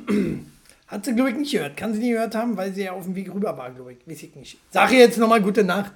Hat 0.88 1.06
sie, 1.06 1.16
glaube 1.16 1.32
ich, 1.32 1.38
nicht 1.38 1.52
gehört. 1.52 1.78
Kann 1.78 1.94
sie 1.94 2.00
nicht 2.00 2.12
gehört 2.12 2.36
haben, 2.36 2.58
weil 2.58 2.74
sie 2.74 2.84
ja 2.84 2.92
auf 2.92 3.06
dem 3.06 3.16
Weg 3.16 3.34
rüber 3.34 3.58
war, 3.58 3.72
glaube 3.72 3.94
ich. 3.94 4.08
Weiß 4.08 4.24
ich 4.24 4.36
nicht. 4.36 4.58
Sag 4.70 4.92
ihr 4.92 5.00
jetzt 5.00 5.18
nochmal 5.18 5.42
gute 5.42 5.64
Nacht. 5.64 5.94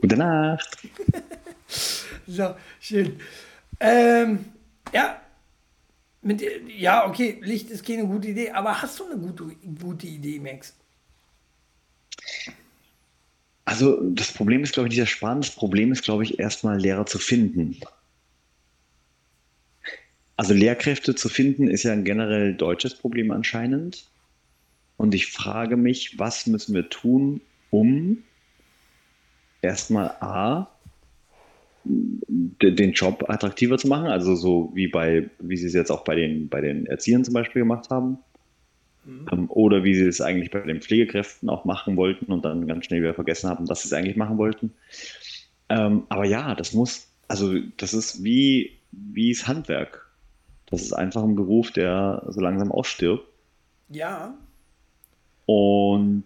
Gute 0.00 0.16
Nacht. 0.16 0.78
So, 2.28 2.56
schön. 2.80 3.20
Ähm, 3.78 4.46
ja, 4.92 5.20
mit, 6.22 6.42
ja, 6.76 7.06
okay, 7.06 7.38
Licht 7.40 7.70
ist 7.70 7.86
keine 7.86 8.04
gute 8.04 8.28
Idee, 8.28 8.50
aber 8.50 8.82
hast 8.82 8.98
du 8.98 9.04
eine 9.04 9.16
gute, 9.16 9.44
gute 9.80 10.08
Idee, 10.08 10.40
Max? 10.40 10.74
Also 13.64 14.00
das 14.10 14.32
Problem 14.32 14.64
ist, 14.64 14.74
glaube 14.74 14.88
ich, 14.88 14.94
dieser 14.94 15.06
Sparen, 15.06 15.40
das 15.40 15.50
Problem 15.50 15.92
ist, 15.92 16.02
glaube 16.02 16.24
ich, 16.24 16.38
erstmal 16.38 16.80
Lehrer 16.80 17.06
zu 17.06 17.18
finden. 17.18 17.76
Also 20.36 20.54
Lehrkräfte 20.54 21.14
zu 21.14 21.28
finden, 21.28 21.68
ist 21.68 21.82
ja 21.82 21.92
ein 21.92 22.04
generell 22.04 22.54
deutsches 22.54 22.94
Problem 22.96 23.30
anscheinend. 23.30 24.10
Und 24.96 25.14
ich 25.14 25.26
frage 25.32 25.76
mich, 25.76 26.18
was 26.18 26.46
müssen 26.46 26.74
wir 26.74 26.88
tun, 26.90 27.42
um 27.70 28.24
erstmal 29.62 30.16
A, 30.20 30.80
de- 31.84 32.74
den 32.74 32.92
Job 32.92 33.24
attraktiver 33.28 33.78
zu 33.78 33.88
machen, 33.88 34.06
also 34.08 34.34
so 34.34 34.70
wie 34.74 34.88
bei, 34.88 35.30
wie 35.38 35.56
sie 35.56 35.66
es 35.66 35.74
jetzt 35.74 35.90
auch 35.90 36.04
bei 36.04 36.14
den, 36.14 36.48
bei 36.48 36.60
den 36.60 36.86
Erziehern 36.86 37.24
zum 37.24 37.34
Beispiel 37.34 37.62
gemacht 37.62 37.90
haben. 37.90 38.18
Ähm, 39.30 39.50
Oder 39.50 39.84
wie 39.84 39.94
sie 39.94 40.06
es 40.06 40.20
eigentlich 40.20 40.50
bei 40.50 40.60
den 40.60 40.80
Pflegekräften 40.82 41.48
auch 41.48 41.64
machen 41.64 41.96
wollten 41.96 42.32
und 42.32 42.44
dann 42.44 42.66
ganz 42.66 42.86
schnell 42.86 43.00
wieder 43.00 43.14
vergessen 43.14 43.48
haben, 43.50 43.66
dass 43.66 43.82
sie 43.82 43.88
es 43.88 43.92
eigentlich 43.92 44.16
machen 44.16 44.38
wollten. 44.38 44.74
Ähm, 45.68 46.04
aber 46.10 46.26
ja, 46.26 46.54
das 46.54 46.74
muss, 46.74 47.08
also 47.28 47.54
das 47.78 47.94
ist 47.94 48.24
wie, 48.24 48.80
wie 48.92 49.32
das 49.32 49.48
Handwerk. 49.48 50.05
Das 50.66 50.82
ist 50.82 50.92
einfach 50.92 51.22
ein 51.22 51.36
Beruf, 51.36 51.70
der 51.70 52.22
so 52.28 52.40
langsam 52.40 52.72
ausstirbt. 52.72 53.24
Ja, 53.88 54.34
Und 55.46 56.24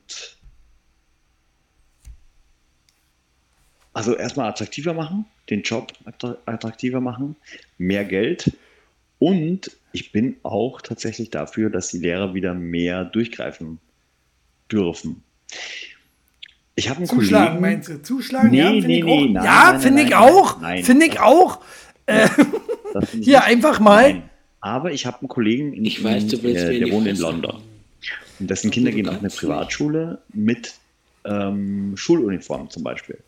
also 3.93 4.15
erstmal 4.17 4.49
attraktiver 4.49 4.95
machen, 4.95 5.27
den 5.51 5.63
Job 5.63 5.93
attra- 6.07 6.37
attraktiver 6.47 7.01
machen, 7.01 7.37
mehr 7.77 8.05
Geld. 8.05 8.57
Und 9.19 9.77
ich 9.93 10.13
bin 10.13 10.37
auch 10.43 10.81
tatsächlich 10.81 11.31
dafür, 11.31 11.69
dass 11.69 11.89
die 11.89 11.99
Lehrer 11.99 12.33
wieder 12.33 12.55
mehr 12.55 13.05
durchgreifen 13.05 13.79
dürfen. 14.73 15.23
Ich 16.77 16.89
habe 16.89 16.99
einen 16.99 17.07
zuschlagen, 17.07 17.47
Kollegen, 17.59 17.61
meinst 17.61 17.89
du? 17.91 18.03
Zuschlagen, 18.03 18.51
Nee, 18.51 18.59
ja, 18.61 18.71
finde 18.71 18.87
nee, 18.87 18.99
ich 19.01 19.05
nee, 19.05 19.13
auch. 19.13 19.33
nein, 19.33 19.45
ja, 19.45 19.79
finde 19.79 20.03
ich 20.03 20.15
auch. 20.15 20.61
nein. 20.61 20.85
Finde 20.85 21.07
ich 21.07 21.21
auch. 21.21 21.61
das 22.07 22.31
finde 22.31 22.57
ich 22.95 23.11
Hier 23.27 23.39
nicht- 23.41 23.43
einfach 23.49 23.81
mal. 23.81 24.13
Nein. 24.15 24.30
Aber 24.61 24.93
ich 24.93 25.07
habe 25.07 25.21
einen 25.21 25.29
Kollegen, 25.29 25.73
in, 25.73 25.85
Ich 25.85 26.03
weiß, 26.03 26.27
du 26.29 26.43
willst 26.43 26.65
äh, 26.65 26.75
in 26.75 26.85
der 26.85 26.93
wohnt 26.93 27.07
in 27.07 27.17
London. 27.17 27.63
Und 28.39 28.51
dessen 28.51 28.71
Kinder 28.71 28.91
gehen 28.91 29.09
auf 29.09 29.19
eine. 29.19 29.29
Privatschule 29.29 30.19
mit 30.33 30.75
ähm, 31.25 31.97
Schuluniform 31.97 32.71
zum 32.71 32.83
Beispiel. 32.83 33.19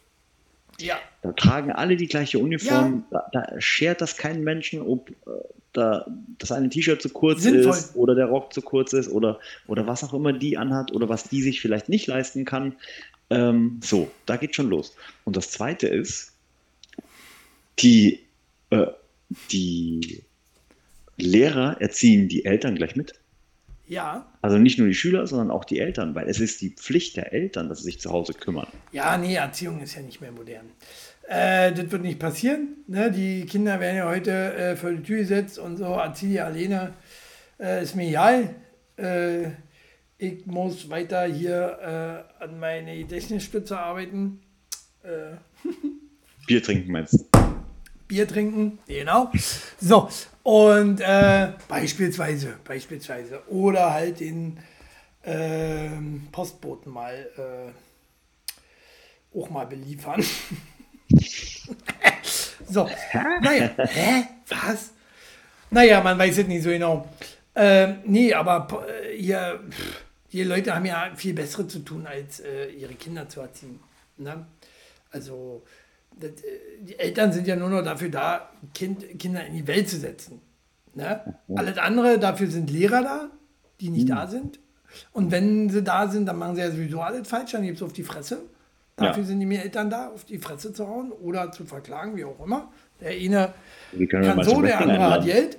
Ja, 0.80 0.98
Da 1.22 1.32
tragen 1.32 1.70
alle 1.70 1.96
die 1.96 2.06
gleiche 2.06 2.38
Uniform. 2.38 3.04
Da, 3.10 3.26
da 3.32 3.60
schert 3.60 4.00
das 4.00 4.16
keinen 4.16 4.42
Menschen, 4.42 4.80
ob 4.82 5.10
äh, 5.10 5.14
da 5.72 6.06
das 6.38 6.52
eine 6.52 6.68
T-Shirt 6.68 7.00
zu 7.00 7.10
kurz 7.10 7.42
Sinnvoll. 7.42 7.72
ist 7.72 7.96
oder 7.96 8.14
der 8.14 8.26
Rock 8.26 8.52
zu 8.52 8.62
kurz 8.62 8.92
ist 8.92 9.08
oder, 9.08 9.38
oder 9.66 9.86
was 9.86 10.02
auch 10.04 10.14
immer 10.14 10.32
die 10.32 10.56
anhat 10.56 10.92
oder 10.92 11.08
was 11.08 11.24
die 11.24 11.42
sich 11.42 11.60
vielleicht 11.60 11.88
nicht 11.88 12.06
leisten 12.06 12.44
kann. 12.44 12.74
Ähm, 13.30 13.80
so, 13.82 14.10
da 14.26 14.36
geht 14.36 14.54
schon 14.54 14.68
los. 14.68 14.96
Und 15.24 15.36
das 15.36 15.50
zweite 15.50 15.88
ist, 15.88 16.32
die, 17.78 18.20
äh, 18.70 18.86
die 19.50 20.22
Lehrer 21.22 21.80
erziehen 21.80 22.28
die 22.28 22.44
Eltern 22.44 22.74
gleich 22.74 22.96
mit. 22.96 23.14
ja. 23.86 24.26
Also 24.42 24.58
nicht 24.58 24.78
nur 24.78 24.88
die 24.88 24.94
Schüler, 24.94 25.26
sondern 25.26 25.50
auch 25.50 25.64
die 25.64 25.78
Eltern, 25.78 26.14
weil 26.14 26.28
es 26.28 26.40
ist 26.40 26.60
die 26.60 26.70
Pflicht 26.70 27.16
der 27.16 27.32
Eltern, 27.32 27.68
dass 27.68 27.78
sie 27.78 27.84
sich 27.84 28.00
zu 28.00 28.10
Hause 28.10 28.34
kümmern. 28.34 28.66
Ja, 28.90 29.16
nee, 29.16 29.36
Erziehung 29.36 29.80
ist 29.80 29.94
ja 29.94 30.02
nicht 30.02 30.20
mehr 30.20 30.32
modern. 30.32 30.66
Äh, 31.28 31.72
das 31.72 31.90
wird 31.90 32.02
nicht 32.02 32.18
passieren. 32.18 32.76
Ne? 32.88 33.10
Die 33.12 33.46
Kinder 33.46 33.78
werden 33.78 33.96
ja 33.96 34.08
heute 34.08 34.30
äh, 34.54 34.76
vor 34.76 34.90
die 34.90 35.02
Tür 35.02 35.18
gesetzt 35.18 35.58
und 35.58 35.76
so, 35.76 35.84
erziehe 35.84 36.44
alleine. 36.44 36.94
Äh, 37.60 37.82
ist 37.84 37.94
mir 37.94 38.08
egal. 38.08 38.54
Äh, 38.96 39.50
ich 40.18 40.46
muss 40.46 40.90
weiter 40.90 41.24
hier 41.24 42.26
äh, 42.40 42.44
an 42.44 42.58
meine 42.58 42.96
Gedächtnisstütze 42.98 43.78
arbeiten. 43.78 44.40
Äh, 45.02 45.36
Bier 46.46 46.62
trinken 46.62 46.92
meinst 46.92 47.14
du? 47.14 47.61
Bier 48.12 48.28
trinken, 48.28 48.78
genau. 48.86 49.32
So, 49.80 50.06
und 50.42 51.00
äh, 51.00 51.52
beispielsweise, 51.66 52.56
beispielsweise, 52.62 53.42
oder 53.48 53.90
halt 53.94 54.20
den 54.20 54.58
ähm, 55.24 56.28
Postboten 56.30 56.92
mal 56.92 57.26
äh, 57.38 57.72
auch 59.38 59.48
mal 59.48 59.66
beliefern. 59.66 60.22
so, 62.68 62.86
naja, 63.40 63.70
hä? 63.78 64.24
Was? 64.48 64.90
Naja, 65.70 66.02
man 66.02 66.18
weiß 66.18 66.36
es 66.36 66.46
nicht 66.46 66.64
so 66.64 66.68
genau. 66.68 67.08
Ähm, 67.54 68.00
nee, 68.04 68.34
aber 68.34 68.84
äh, 68.86 69.16
hier, 69.16 69.58
die 70.32 70.42
Leute 70.42 70.74
haben 70.74 70.84
ja 70.84 71.12
viel 71.16 71.32
Bessere 71.32 71.66
zu 71.66 71.78
tun, 71.78 72.06
als 72.06 72.40
äh, 72.40 72.66
ihre 72.72 72.92
Kinder 72.92 73.26
zu 73.26 73.40
erziehen. 73.40 73.80
Ne? 74.18 74.44
Also 75.10 75.62
äh, 75.66 75.81
die 76.80 76.98
Eltern 76.98 77.32
sind 77.32 77.46
ja 77.46 77.56
nur 77.56 77.68
noch 77.70 77.82
dafür 77.82 78.08
da, 78.08 78.50
kind, 78.74 79.18
Kinder 79.18 79.44
in 79.46 79.54
die 79.54 79.66
Welt 79.66 79.88
zu 79.88 79.98
setzen. 79.98 80.40
Ne? 80.94 81.38
Alles 81.54 81.78
andere, 81.78 82.18
dafür 82.18 82.48
sind 82.48 82.70
Lehrer 82.70 83.02
da, 83.02 83.30
die 83.80 83.88
nicht 83.88 84.08
da 84.10 84.26
sind. 84.26 84.58
Und 85.12 85.30
wenn 85.30 85.70
sie 85.70 85.82
da 85.82 86.06
sind, 86.08 86.26
dann 86.26 86.38
machen 86.38 86.54
sie 86.56 86.60
ja 86.60 86.70
sowieso 86.70 87.00
alles 87.00 87.26
falsch, 87.26 87.52
dann 87.52 87.62
gibt 87.62 87.78
es 87.78 87.82
auf 87.82 87.92
die 87.94 88.02
Fresse. 88.02 88.42
Dafür 88.96 89.22
Ja. 89.22 89.26
sind 89.28 89.40
die 89.40 89.46
mir 89.46 89.62
Eltern 89.62 89.88
da, 89.88 90.08
auf 90.08 90.24
die 90.24 90.38
Fresse 90.38 90.72
zu 90.74 90.86
hauen 90.86 91.12
oder 91.12 91.50
zu 91.50 91.64
verklagen, 91.64 92.14
wie 92.16 92.24
auch 92.24 92.38
immer. 92.44 92.70
Der 93.00 93.10
eine 93.10 93.54
kann 94.08 94.44
so, 94.44 94.60
der 94.60 94.80
andere 94.80 95.10
hat. 95.10 95.24
Geld. 95.24 95.56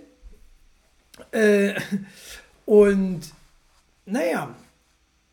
Äh, 1.32 1.74
und 2.66 3.22
naja, 4.06 4.56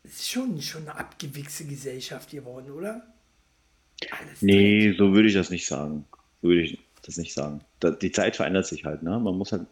es 0.03 0.11
ist 0.13 0.29
schon, 0.31 0.59
schon 0.61 0.81
eine 0.81 0.97
abgewichste 0.97 1.65
Gesellschaft 1.65 2.31
geworden, 2.31 2.71
oder? 2.71 3.03
Alles 4.09 4.41
Nee, 4.41 4.93
so 4.97 5.13
würde 5.13 5.27
ich 5.27 5.33
das 5.33 5.49
nicht 5.49 5.67
sagen. 5.67 6.05
So 6.41 6.49
würde 6.49 6.61
ich 6.61 6.79
das 7.03 7.17
nicht 7.17 7.33
sagen. 7.33 7.61
Da, 7.79 7.91
die 7.91 8.11
Zeit 8.11 8.35
verändert 8.35 8.65
sich 8.65 8.85
halt, 8.85 9.03
ne? 9.03 9.19
Man 9.19 9.37
muss 9.37 9.51
halt 9.51 9.63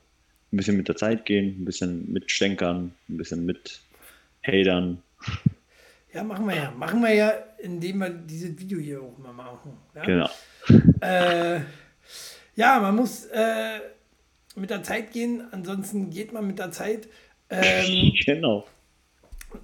ein 0.52 0.58
bisschen 0.58 0.78
mit 0.78 0.88
der 0.88 0.96
Zeit 0.96 1.26
gehen, 1.26 1.62
ein 1.62 1.66
bisschen 1.66 2.12
mitstänkern, 2.12 2.94
ein 3.08 3.18
bisschen 3.18 3.46
mit 3.46 3.82
Hatern. 4.46 5.02
Ja, 6.14 6.24
machen 6.24 6.48
wir 6.48 6.56
ja. 6.56 6.72
Machen 6.72 7.02
wir 7.02 7.14
ja, 7.14 7.30
indem 7.60 8.00
wir 8.00 8.10
dieses 8.10 8.58
Video 8.58 8.80
hier 8.80 9.02
auch 9.02 9.18
mal 9.20 9.34
machen. 9.34 9.74
Ja, 9.96 10.06
Genau. 10.06 10.30
äh, 11.02 11.60
ja 12.56 12.80
man 12.80 12.96
muss 12.96 13.26
äh, 13.26 13.80
mit 14.56 14.70
der 14.72 14.82
Zeit 14.84 15.12
gehen, 15.12 15.44
ansonsten 15.52 16.10
geht 16.10 16.34
man 16.34 16.48
mit 16.48 16.58
der 16.58 16.72
Zeit. 16.72 17.08
Ähm, 17.50 18.12
genau. 18.26 18.66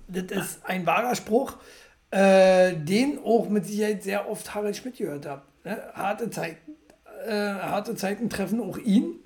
das 0.08 0.24
ist 0.46 0.66
ein 0.66 0.86
wahrer 0.86 1.16
Spruch, 1.16 1.58
äh, 2.16 2.78
den 2.78 3.20
auch 3.26 3.50
mit 3.50 3.66
Sicherheit 3.66 4.04
sehr 4.04 4.30
oft 4.30 4.56
Harald 4.56 4.78
Schmidt 4.78 4.98
gehört 4.98 5.26
hat. 5.26 5.44
Ne? 5.66 5.84
Harte 5.94 6.30
Zeiten, 6.30 6.72
äh, 7.28 7.32
harte 7.32 7.96
Zeiten 7.96 8.30
treffen 8.30 8.62
auch 8.62 8.78
ihn. 8.78 9.20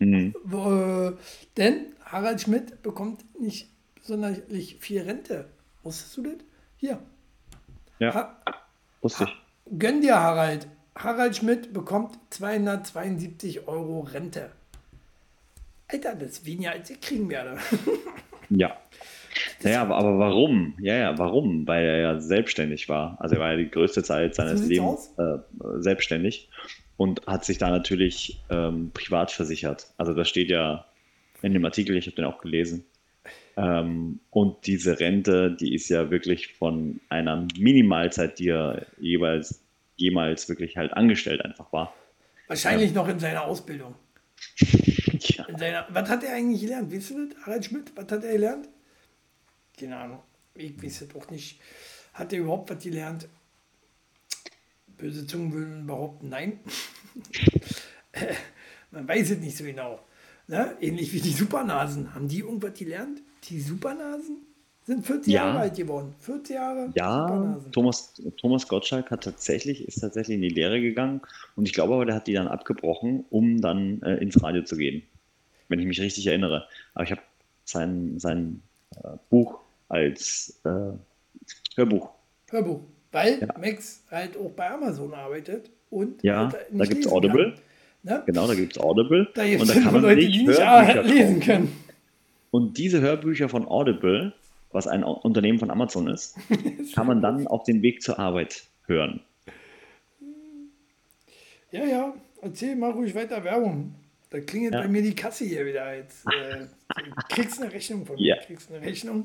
Mhm. 0.00 0.34
Äh, 0.52 1.12
denn 1.56 1.86
Harald 2.04 2.40
Schmidt 2.40 2.82
bekommt 2.82 3.24
nicht 3.40 3.70
sonderlich 4.02 4.78
viel 4.80 5.02
Rente. 5.02 5.46
Wusstest 5.84 6.16
du 6.16 6.22
das? 6.24 6.32
Hier. 6.76 6.98
Ja, 8.00 8.14
Ha 8.14 8.36
wusste 9.00 9.24
ich. 9.24 9.78
Gönn 9.78 10.00
dir, 10.00 10.16
Harald. 10.16 10.66
Harald 10.96 11.36
Schmidt 11.36 11.72
bekommt 11.72 12.18
272 12.30 13.68
Euro 13.68 14.00
Rente. 14.00 14.50
Alter, 15.86 16.16
das 16.16 16.30
ist 16.30 16.46
weniger 16.46 16.72
als 16.72 16.90
ich 16.90 17.00
kriegen 17.00 17.30
werde. 17.30 17.58
Ja. 18.50 18.76
Naja, 19.62 19.82
aber, 19.82 19.96
aber 19.96 20.18
warum? 20.18 20.74
Ja, 20.80 20.96
ja, 20.96 21.18
warum? 21.18 21.66
Weil 21.66 21.84
er 21.84 21.98
ja 21.98 22.20
selbstständig 22.20 22.88
war. 22.88 23.16
Also 23.20 23.36
er 23.36 23.40
war 23.40 23.52
ja 23.52 23.56
die 23.56 23.70
größte 23.70 24.02
Zeit 24.02 24.34
seines 24.34 24.66
Lebens 24.66 25.12
äh, 25.18 25.38
selbstständig 25.78 26.48
und 26.96 27.26
hat 27.26 27.44
sich 27.44 27.58
da 27.58 27.70
natürlich 27.70 28.40
ähm, 28.50 28.90
privat 28.94 29.30
versichert. 29.30 29.88
Also 29.96 30.14
das 30.14 30.28
steht 30.28 30.50
ja 30.50 30.84
in 31.42 31.52
dem 31.52 31.64
Artikel, 31.64 31.96
ich 31.96 32.06
habe 32.06 32.16
den 32.16 32.24
auch 32.24 32.40
gelesen. 32.40 32.84
Ähm, 33.56 34.20
und 34.30 34.66
diese 34.66 34.98
Rente, 34.98 35.56
die 35.58 35.74
ist 35.74 35.88
ja 35.88 36.10
wirklich 36.10 36.54
von 36.54 37.00
einer 37.08 37.46
Minimalzeit, 37.58 38.38
die 38.38 38.48
er 38.48 38.86
jeweils 38.98 39.60
jemals 39.96 40.48
wirklich 40.48 40.76
halt 40.76 40.92
angestellt 40.94 41.44
einfach 41.44 41.72
war. 41.72 41.94
Wahrscheinlich 42.48 42.92
noch 42.94 43.08
in 43.08 43.18
seiner 43.18 43.44
Ausbildung. 43.44 43.94
Ja. 45.26 45.44
In 45.44 45.56
seiner, 45.56 45.86
was 45.88 46.10
hat 46.10 46.22
er 46.22 46.34
eigentlich 46.34 46.60
gelernt? 46.60 46.92
Weißt 46.92 47.10
du 47.10 47.28
das? 47.28 47.46
Harald 47.46 47.64
Schmidt, 47.64 47.92
was 47.96 48.12
hat 48.12 48.24
er 48.24 48.32
gelernt? 48.32 48.68
Keine 49.78 49.96
Ahnung. 49.96 50.18
Ich 50.54 50.80
weiß 50.82 51.02
es 51.02 51.14
auch 51.14 51.30
nicht. 51.30 51.60
Hat 52.12 52.32
er 52.32 52.40
überhaupt 52.40 52.70
was 52.70 52.82
gelernt? 52.82 53.28
Böse 54.98 55.26
Zungen 55.26 55.52
würden 55.52 55.86
behaupten, 55.86 56.28
nein. 56.28 56.60
Äh, 58.12 58.32
Man 58.92 59.08
weiß 59.08 59.30
es 59.32 59.38
nicht 59.38 59.56
so 59.56 59.64
genau. 59.64 59.98
Ne? 60.46 60.76
Ähnlich 60.80 61.12
wie 61.12 61.20
die 61.20 61.32
Supernasen. 61.32 62.14
Haben 62.14 62.28
die 62.28 62.40
irgendwas 62.40 62.74
gelernt? 62.78 63.20
Die 63.48 63.60
Supernasen 63.60 64.36
sind 64.86 65.04
40 65.04 65.32
Ja. 65.32 65.46
Jahre 65.46 65.58
alt 65.60 65.74
geworden. 65.76 66.14
40 66.20 66.54
Jahre 66.54 66.92
Ja, 66.94 67.26
Supernasen. 67.26 67.72
Thomas, 67.72 68.22
Thomas 68.36 68.68
Gottschalk 68.68 69.10
hat 69.10 69.24
tatsächlich, 69.24 69.88
ist 69.88 69.98
tatsächlich 70.00 70.36
in 70.36 70.42
die 70.42 70.48
Lehre 70.48 70.80
gegangen 70.80 71.22
und 71.56 71.66
ich 71.66 71.72
glaube 71.72 71.94
aber, 71.94 72.06
der 72.06 72.14
hat 72.14 72.28
die 72.28 72.34
dann 72.34 72.46
abgebrochen, 72.46 73.24
um 73.30 73.60
dann 73.60 74.00
äh, 74.02 74.14
ins 74.18 74.40
Radio 74.40 74.62
zu 74.62 74.76
gehen. 74.76 75.02
Wenn 75.68 75.80
ich 75.80 75.86
mich 75.86 76.00
richtig 76.00 76.26
erinnere. 76.28 76.68
Aber 76.94 77.02
ich 77.04 77.10
habe 77.10 77.22
sein, 77.64 78.20
sein 78.20 78.62
äh, 79.02 79.16
Buch 79.28 79.58
als 79.88 80.60
äh, 80.64 80.68
Hörbuch. 81.76 82.10
Hörbuch. 82.50 82.80
Weil 83.12 83.40
Ja. 83.40 83.48
Max 83.58 84.02
halt 84.10 84.36
auch 84.36 84.50
bei 84.50 84.70
Amazon 84.70 85.14
arbeitet 85.14 85.70
und 85.90 86.22
Ja, 86.22 86.50
halt 86.52 86.66
da 86.70 86.84
gibt 86.84 87.04
es 87.06 87.10
Audible. 87.12 87.54
Ne? 88.02 88.22
Genau, 88.26 88.46
da 88.46 88.54
gibt 88.54 88.76
es 88.76 88.82
Audible. 88.82 89.28
Da 89.34 89.42
und 89.44 89.68
da 89.68 89.74
kann 89.74 89.92
man 89.92 90.02
Leute, 90.02 90.20
sich 90.22 90.32
die 90.32 90.46
nicht 90.46 90.58
Hörbücher 90.60 91.02
lesen 91.04 91.40
können. 91.40 91.72
Und 92.50 92.76
diese 92.78 93.00
Hörbücher 93.00 93.48
von 93.48 93.66
Audible, 93.66 94.32
was 94.72 94.86
ein 94.86 95.02
Unternehmen 95.04 95.58
von 95.58 95.70
Amazon 95.70 96.08
ist, 96.08 96.36
kann 96.94 97.06
man 97.06 97.22
dann 97.22 97.46
auf 97.46 97.62
dem 97.64 97.82
Weg 97.82 98.02
zur 98.02 98.18
Arbeit 98.18 98.64
hören. 98.86 99.20
Ja, 101.70 101.84
ja, 101.84 102.14
erzähl 102.42 102.76
mal 102.76 102.90
ruhig 102.92 103.14
weiter 103.14 103.42
Werbung. 103.42 103.94
Da 104.30 104.40
klingelt 104.40 104.74
Ja. 104.74 104.82
bei 104.82 104.88
mir 104.88 105.02
die 105.02 105.14
Kasse 105.14 105.44
hier 105.44 105.64
wieder 105.66 105.94
jetzt. 105.94 106.24
Äh, 106.26 106.66
du 106.96 107.02
kriegst 107.28 107.60
eine 107.62 107.72
Rechnung 107.72 108.04
von 108.06 108.16
mir. 108.16 108.36
Ja. 108.36 108.42
Kriegst 108.44 108.70
eine 108.72 108.84
Rechnung. 108.84 109.24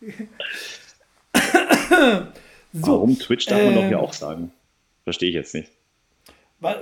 so, 1.32 2.26
Warum 2.72 3.18
Twitch 3.18 3.46
darf 3.46 3.62
man 3.62 3.74
doch 3.74 3.82
ähm, 3.82 3.90
ja 3.92 3.98
auch 3.98 4.12
sagen. 4.12 4.52
Verstehe 5.04 5.28
ich 5.30 5.34
jetzt 5.34 5.54
nicht. 5.54 5.70
wa- 6.60 6.76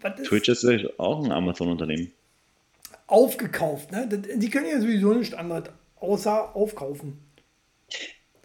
was 0.00 0.20
ist 0.20 0.28
Twitch 0.28 0.48
ist 0.48 0.62
ja 0.62 0.78
auch 0.98 1.24
ein 1.24 1.32
Amazon-Unternehmen. 1.32 2.12
aufgekauft? 3.06 3.92
Ne? 3.92 4.08
Die 4.08 4.50
können 4.50 4.66
ja 4.66 4.80
sowieso 4.80 5.14
nicht 5.14 5.34
anders 5.34 5.64
außer 6.00 6.54
aufkaufen. 6.54 7.18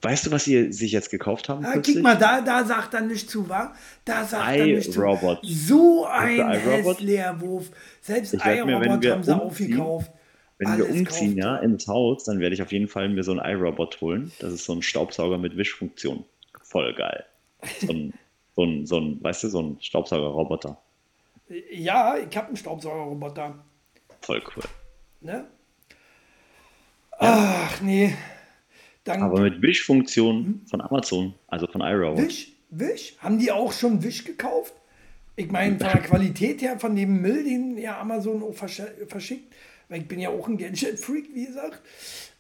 Weißt 0.03 0.25
du, 0.25 0.31
was 0.31 0.45
sie 0.45 0.71
sich 0.73 0.91
jetzt 0.93 1.11
gekauft 1.11 1.47
haben? 1.49 1.63
Ah, 1.63 1.73
kürzlich? 1.73 1.97
kick 1.97 2.03
mal, 2.03 2.17
da, 2.17 2.41
da 2.41 2.63
sagt 2.65 2.95
er 2.95 3.01
nicht 3.01 3.29
zu, 3.29 3.47
wa? 3.49 3.75
Da 4.03 4.25
sagt 4.25 4.57
er 4.57 4.65
nicht 4.65 4.91
zu. 4.91 4.99
iRobot. 4.99 5.39
So 5.43 6.07
ein 6.07 6.39
iRobot? 6.39 6.97
Hässleerwurf. 6.97 7.69
Selbst 8.01 8.33
iRobot 8.33 9.05
haben 9.05 9.23
sie 9.23 9.35
aufgekauft. 9.35 10.11
Wenn 10.61 10.77
wir 10.77 10.85
Alles 10.85 10.99
umziehen, 10.99 11.39
kauft. 11.39 11.43
ja, 11.43 11.57
ins 11.57 11.87
Haus, 11.87 12.23
dann 12.25 12.39
werde 12.39 12.53
ich 12.53 12.61
auf 12.61 12.71
jeden 12.71 12.87
Fall 12.87 13.09
mir 13.09 13.23
so 13.23 13.31
einen 13.31 13.41
iRobot 13.43 13.99
holen. 13.99 14.31
Das 14.37 14.53
ist 14.53 14.65
so 14.65 14.73
ein 14.73 14.83
Staubsauger 14.83 15.39
mit 15.39 15.57
Wischfunktion. 15.57 16.23
Voll 16.61 16.93
geil. 16.93 17.25
So 17.79 17.91
ein, 17.91 18.13
so 18.55 18.63
ein, 18.63 18.85
so 18.85 18.99
ein 18.99 19.23
weißt 19.23 19.43
du, 19.43 19.49
so 19.49 19.59
ein 19.59 19.77
Staubsaugerroboter. 19.81 20.77
Ja, 21.71 22.15
ich 22.15 22.37
habe 22.37 22.49
einen 22.49 22.57
Staubsaugerroboter. 22.57 23.55
Voll 24.21 24.43
cool. 24.55 24.63
Ne? 25.21 25.47
Ach, 27.17 27.81
nee. 27.81 28.13
Dann 29.03 29.23
Aber 29.23 29.41
mit 29.41 29.63
Wischfunktion 29.63 30.61
von 30.69 30.79
Amazon, 30.81 31.33
also 31.47 31.65
von 31.65 31.81
iRobot. 31.81 32.23
Wisch, 32.23 32.49
Wisch? 32.69 33.15
Haben 33.17 33.39
die 33.39 33.51
auch 33.51 33.73
schon 33.73 34.03
Wisch 34.03 34.25
gekauft? 34.25 34.75
Ich 35.35 35.49
meine, 35.49 35.79
von 35.79 35.87
der 35.87 36.01
Qualität 36.03 36.61
her, 36.61 36.77
von 36.77 36.95
dem 36.95 37.19
Müll, 37.19 37.45
den 37.45 37.79
ja 37.79 37.99
Amazon 37.99 38.53
verschickt, 38.53 39.55
weil 39.91 40.01
ich 40.01 40.07
bin 40.07 40.19
ja 40.19 40.29
auch 40.29 40.47
ein 40.47 40.57
Gadget-Freak, 40.57 41.25
wie 41.35 41.45
gesagt, 41.47 41.81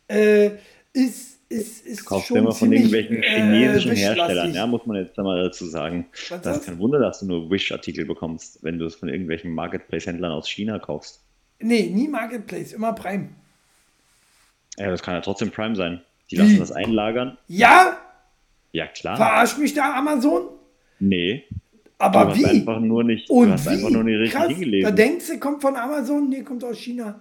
äh, 0.07 0.51
ist, 0.93 1.39
ist, 1.49 1.85
ist 1.85 2.05
Kaufst 2.05 2.29
schon 2.29 2.37
immer 2.37 2.53
von 2.53 2.71
irgendwelchen 2.71 3.21
äh, 3.21 3.29
chinesischen 3.41 3.91
wischlastig. 3.91 4.17
Herstellern, 4.17 4.53
ja, 4.53 4.65
muss 4.67 4.85
man 4.85 4.97
jetzt 4.97 5.19
einmal 5.19 5.43
dazu 5.43 5.65
sagen. 5.65 6.07
Was 6.29 6.41
Das 6.41 6.57
ist 6.57 6.65
kein 6.65 6.79
Wunder, 6.79 6.99
dass 6.99 7.19
du 7.19 7.25
nur 7.27 7.51
Wish-Artikel 7.51 8.05
bekommst, 8.05 8.63
wenn 8.63 8.79
du 8.79 8.85
es 8.85 8.95
von 8.95 9.09
irgendwelchen 9.09 9.53
Marketplace-Händlern 9.53 10.31
aus 10.31 10.49
China 10.49 10.79
kaufst. 10.79 11.21
Nee, 11.59 11.89
nie 11.93 12.07
Marketplace, 12.07 12.71
immer 12.73 12.93
Prime. 12.93 13.29
Ja, 14.77 14.89
das 14.89 15.03
kann 15.03 15.13
ja 15.15 15.21
trotzdem 15.21 15.51
Prime 15.51 15.75
sein. 15.75 16.01
Die 16.31 16.37
Wie? 16.37 16.41
lassen 16.41 16.59
das 16.59 16.71
einlagern. 16.71 17.37
Ja? 17.49 17.97
Ja, 18.71 18.87
klar. 18.87 19.17
Verarscht 19.17 19.57
mich 19.57 19.73
da 19.73 19.93
Amazon? 19.95 20.43
Nee, 20.99 21.43
Aber 21.97 22.25
du 22.25 22.29
hast 22.31 22.39
wie? 22.39 22.45
einfach 22.45 22.79
nur 22.79 23.03
nicht, 23.03 23.29
Und 23.29 23.47
du 23.47 23.53
hast 23.53 23.65
wie? 23.65 23.69
einfach 23.71 23.89
nur 23.89 24.03
nicht 24.05 24.15
richtig 24.19 24.33
Krass, 24.33 24.47
da 24.47 24.53
hingelesen. 24.53 24.95
denkst 24.95 25.27
du, 25.27 25.39
kommt 25.39 25.61
von 25.61 25.75
Amazon? 25.75 26.29
Nee, 26.29 26.43
kommt 26.43 26.63
aus 26.63 26.77
China. 26.79 27.19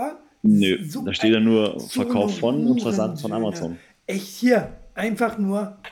Was? 0.00 0.14
Nö, 0.42 0.82
So 0.88 1.02
da 1.04 1.12
steht 1.12 1.32
ja 1.32 1.36
ein- 1.38 1.44
nur 1.44 1.78
so 1.78 1.86
Verkauf 2.02 2.38
von 2.38 2.66
und 2.66 2.80
Versand 2.80 3.20
von. 3.20 3.32
Amazon. 3.32 3.78
Echt 4.06 4.26
hier, 4.26 4.76
einfach 4.94 5.36
nur. 5.38 5.78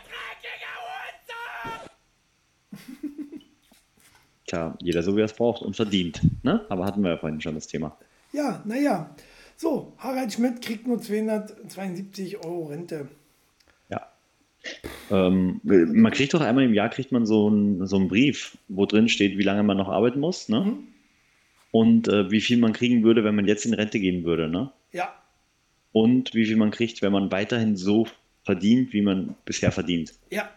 Tja, 4.47 4.75
jeder 4.81 5.03
so 5.03 5.15
wie 5.17 5.21
er 5.21 5.27
es 5.27 5.35
braucht 5.35 5.63
und 5.63 5.77
verdient. 5.77 6.21
Ne? 6.43 6.65
Aber 6.71 6.85
hatten 6.87 7.03
wir 7.03 7.11
ja 7.11 7.17
vorhin 7.19 7.41
schon 7.41 7.55
das 7.55 7.67
Thema. 7.67 7.97
Ja, 8.33 8.63
naja. 8.65 9.15
So, 9.57 9.93
Harald 9.99 10.33
Schmidt 10.33 10.63
kriegt 10.63 10.87
nur 10.87 11.01
272 11.01 12.39
Euro 12.45 12.67
Rente. 12.67 13.09
Ja. 13.91 14.07
Ähm, 15.11 15.61
man 15.65 16.13
kriegt 16.13 16.33
doch 16.33 16.41
einmal 16.41 16.65
im 16.65 16.73
Jahr 16.75 16.89
kriegt 16.89 17.13
man 17.13 17.27
so 17.27 17.49
einen 17.49 17.87
so 17.87 17.97
einen 17.97 18.09
Brief, 18.09 18.57
wo 18.69 18.87
drin 18.87 19.09
steht, 19.09 19.37
wie 19.37 19.43
lange 19.43 19.63
man 19.65 19.77
noch 19.77 19.89
arbeiten 19.89 20.21
muss, 20.21 20.49
ne? 20.49 20.61
Mhm. 20.61 20.79
Und 21.71 22.09
äh, 22.09 22.31
wie 22.31 22.41
viel 22.41 22.59
man 22.59 22.73
kriegen 22.73 23.03
würde, 23.05 23.25
wenn 23.25 23.35
man 23.35 23.47
jetzt 23.47 23.67
in 23.67 23.75
Rente 23.75 24.01
gehen 24.01 24.25
würde, 24.25 24.49
ne? 24.49 24.71
Ja, 24.93 25.13
Und 25.93 26.35
wie 26.35 26.47
viel 26.47 26.57
man 26.57 26.71
kriegt, 26.71 27.03
wenn 27.03 27.13
man 27.13 27.31
weiterhin 27.31 27.77
so 27.77 28.07
verdient, 28.45 28.93
wie 28.93 29.03
man 29.03 29.35
bisher 29.45 29.71
verdient. 29.73 30.15
Ja. 30.31 30.49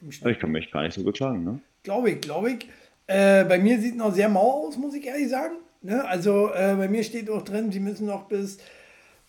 Ich 0.00 0.38
kann 0.38 0.50
mich 0.52 0.70
gar 0.70 0.82
nicht 0.82 0.94
so 0.94 1.04
beklagen, 1.04 1.44
ne? 1.44 1.60
Glaube 1.82 2.10
ich, 2.12 2.20
glaube 2.20 2.52
ich. 2.52 2.68
Äh, 3.06 3.44
bei 3.44 3.58
mir 3.58 3.78
sieht 3.78 3.96
noch 3.96 4.12
sehr 4.14 4.28
mau 4.30 4.66
aus, 4.66 4.76
muss 4.78 4.94
ich 4.94 5.04
ehrlich 5.04 5.28
sagen. 5.28 5.56
Ne? 5.82 6.02
Also 6.06 6.50
äh, 6.54 6.74
bei 6.76 6.88
mir 6.88 7.04
steht 7.04 7.28
auch 7.28 7.42
drin, 7.42 7.70
sie 7.70 7.80
müssen 7.80 8.06
noch 8.06 8.26
bis 8.28 8.58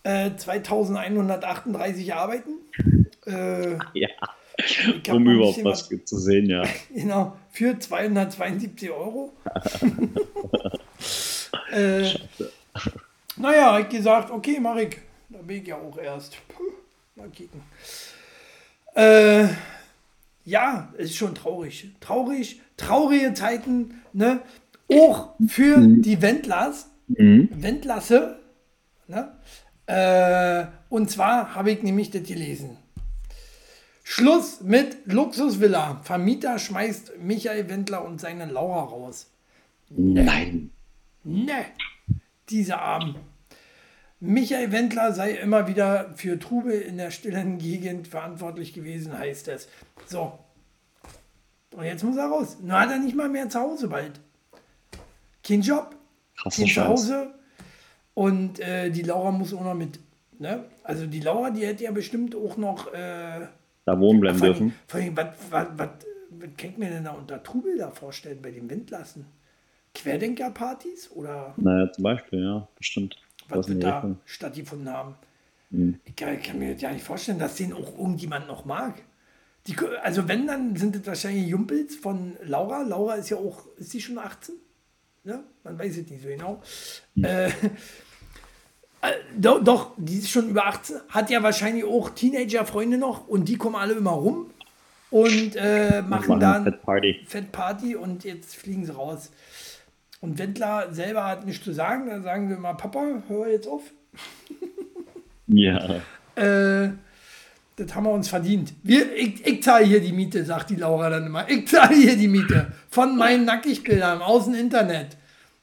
äh, 0.04 0.30
2138 0.34 2.14
arbeiten. 2.14 2.50
Äh, 3.26 3.76
Ja. 3.92 4.08
Um 5.10 5.28
überhaupt 5.28 5.64
was 5.64 5.88
zu 6.04 6.18
sehen, 6.18 6.48
ja. 6.48 6.62
Genau, 6.94 7.36
für 7.50 7.78
272 7.78 8.90
Euro. 8.90 9.32
äh, 11.72 12.08
naja, 13.36 13.80
ich 13.80 13.88
gesagt, 13.88 14.30
okay, 14.30 14.58
mach 14.60 14.76
ich. 14.76 14.96
Da 15.28 15.38
bin 15.42 15.62
ich 15.62 15.68
ja 15.68 15.76
auch 15.76 15.98
erst. 15.98 16.36
Mal 17.16 17.28
kicken. 17.28 17.60
Äh, 18.94 19.48
ja, 20.44 20.92
es 20.96 21.10
ist 21.10 21.16
schon 21.16 21.34
traurig. 21.34 21.90
Traurig, 22.00 22.60
traurige 22.76 23.34
Zeiten, 23.34 24.02
ne? 24.12 24.40
Auch 24.92 25.30
für 25.48 25.80
die 25.80 26.22
Wendlers, 26.22 26.88
Wendlasse, 27.08 28.38
ne? 29.08 29.32
Äh, 29.86 30.66
und 30.88 31.10
zwar 31.10 31.54
habe 31.54 31.72
ich 31.72 31.82
nämlich 31.82 32.10
das 32.10 32.22
gelesen. 32.22 32.78
Schluss 34.08 34.60
mit 34.60 35.12
Luxusvilla. 35.12 36.00
Vermieter 36.04 36.60
schmeißt 36.60 37.18
Michael 37.18 37.68
Wendler 37.68 38.04
und 38.04 38.20
seine 38.20 38.46
Laura 38.46 38.84
raus. 38.84 39.32
Nein. 39.90 40.70
Ne, 41.24 41.66
diese 42.48 42.78
Armen. 42.78 43.16
Michael 44.20 44.70
Wendler 44.70 45.12
sei 45.12 45.32
immer 45.32 45.66
wieder 45.66 46.14
für 46.14 46.38
Trubel 46.38 46.80
in 46.80 46.98
der 46.98 47.10
stillen 47.10 47.58
Gegend 47.58 48.06
verantwortlich 48.06 48.72
gewesen, 48.72 49.18
heißt 49.18 49.48
es. 49.48 49.68
So. 50.06 50.38
Und 51.72 51.84
jetzt 51.84 52.04
muss 52.04 52.16
er 52.16 52.26
raus. 52.26 52.58
Nur 52.62 52.78
hat 52.78 52.92
er 52.92 53.00
nicht 53.00 53.16
mal 53.16 53.28
mehr 53.28 53.48
zu 53.48 53.58
Hause 53.58 53.88
bald. 53.88 54.20
Kein 55.42 55.62
Job, 55.62 55.96
kein 56.44 56.68
Scheiß. 56.68 56.84
Zuhause. 56.84 57.34
Und 58.14 58.60
äh, 58.60 58.88
die 58.88 59.02
Laura 59.02 59.32
muss 59.32 59.52
auch 59.52 59.64
noch 59.64 59.74
mit. 59.74 59.98
Ne? 60.38 60.64
Also 60.84 61.06
die 61.06 61.20
Laura, 61.20 61.50
die 61.50 61.66
hätte 61.66 61.82
ja 61.82 61.90
bestimmt 61.90 62.36
auch 62.36 62.56
noch. 62.56 62.94
Äh, 62.94 63.48
Da 63.86 63.98
wohnen 63.98 64.20
bleiben 64.20 64.36
vor 64.38 64.48
allem- 64.48 64.58
dürfen. 64.58 64.74
Vor 64.88 65.00
allem, 65.00 65.16
was, 65.16 65.26
was, 65.50 65.66
was, 65.76 65.88
was 66.30 66.48
kann 66.58 66.70
ich 66.70 66.76
mir 66.76 66.90
denn 66.90 67.04
da 67.04 67.12
unter 67.12 67.42
Trubel 67.42 67.78
da 67.78 67.90
vorstellen 67.90 68.42
bei 68.42 68.50
den 68.50 68.68
Windlassen? 68.68 69.24
Querdenkerpartys 69.94 71.10
oder 71.12 71.54
Naja, 71.56 71.90
zum 71.92 72.04
Beispiel, 72.04 72.42
ja, 72.42 72.68
bestimmt. 72.76 73.16
was 73.48 73.68
wir 73.68 73.78
da 73.78 73.94
Richtung. 74.00 74.18
stattgefunden 74.26 74.88
haben? 74.92 75.14
Mhm. 75.70 75.98
Ich 76.04 76.14
kann, 76.16 76.34
ich 76.38 76.42
kann 76.44 76.58
mir 76.58 76.72
das 76.74 76.82
ja 76.82 76.92
nicht 76.92 77.04
vorstellen, 77.04 77.38
dass 77.38 77.56
den 77.56 77.72
auch 77.72 77.96
irgendjemand 77.98 78.46
noch 78.46 78.64
mag. 78.64 79.02
Die, 79.66 79.74
also 80.02 80.28
wenn, 80.28 80.46
dann 80.46 80.76
sind 80.76 80.94
das 80.94 81.06
wahrscheinlich 81.06 81.48
Jumpels 81.48 81.96
von 81.96 82.36
Laura. 82.44 82.82
Laura 82.82 83.14
ist 83.14 83.30
ja 83.30 83.36
auch, 83.36 83.66
ist 83.78 83.90
sie 83.90 84.00
schon 84.00 84.18
18? 84.18 84.54
Ne? 85.24 85.42
Man 85.64 85.78
weiß 85.78 85.96
es 85.96 86.08
nicht 86.08 86.22
so 86.22 86.28
genau. 86.28 86.62
Äh, 87.20 87.46
äh, 87.48 87.52
doch, 89.36 89.62
doch, 89.62 89.90
die 89.96 90.18
ist 90.18 90.30
schon 90.30 90.48
über 90.48 90.66
18, 90.66 90.96
hat 91.08 91.30
ja 91.30 91.42
wahrscheinlich 91.42 91.84
auch 91.84 92.10
Teenager-Freunde 92.10 92.98
noch 92.98 93.28
und 93.28 93.48
die 93.48 93.56
kommen 93.56 93.76
alle 93.76 93.94
immer 93.94 94.12
rum 94.12 94.50
und 95.10 95.56
äh, 95.56 96.02
machen 96.02 96.08
Machen 96.08 96.40
dann 96.40 96.64
Fat 96.64 96.82
Party. 96.82 97.20
Fett 97.26 97.52
Party 97.52 97.96
und 97.96 98.24
jetzt 98.24 98.56
fliegen 98.56 98.84
sie 98.84 98.94
raus. 98.94 99.30
Und 100.20 100.38
Wendler 100.38 100.92
selber 100.92 101.24
hat 101.24 101.46
nichts 101.46 101.64
zu 101.64 101.72
sagen, 101.72 102.08
dann 102.08 102.22
sagen 102.22 102.48
wir 102.48 102.56
mal, 102.56 102.74
Papa, 102.74 103.22
hör 103.28 103.48
jetzt 103.48 103.68
auf. 103.68 103.82
Ja. 105.48 106.00
Äh, 106.34 106.90
das 107.76 107.94
haben 107.94 108.02
wir 108.04 108.10
uns 108.10 108.28
verdient. 108.28 108.72
Wir, 108.82 109.14
ich, 109.14 109.46
ich 109.46 109.62
zahle 109.62 109.84
hier 109.84 110.00
die 110.00 110.12
Miete, 110.12 110.44
sagt 110.44 110.70
die 110.70 110.74
Laura 110.74 111.08
dann 111.08 111.26
immer. 111.26 111.48
Ich 111.48 111.68
zahle 111.68 111.94
hier 111.94 112.16
die 112.16 112.26
Miete 112.26 112.72
von 112.90 113.16
meinen 113.16 113.44
Nackigbildern 113.44 114.22
aus 114.22 114.46
dem 114.46 114.54
Internet. 114.54 115.16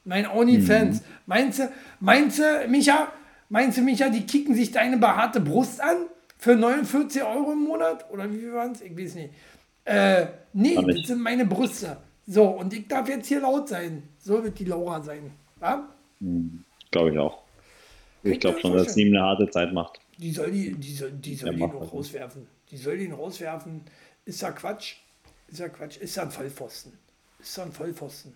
Mein 0.06 0.26
OnlyFans. 0.26 1.02
Meinst 1.26 1.60
du, 1.60 1.72
meinst 2.00 2.40
du, 2.40 2.68
Micha, 2.70 3.10
meinst 3.54 3.78
du, 3.78 3.84
Micha, 3.84 4.10
die 4.10 4.26
kicken 4.26 4.56
sich 4.56 4.72
deine 4.72 4.98
behaarte 4.98 5.40
Brust 5.40 5.80
an 5.80 6.08
für 6.38 6.56
49 6.56 7.24
Euro 7.24 7.54
im 7.54 7.64
Monat? 7.64 8.10
Oder 8.12 8.30
wie 8.32 8.40
viel 8.40 8.54
waren 8.54 8.72
es? 8.72 8.82
Ich 8.82 8.98
weiß 8.98 9.16
nicht. 9.16 9.34
Äh, 9.86 10.26
nee, 10.54 10.76
das 10.76 11.08
sind 11.08 11.22
meine 11.22 11.46
Brüste. 11.46 11.98
So, 12.26 12.46
und 12.46 12.74
ich 12.74 12.88
darf 12.88 13.08
jetzt 13.08 13.28
hier 13.28 13.42
laut 13.42 13.70
sein. 13.70 14.04
So 14.20 14.44
wird 14.44 14.58
die 14.58 14.66
Laura 14.66 15.02
sein. 15.02 15.32
Ja? 15.62 15.88
Glaube 16.92 17.12
ich 17.12 17.18
auch. 17.18 17.44
Ich 18.24 18.40
glaube 18.40 18.60
schon, 18.60 18.74
dass 18.74 18.94
sie 18.94 19.04
ihm 19.04 19.16
eine 19.16 19.24
harte 19.24 19.50
Zeit 19.50 19.72
macht. 19.72 20.00
Die 20.18 20.32
soll 20.32 20.52
die, 20.52 20.74
die 20.74 20.94
soll, 20.94 21.12
die 21.12 21.36
soll 21.36 21.56
macht 21.56 21.74
noch 21.74 21.94
rauswerfen. 21.94 22.48
Die 22.72 22.78
soll 22.78 22.98
den 22.98 23.12
rauswerfen. 23.12 23.82
Ist 24.26 24.42
ja 24.42 24.52
Quatsch. 24.52 24.96
Ist 25.50 25.60
ja 25.60 25.68
Quatsch. 25.68 25.98
Ist 25.98 26.16
ja 26.16 26.24
ein 26.24 26.32
Vollpfosten. 26.32 26.94
Ist 27.40 27.58
ja 27.58 27.64
ein 27.64 27.72
Vollpfosten. 27.72 28.34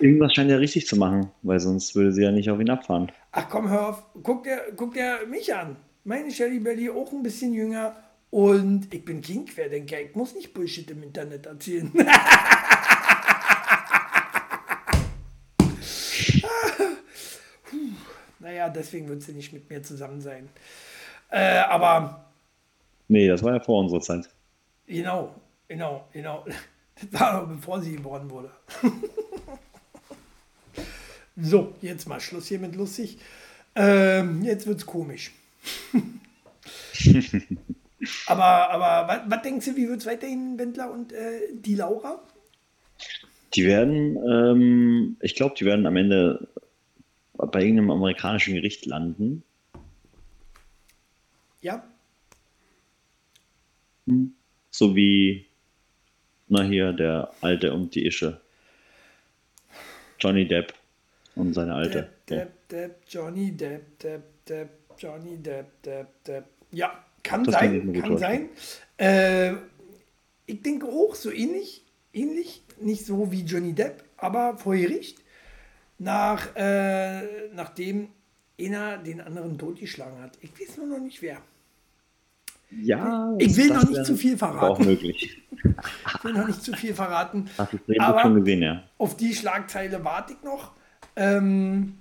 Irgendwas 0.00 0.34
scheint 0.34 0.50
er 0.50 0.60
richtig 0.60 0.86
zu 0.86 0.96
machen, 0.96 1.30
weil 1.42 1.60
sonst 1.60 1.94
würde 1.94 2.12
sie 2.12 2.22
ja 2.22 2.32
nicht 2.32 2.50
auf 2.50 2.60
ihn 2.60 2.70
abfahren. 2.70 3.12
Ach 3.32 3.48
komm, 3.48 3.68
hör 3.68 3.88
auf. 3.88 4.02
Guck 4.22 4.44
dir, 4.44 4.60
guck 4.76 4.94
dir 4.94 5.18
mich 5.28 5.54
an. 5.54 5.76
Meine 6.04 6.30
Shelly 6.30 6.58
Belly 6.58 6.90
auch 6.90 7.12
ein 7.12 7.22
bisschen 7.22 7.52
jünger. 7.52 7.94
Und 8.30 8.92
ich 8.94 9.04
bin 9.04 9.20
kein 9.20 9.44
Querdenker. 9.44 10.00
Ich 10.00 10.14
muss 10.14 10.34
nicht 10.34 10.54
Bullshit 10.54 10.90
im 10.90 11.02
Internet 11.02 11.46
erzählen. 11.46 11.92
Naja, 18.42 18.70
deswegen 18.70 19.06
wird 19.06 19.20
sie 19.20 19.34
nicht 19.34 19.52
mit 19.52 19.68
mir 19.68 19.82
zusammen 19.82 20.22
sein. 20.22 20.48
Äh, 21.30 21.58
aber 21.58 22.30
Nee, 23.10 23.26
das 23.26 23.42
war 23.42 23.54
ja 23.54 23.60
vor 23.60 23.80
unserer 23.80 24.00
Zeit. 24.00 24.28
Genau, 24.86 25.34
genau, 25.66 26.08
genau. 26.12 26.44
War 27.10 27.32
aber 27.32 27.54
bevor 27.54 27.80
sie 27.80 27.92
geboren 27.92 28.30
wurde. 28.30 28.50
so, 31.36 31.74
jetzt 31.80 32.08
mal 32.08 32.20
Schluss 32.20 32.48
hier 32.48 32.58
mit 32.58 32.76
lustig. 32.76 33.18
Ähm, 33.74 34.42
jetzt 34.42 34.66
wird's 34.66 34.86
komisch. 34.86 35.32
aber, 38.26 38.70
aber 38.70 39.24
was, 39.26 39.42
denkst 39.42 39.66
du, 39.66 39.76
wie 39.76 39.88
wird's 39.88 40.06
weiterhin, 40.06 40.58
Wendler 40.58 40.90
und 40.90 41.12
äh, 41.12 41.40
die 41.52 41.74
Laura? 41.74 42.22
Die 43.54 43.64
werden, 43.64 44.16
ähm, 44.16 45.16
ich 45.20 45.34
glaube, 45.34 45.54
die 45.58 45.64
werden 45.64 45.86
am 45.86 45.96
Ende 45.96 46.48
bei 47.34 47.62
irgendeinem 47.62 47.90
amerikanischen 47.90 48.54
Gericht 48.54 48.86
landen. 48.86 49.42
Ja, 51.62 51.84
So 54.70 54.96
wie, 54.96 55.46
na 56.50 56.62
hier, 56.62 56.92
der 56.92 57.30
Alte 57.40 57.72
und 57.72 57.94
die 57.94 58.06
Ische. 58.06 58.40
Johnny 60.18 60.46
Depp 60.46 60.74
und 61.34 61.54
seine 61.54 61.74
Alte. 61.74 62.10
Depp, 62.26 62.26
Depp, 62.26 62.68
Depp, 62.68 62.96
Johnny 63.08 63.52
Depp, 63.52 63.98
Depp, 63.98 64.22
Depp, 64.46 64.68
Johnny 64.98 65.36
Depp, 65.38 65.82
Depp, 65.82 66.24
Depp. 66.24 66.44
Ja, 66.72 67.04
kann 67.22 67.44
Das 67.44 67.54
sein, 67.54 67.92
kann 67.94 68.18
sein. 68.18 68.48
Äh, 68.98 69.54
ich 70.46 70.62
denke 70.62 70.86
auch 70.86 71.14
so 71.14 71.30
ähnlich, 71.30 71.84
ähnlich, 72.12 72.62
nicht 72.80 73.06
so 73.06 73.30
wie 73.32 73.42
Johnny 73.42 73.72
Depp, 73.72 74.04
aber 74.16 74.58
vor 74.58 74.76
Gericht, 74.76 75.18
nach, 75.98 76.54
äh, 76.56 77.48
nachdem 77.54 78.08
einer 78.60 78.98
den 78.98 79.20
anderen 79.20 79.56
totgeschlagen 79.58 80.20
hat. 80.20 80.36
Ich 80.40 80.52
weiß 80.58 80.78
nur 80.78 80.86
noch 80.86 80.98
nicht 81.00 81.22
wer. 81.22 81.40
Ja, 82.82 83.34
Ich 83.38 83.56
will 83.56 83.68
noch 83.68 83.88
nicht 83.88 84.04
zu 84.06 84.16
viel 84.16 84.36
verraten. 84.38 84.64
Auch 84.66 84.78
möglich. 84.78 85.42
Ich 85.52 86.24
will 86.24 86.32
noch 86.32 86.46
nicht 86.46 86.62
zu 86.62 86.72
viel 86.74 86.94
verraten. 86.94 87.48
Hast 87.58 87.72
du 87.72 87.76
das 87.78 87.86
Drehbuch 87.86 88.04
Aber- 88.04 88.20
schon 88.22 88.34
gesehen, 88.36 88.62
ja? 88.62 88.84
Auf 88.98 89.16
die 89.16 89.34
Schlagzeile 89.34 90.04
warte 90.04 90.34
ich 90.34 90.42
noch. 90.44 90.72
Ähm, 91.16 91.94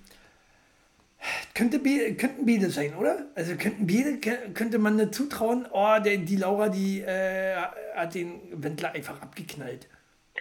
könnte 1.53 1.79
be 1.79 2.13
könnten 2.15 2.45
beide 2.45 2.69
sein, 2.69 2.93
oder? 2.95 3.25
Also 3.35 3.55
könnten 3.55 3.87
beide, 3.87 4.11
kö- 4.17 4.53
könnte 4.53 4.77
man 4.79 4.95
nicht 4.95 5.13
zutrauen, 5.15 5.65
oh, 5.71 5.95
der, 6.03 6.17
die 6.17 6.35
Laura, 6.37 6.69
die 6.69 7.01
äh, 7.01 7.55
hat 7.95 8.15
den 8.15 8.33
Wendler 8.53 8.93
einfach 8.93 9.21
abgeknallt. 9.21 9.87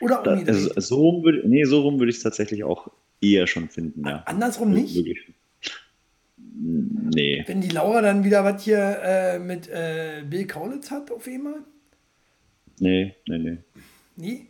Oder 0.01 0.22
Da, 0.22 0.33
also, 0.35 0.70
so 0.81 0.97
rum 0.97 1.24
würde 1.24 1.43
nee, 1.49 1.64
so 1.64 1.81
rum 1.81 1.99
würde 1.99 2.11
ich 2.11 2.18
es 2.18 2.22
tatsächlich 2.22 2.62
auch 2.62 2.89
eher 3.20 3.47
schon 3.49 3.68
finden, 3.68 4.07
ja. 4.07 4.22
Andersrum 4.26 4.70
nicht? 4.70 4.95
Wirklich. 4.95 5.33
Nee. 6.61 7.44
Wenn 7.46 7.61
die 7.61 7.68
Laura 7.68 8.02
dann 8.02 8.24
wieder 8.24 8.42
was 8.42 8.64
hier 8.64 9.00
äh, 9.02 9.38
mit 9.38 9.68
äh, 9.68 10.24
Bill 10.28 10.46
Kaulitz 10.46 10.90
hat 10.90 11.11
auf 11.12 11.26
einmal? 11.28 11.62
Nee, 12.80 13.14
nee, 13.28 13.38
nee. 13.38 13.59
Nie? 14.16 14.46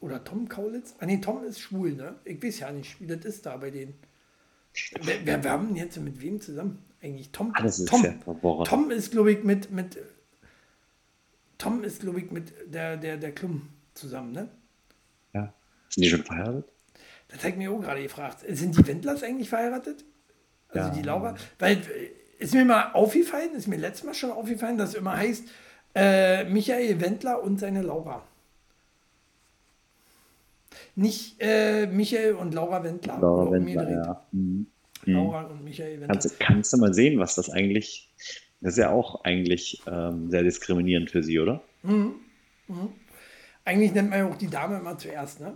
Oder 0.00 0.24
Tom 0.24 0.48
Kaulitz? 0.48 0.94
Ah 0.98 1.06
nee, 1.06 1.18
Tom 1.18 1.44
ist 1.44 1.60
schwul, 1.60 1.92
ne? 1.92 2.16
Ich 2.24 2.42
weiß 2.42 2.60
ja 2.60 2.72
nicht, 2.72 3.00
wie 3.00 3.06
das 3.06 3.24
ist 3.24 3.46
da 3.46 3.56
bei 3.56 3.70
denen. 3.70 3.94
Wer, 5.02 5.24
wer, 5.24 5.44
wir 5.44 5.50
haben 5.50 5.74
jetzt 5.76 5.98
mit 5.98 6.20
wem 6.20 6.40
zusammen? 6.40 6.82
Eigentlich 7.00 7.30
Tom. 7.30 7.52
Alles 7.54 7.78
ist 7.78 7.88
Tom. 7.88 8.02
sehr 8.02 8.14
verworren. 8.14 8.64
Tom 8.64 8.90
ist, 8.90 9.12
glaube 9.12 9.32
ich, 9.32 9.44
mit, 9.44 9.70
mit 9.70 9.98
Tom 11.58 11.84
ist, 11.84 12.00
glaube 12.00 12.20
ich, 12.20 12.30
mit 12.30 12.52
der, 12.66 12.96
der, 12.96 13.16
der 13.16 13.32
Klum 13.32 13.68
zusammen, 13.94 14.32
ne? 14.32 14.48
Ja. 15.32 15.54
Sind 15.90 16.02
die 16.02 16.10
schon 16.10 16.24
verheiratet? 16.24 16.72
Das 17.28 17.44
hat 17.44 17.56
mich 17.56 17.68
auch 17.68 17.80
gerade 17.80 18.02
gefragt. 18.02 18.44
Sind 18.48 18.76
die 18.76 18.86
Wendlers 18.86 19.22
eigentlich 19.22 19.48
verheiratet? 19.48 20.04
Also 20.76 20.88
Ja. 20.90 20.94
die 20.94 21.02
Laura? 21.02 21.34
Weil 21.58 21.76
äh, 21.78 21.82
ist 22.38 22.54
mir 22.54 22.64
mal 22.64 22.92
aufgefallen, 22.92 23.54
ist 23.54 23.66
mir 23.68 23.76
letztes 23.76 24.04
Mal 24.04 24.14
schon 24.14 24.30
aufgefallen, 24.30 24.76
dass 24.78 24.90
es 24.90 24.94
immer 24.96 25.16
heißt, 25.16 25.44
äh, 25.94 26.44
Michael 26.44 27.00
Wendler 27.00 27.42
und 27.42 27.58
seine 27.58 27.82
Laura. 27.82 28.22
Nicht 30.94 31.36
äh, 31.40 31.86
Michael 31.86 32.34
und 32.34 32.54
Laura 32.54 32.82
Wendler. 32.84 33.18
Laura 33.20 33.50
Wendler, 33.50 33.90
ja. 33.90 34.26
Mhm. 34.32 34.66
Laura 35.04 35.42
und 35.44 35.64
Michael 35.64 35.92
Wendler. 36.00 36.08
Kannst, 36.08 36.40
kannst 36.40 36.72
du 36.72 36.78
mal 36.78 36.92
sehen, 36.92 37.18
was 37.18 37.34
das 37.34 37.50
eigentlich. 37.50 38.12
Das 38.60 38.72
ist 38.72 38.78
ja 38.78 38.90
auch 38.90 39.24
eigentlich 39.24 39.82
ähm, 39.86 40.30
sehr 40.30 40.42
diskriminierend 40.42 41.10
für 41.10 41.22
sie, 41.22 41.38
oder? 41.38 41.62
Eigentlich 43.64 43.92
nennt 43.92 44.10
man 44.10 44.18
ja 44.18 44.26
auch 44.28 44.36
die 44.36 44.48
Dame 44.48 44.78
immer 44.78 44.96
zuerst, 44.98 45.40
ne? 45.40 45.54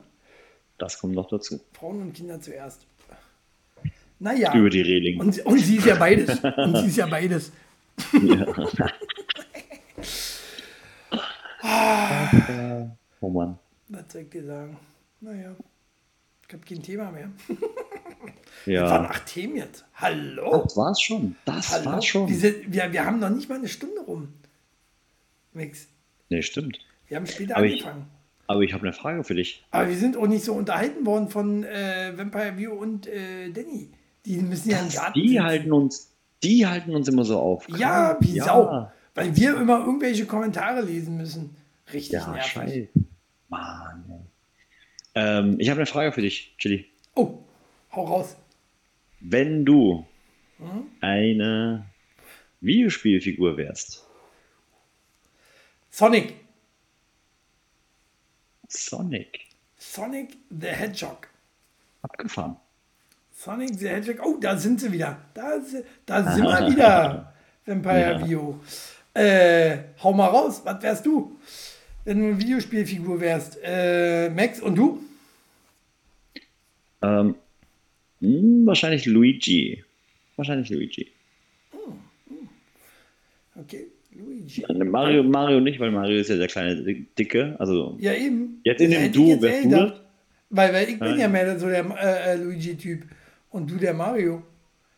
Das 0.79 0.99
kommt 0.99 1.15
noch 1.15 1.29
dazu. 1.29 1.61
Frauen 1.73 2.01
und 2.03 2.13
Kinder 2.15 2.41
zuerst. 2.41 2.87
Naja. 4.21 4.55
Über 4.55 4.71
die 4.71 4.83
Reling. 4.83 5.19
Und, 5.19 5.39
und 5.47 5.59
sie 5.59 5.77
ist 5.77 5.87
ja 5.87 5.95
beides. 5.97 6.39
Und 6.41 6.77
sie 6.77 6.87
ist 6.87 6.97
ja 6.97 7.07
beides. 7.11 7.51
Oh 13.23 13.29
Mann. 13.29 13.59
Was 13.89 14.13
soll 14.13 14.23
ich 14.23 14.31
dir 14.31 14.45
sagen? 14.45 14.77
Naja. 15.21 15.55
Ich 16.49 16.55
habe 16.55 16.65
kein 16.67 16.83
Thema 16.83 17.11
mehr. 17.11 17.31
waren 17.49 17.59
Ja. 18.67 19.03
acht 19.03 19.27
Themen 19.27 19.57
jetzt. 19.57 19.85
Hallo. 19.95 20.63
Das 20.65 20.77
war's 20.77 21.01
schon. 21.01 21.37
Das 21.45 21.71
Hallo. 21.73 21.85
war's 21.93 22.05
schon. 22.07 22.29
Wir, 22.29 22.37
sind, 22.37 22.73
wir, 22.73 22.93
wir 22.93 23.05
haben 23.05 23.21
noch 23.21 23.31
nicht 23.31 23.49
mal 23.49 23.57
eine 23.57 23.69
Stunde 23.69 24.01
rum. 24.01 24.33
Mix. 25.53 25.87
Nee, 26.29 26.43
stimmt. 26.43 26.79
Wir 27.09 27.17
haben 27.19 27.27
später 27.27 27.57
Aber 27.57 27.67
ich- 27.67 27.83
angefangen. 27.85 28.07
Aber 28.47 28.63
ich 28.63 28.73
habe 28.73 28.83
eine 28.83 28.93
Frage 28.93 29.23
für 29.23 29.35
dich. 29.37 29.65
Aber 29.71 29.89
wir 29.89 29.97
sind 29.97 30.17
auch 30.17 30.27
nicht 30.27 30.45
so 30.45 30.55
unterhalten 30.55 31.07
worden 31.07 31.29
von 31.29 31.63
äh, 31.63 32.13
Vampire 32.17 32.57
View 32.57 32.73
und 32.73 33.07
äh, 33.07 33.49
Danny. 33.51 33.91
Die 34.25 34.37
müssen 34.37 34.71
ja 34.71 34.81
im 34.81 34.89
Garten 34.91 35.19
Die 35.21 35.29
sitzen. 35.29 35.43
halten 35.45 35.73
uns, 35.73 36.13
die 36.43 36.67
halten 36.67 36.95
uns 36.95 37.09
immer 37.09 37.25
so 37.25 37.39
auf. 37.39 37.69
Ja, 37.71 38.17
wie 38.21 38.37
Ja. 38.37 38.45
Sau. 38.45 38.93
Weil 39.15 39.35
wir 39.37 39.57
immer 39.57 39.81
irgendwelche 39.81 40.27
Kommentare 40.27 40.83
lesen 40.83 41.17
müssen. 41.17 41.57
Richtig 41.93 42.13
Ja, 42.13 42.31
nervig. 42.31 42.53
scheiße. 42.53 42.89
Mann. 43.49 44.27
Ähm, 45.15 45.57
ich 45.59 45.69
habe 45.71 45.79
eine 45.81 45.87
Frage 45.87 46.13
für 46.13 46.21
dich, 46.23 46.55
Chili. 46.59 46.87
Oh, 47.15 47.39
hau 47.93 48.05
raus. 48.05 48.37
Wenn 49.21 49.65
du 49.65 50.07
Hm? 50.59 50.87
eine 51.01 51.87
Videospielfigur 52.61 53.57
wärst, 53.57 54.07
Sonic. 55.91 56.35
Sonic, 58.69 59.47
Sonic 59.77 60.37
the 60.51 60.69
Hedgehog. 60.69 61.27
abgefahren. 62.03 62.57
Sonic 63.43 63.79
the 63.79 63.89
Hedgehog. 63.89 64.21
Oh, 64.23 64.37
da 64.39 64.55
sind 64.55 64.81
sie 64.81 64.93
wieder. 64.93 65.17
Da, 65.33 65.59
da 66.05 66.35
sind 66.35 66.45
wir 66.45 66.71
wieder. 66.71 67.33
Vampire 67.65 68.19
Ja. 68.21 68.29
View. 68.29 68.55
Äh, 69.15 69.79
hau 70.03 70.13
mal 70.13 70.27
raus. 70.27 70.61
Was 70.63 70.83
wärst 70.83 71.07
du? 71.07 71.39
Wenn 72.05 72.21
du 72.21 72.27
eine 72.27 72.39
Videospielfigur 72.39 73.19
wärst. 73.19 73.59
Äh, 73.65 74.29
Max 74.29 74.61
und 74.61 74.77
du? 74.77 75.03
Ähm, 77.01 77.35
hm, 78.21 78.67
wahrscheinlich 78.67 79.07
Luigi. 79.07 79.83
Wahrscheinlich 80.37 80.69
Luigi. 80.69 81.11
Okay, 83.59 83.87
Luigi. 84.13 84.65
Äh, 84.69 84.85
Mario, 84.85 85.23
Mario 85.23 85.61
nicht, 85.61 85.81
weil 85.81 85.93
Mario 85.93 86.21
ist 86.21 86.29
ja 86.29 86.37
der 86.37 86.49
kleine 86.49 86.77
Dicke. 87.19 87.57
Also 87.59 87.97
Ja, 88.01 88.13
eben. 88.13 88.61
Jetzt 88.65 88.83
in 88.83 88.91
dem 88.91 89.11
Du, 89.11 89.41
wärst 89.41 89.65
du 89.65 89.69
gedacht. 89.71 90.03
Weil, 90.51 90.75
weil 90.75 90.89
ich 90.91 90.99
bin 90.99 91.19
ja 91.19 91.29
mehr 91.29 91.59
so 91.59 91.69
der 91.69 91.87
äh, 91.87 92.33
äh, 92.33 92.37
Luigi-Typ. 92.37 93.05
Und 93.51 93.71
du 93.71 93.77
der 93.77 93.95
Mario. 93.95 94.43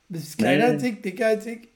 Bist 0.08 0.38
kleiner 0.38 0.66
als 0.66 0.82
ich, 0.82 1.00
dicker 1.00 1.26
als 1.26 1.46
ich. 1.46 1.68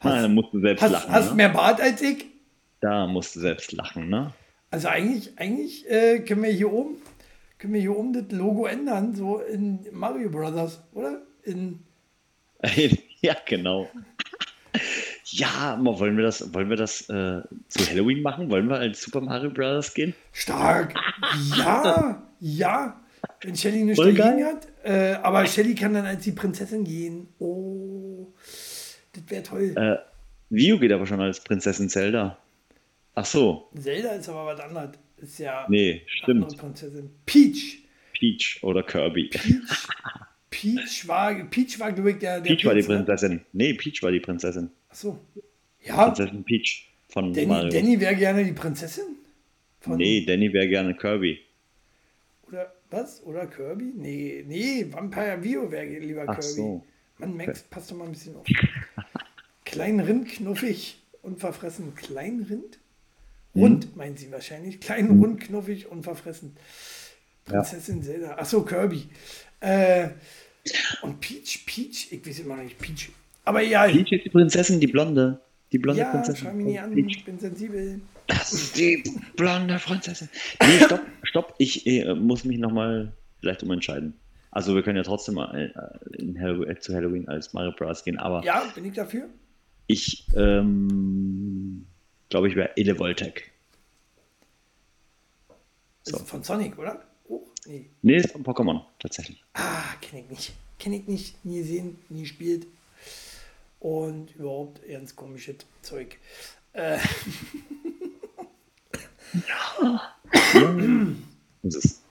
Ah, 0.00 0.22
da 0.22 0.28
musst 0.28 0.52
du 0.52 0.60
selbst 0.60 0.82
Hast, 0.82 0.92
lachen. 0.92 1.12
hast 1.12 1.28
ne? 1.30 1.34
mehr 1.36 1.48
Bart 1.48 1.80
als 1.80 2.02
ich. 2.02 2.26
Da 2.80 3.06
musst 3.06 3.34
du 3.36 3.40
selbst 3.40 3.72
lachen, 3.72 4.08
ne? 4.08 4.32
Also 4.70 4.88
eigentlich, 4.88 5.38
eigentlich 5.38 5.88
äh, 5.90 6.20
können 6.20 6.42
wir 6.42 6.50
hier 6.50 6.72
oben, 6.72 6.96
können 7.58 7.72
wir 7.72 7.80
hier 7.80 7.96
oben 7.96 8.12
das 8.12 8.30
Logo 8.30 8.66
ändern, 8.66 9.14
so 9.14 9.38
in 9.38 9.86
Mario 9.92 10.28
Brothers, 10.28 10.82
oder? 10.92 11.22
In, 11.44 11.80
ja, 13.20 13.36
genau. 13.46 13.88
Ja, 15.24 15.78
mal, 15.80 15.98
wollen 15.98 16.16
wir 16.16 16.24
das, 16.24 16.52
wollen 16.54 16.68
wir 16.70 16.76
das 16.76 17.02
äh, 17.08 17.42
zu 17.68 17.88
Halloween 17.88 18.22
machen? 18.22 18.50
Wollen 18.50 18.68
wir 18.68 18.76
als 18.76 19.02
Super 19.02 19.20
Mario 19.20 19.50
Bros. 19.50 19.94
gehen? 19.94 20.14
stark. 20.32 20.94
Ja, 21.56 22.22
ja. 22.40 23.00
Wenn 23.42 23.56
Shelly 23.56 23.84
nicht 23.84 23.96
Voll 23.96 24.14
geil. 24.14 24.44
hat. 24.44 24.66
Äh, 24.84 25.14
aber 25.22 25.46
Shelly 25.46 25.74
kann 25.74 25.94
dann 25.94 26.06
als 26.06 26.24
die 26.24 26.32
Prinzessin 26.32 26.84
gehen. 26.84 27.28
Oh, 27.38 28.32
das 29.12 29.22
wäre 29.28 29.42
toll. 29.42 29.74
Äh, 29.76 29.96
Vio 30.50 30.78
geht 30.78 30.92
aber 30.92 31.06
schon 31.06 31.20
als 31.20 31.40
Prinzessin 31.40 31.88
Zelda. 31.88 32.38
Ach 33.14 33.24
so, 33.24 33.68
Zelda 33.80 34.10
ist 34.10 34.28
aber 34.28 34.46
was 34.46 34.60
anderes. 34.60 34.90
Ist 35.18 35.38
ja 35.38 35.66
nee, 35.68 35.90
eine 36.00 36.00
stimmt. 36.08 36.56
Prinzessin. 36.56 37.10
Peach. 37.26 37.82
Peach 38.12 38.58
oder 38.62 38.82
Kirby. 38.82 39.30
Peach 40.50 41.06
war, 41.08 41.34
Peach 41.44 41.78
war, 41.78 41.92
glaube 41.92 42.12
ich, 42.12 42.18
der, 42.18 42.40
der 42.40 42.48
Peach 42.54 42.64
war 42.64 42.74
die 42.74 42.80
ne? 42.82 42.86
Prinzessin. 42.86 43.40
Nee, 43.52 43.74
Peach 43.74 44.02
war 44.02 44.10
die 44.10 44.20
Prinzessin. 44.20 44.70
Achso. 44.88 45.18
Ja, 45.84 46.06
Prinzessin 46.06 46.44
Peach 46.44 46.88
von 47.08 47.32
Danny, 47.32 47.46
Mario. 47.46 47.70
Danny 47.70 48.00
wäre 48.00 48.16
gerne 48.16 48.44
die 48.44 48.52
Prinzessin? 48.52 49.04
Von, 49.80 49.96
Nee, 49.96 50.24
Danny 50.24 50.52
wäre 50.52 50.68
gerne 50.68 50.94
Kirby. 50.94 51.40
Oder 52.48 52.72
was? 52.90 53.22
Oder 53.24 53.46
Kirby? 53.46 53.92
Nee, 53.94 54.44
nee, 54.46 54.86
Vampire 54.90 55.42
Vio 55.42 55.70
wäre 55.70 55.86
lieber 55.86 56.24
Ach 56.26 56.38
Kirby. 56.38 56.54
so. 56.54 56.84
Mann, 57.18 57.36
Max, 57.36 57.62
passt 57.62 57.90
doch 57.90 57.96
mal 57.96 58.04
ein 58.04 58.12
bisschen 58.12 58.36
auf. 58.36 58.46
Klein 59.64 60.00
Rind, 60.00 60.28
knuffig 60.28 61.02
und 61.22 61.40
verfressen. 61.40 61.94
Klein 61.94 62.46
Rind? 62.48 62.78
Hm. 63.54 63.62
Rund, 63.62 63.96
meint 63.96 64.18
sie 64.18 64.30
wahrscheinlich. 64.30 64.80
Klein, 64.80 65.10
rund, 65.10 65.40
knuffig 65.40 65.90
und 65.90 66.02
verfressen. 66.04 66.56
Prinzessin 67.44 68.02
Zelda. 68.02 68.36
Achso, 68.36 68.62
Kirby. 68.62 69.08
Äh, 69.60 70.10
und 71.02 71.20
Peach, 71.20 71.64
Peach, 71.66 72.08
ich 72.12 72.26
weiß 72.26 72.40
immer 72.40 72.56
noch 72.56 72.64
nicht, 72.64 72.78
Peach. 72.78 73.10
Aber 73.44 73.62
ja, 73.62 73.86
Peach 73.86 74.12
ist 74.12 74.24
die 74.24 74.30
Prinzessin, 74.30 74.80
die 74.80 74.86
Blonde. 74.86 75.40
Die 75.72 75.78
blonde 75.78 76.00
ja, 76.00 76.10
Prinzessin. 76.10 76.46
schau 76.46 76.54
mich 76.54 76.66
nicht 76.66 76.80
an, 76.80 76.94
Peach. 76.94 77.16
ich 77.16 77.24
bin 77.24 77.38
sensibel. 77.38 78.00
Das 78.28 78.52
ist 78.52 78.76
die 78.76 79.02
blonde 79.36 79.78
Prinzessin. 79.78 80.28
Nee, 80.62 80.80
stopp, 80.84 81.00
stopp. 81.22 81.54
Ich 81.58 81.86
äh, 81.86 82.14
muss 82.14 82.44
mich 82.44 82.58
nochmal 82.58 83.12
vielleicht 83.40 83.62
umentscheiden. 83.62 84.14
Also 84.50 84.74
wir 84.74 84.82
können 84.82 84.96
ja 84.96 85.02
trotzdem 85.02 85.34
mal 85.34 85.54
äh, 85.54 86.38
Halloween, 86.38 86.68
äh, 86.70 86.78
zu 86.78 86.94
Halloween 86.94 87.26
als 87.28 87.52
Mario 87.52 87.72
Bros. 87.72 88.04
gehen, 88.04 88.18
aber 88.18 88.42
Ja, 88.44 88.64
bin 88.74 88.84
ich 88.84 88.94
dafür? 88.94 89.28
ich 89.86 90.26
ähm, 90.36 91.86
glaube, 92.28 92.48
ich 92.48 92.56
wäre 92.56 92.76
Elevoltec. 92.76 93.50
Ist 96.04 96.18
von 96.28 96.42
Sonic, 96.42 96.78
oder? 96.78 97.02
Oh, 97.28 97.40
nee. 97.66 97.86
Nee, 98.02 98.16
ist 98.16 98.32
von 98.32 98.42
Pokémon, 98.44 98.82
tatsächlich. 98.98 99.42
Ah, 99.54 99.82
kenne 100.00 100.22
ich 100.22 100.30
nicht. 100.30 100.52
Kenne 100.78 100.96
ich 100.96 101.06
nicht, 101.06 101.44
nie 101.44 101.58
gesehen, 101.58 101.98
nie 102.08 102.22
gespielt. 102.22 102.66
Und 103.80 104.34
überhaupt 104.36 104.80
ganz 104.88 105.14
komisches 105.16 105.56
Zeug. 105.82 106.16
Äh, 106.74 106.98
Das 111.62 111.74
ist 111.74 112.02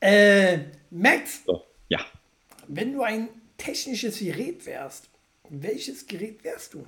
äh, 0.00 0.58
Max, 0.90 1.44
so. 1.46 1.64
Ja. 1.88 2.00
wenn 2.66 2.92
du 2.92 3.02
ein 3.02 3.28
technisches 3.56 4.18
Gerät 4.18 4.66
wärst, 4.66 5.08
welches 5.48 6.06
Gerät 6.06 6.42
wärst 6.44 6.74
du? 6.74 6.86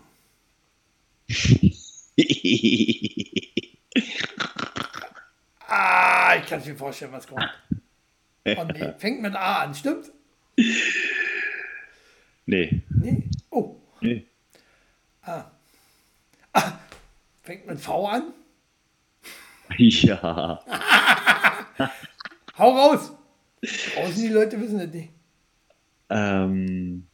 Ah, 5.67 6.37
ich 6.37 6.47
kann 6.47 6.65
mir 6.65 6.77
vorstellen, 6.77 7.13
was 7.13 7.27
kommt. 7.27 7.43
Oh, 8.47 8.65
nee. 8.65 8.93
Fängt 8.99 9.23
mit 9.23 9.35
A 9.35 9.63
an, 9.63 9.75
stimmt? 9.75 10.13
nee. 12.45 12.83
Nee? 12.91 13.23
Oh, 13.49 13.77
nee. 14.03 14.27
fängt 17.43 17.67
mit 17.67 17.81
V 17.81 18.07
an? 18.07 18.35
Ja. 19.79 20.61
Hau 22.59 22.71
raus! 22.71 23.13
Draußen 23.95 24.23
die 24.23 24.29
Leute 24.29 24.61
wissen 24.61 24.79
das 24.79 24.89
nicht. 24.91 25.11
Ähm, 26.11 27.07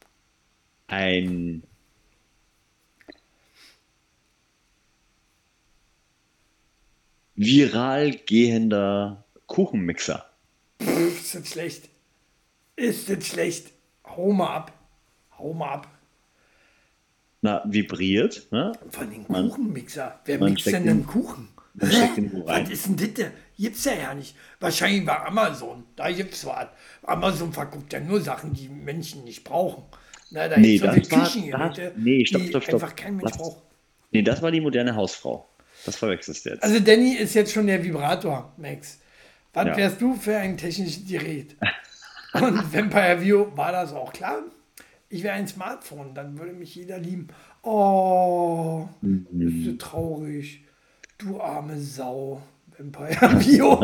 ein 0.87 1.63
viral 7.35 8.11
gehender 8.25 9.23
Kuchenmixer. 9.47 10.25
Pff, 10.81 11.19
ist 11.21 11.35
das 11.35 11.49
schlecht. 11.49 11.89
Ist 12.75 13.09
das 13.09 13.25
schlecht. 13.27 13.71
Hau 14.05 14.31
mal 14.31 14.55
ab. 14.55 14.73
Hau 15.37 15.53
mal 15.53 15.69
ab. 15.73 15.87
Na, 17.41 17.63
vibriert, 17.65 18.47
ne? 18.51 18.71
Von 18.89 19.09
den 19.09 19.25
Man- 19.27 19.49
Kuchenmixer. 19.49 20.19
Wer 20.25 20.39
mixt 20.39 20.65
denn 20.67 20.83
den- 20.83 20.89
einen 20.91 21.07
Kuchen? 21.07 21.47
Man 21.73 21.89
Hä? 21.89 21.95
steckt 21.95 22.17
den 22.17 22.33
wo 22.33 22.41
rein. 22.41 22.63
Was 22.65 22.71
ist 22.71 22.87
denn 22.87 23.13
das? 23.13 23.25
Gibt's 23.57 23.85
ja 23.85 23.93
ja 23.93 24.13
nicht. 24.13 24.35
Wahrscheinlich 24.59 25.05
bei 25.05 25.19
Amazon. 25.25 25.83
Da 25.95 26.11
gibt's 26.11 26.45
was. 26.45 26.67
Amazon 27.03 27.53
verkauft 27.53 27.93
ja 27.93 27.99
nur 27.99 28.19
Sachen, 28.21 28.53
die 28.53 28.67
Menschen 28.69 29.23
nicht 29.23 29.43
brauchen. 29.43 29.83
Na, 30.31 30.47
da 30.47 30.57
Nee, 30.57 30.77
so 30.77 30.85
das 30.87 30.95
die 30.95 31.11
war- 31.51 31.69
das- 31.73 31.91
nee, 31.97 32.25
stopp, 32.25 32.41
stopp, 32.43 32.63
stopp. 32.63 32.73
einfach 32.83 32.95
kein 32.95 33.17
Mensch 33.17 33.33
braucht. 33.33 33.61
Nee, 34.11 34.21
das 34.23 34.41
war 34.41 34.51
die 34.51 34.61
moderne 34.61 34.95
Hausfrau. 34.95 35.47
Das 35.85 35.95
verwechselst 35.95 36.45
du 36.45 36.49
jetzt. 36.51 36.63
Also 36.63 36.79
Danny 36.79 37.13
ist 37.15 37.33
jetzt 37.33 37.51
schon 37.53 37.67
der 37.67 37.83
Vibrator, 37.83 38.53
Max. 38.57 38.99
Was 39.53 39.65
Ja. 39.67 39.77
wärst 39.77 39.99
du 40.01 40.15
für 40.15 40.37
ein 40.37 40.57
technisches 40.57 41.05
Gerät? 41.07 41.55
Und 42.33 42.73
Vampire 42.73 43.21
View 43.21 43.47
war 43.55 43.71
das 43.71 43.91
auch 43.93 44.13
klar. 44.13 44.39
Ich 45.09 45.23
wäre 45.23 45.33
ein 45.33 45.47
Smartphone, 45.47 46.13
dann 46.13 46.37
würde 46.39 46.53
mich 46.53 46.75
jeder 46.75 46.97
lieben. 46.97 47.27
Oh, 47.63 48.87
bist 49.01 49.67
du 49.67 49.77
traurig. 49.77 50.63
Du 51.21 51.39
arme 51.39 51.79
Sau. 51.79 52.41
Vampire 52.77 53.39
View. 53.45 53.77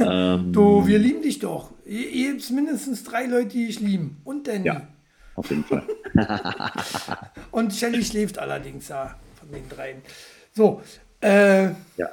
ähm, 0.00 0.52
du, 0.52 0.86
wir 0.86 0.98
lieben 0.98 1.22
dich 1.22 1.38
doch. 1.38 1.70
Ihr, 1.84 2.08
ihr 2.10 2.32
habt 2.32 2.50
mindestens 2.50 3.04
drei 3.04 3.26
Leute, 3.26 3.48
die 3.50 3.66
ich 3.68 3.78
lieben. 3.80 4.20
Und 4.24 4.48
Danny. 4.48 4.66
ja, 4.66 4.88
auf 5.36 5.48
jeden 5.50 5.64
Fall. 5.64 5.84
Und 7.52 7.72
Shelly 7.74 8.02
schläft 8.04 8.38
allerdings 8.38 8.88
da 8.88 9.16
von 9.38 9.52
den 9.52 9.68
dreien. 9.68 10.02
So, 10.52 10.80
äh, 11.20 11.66
Ja. 11.96 12.08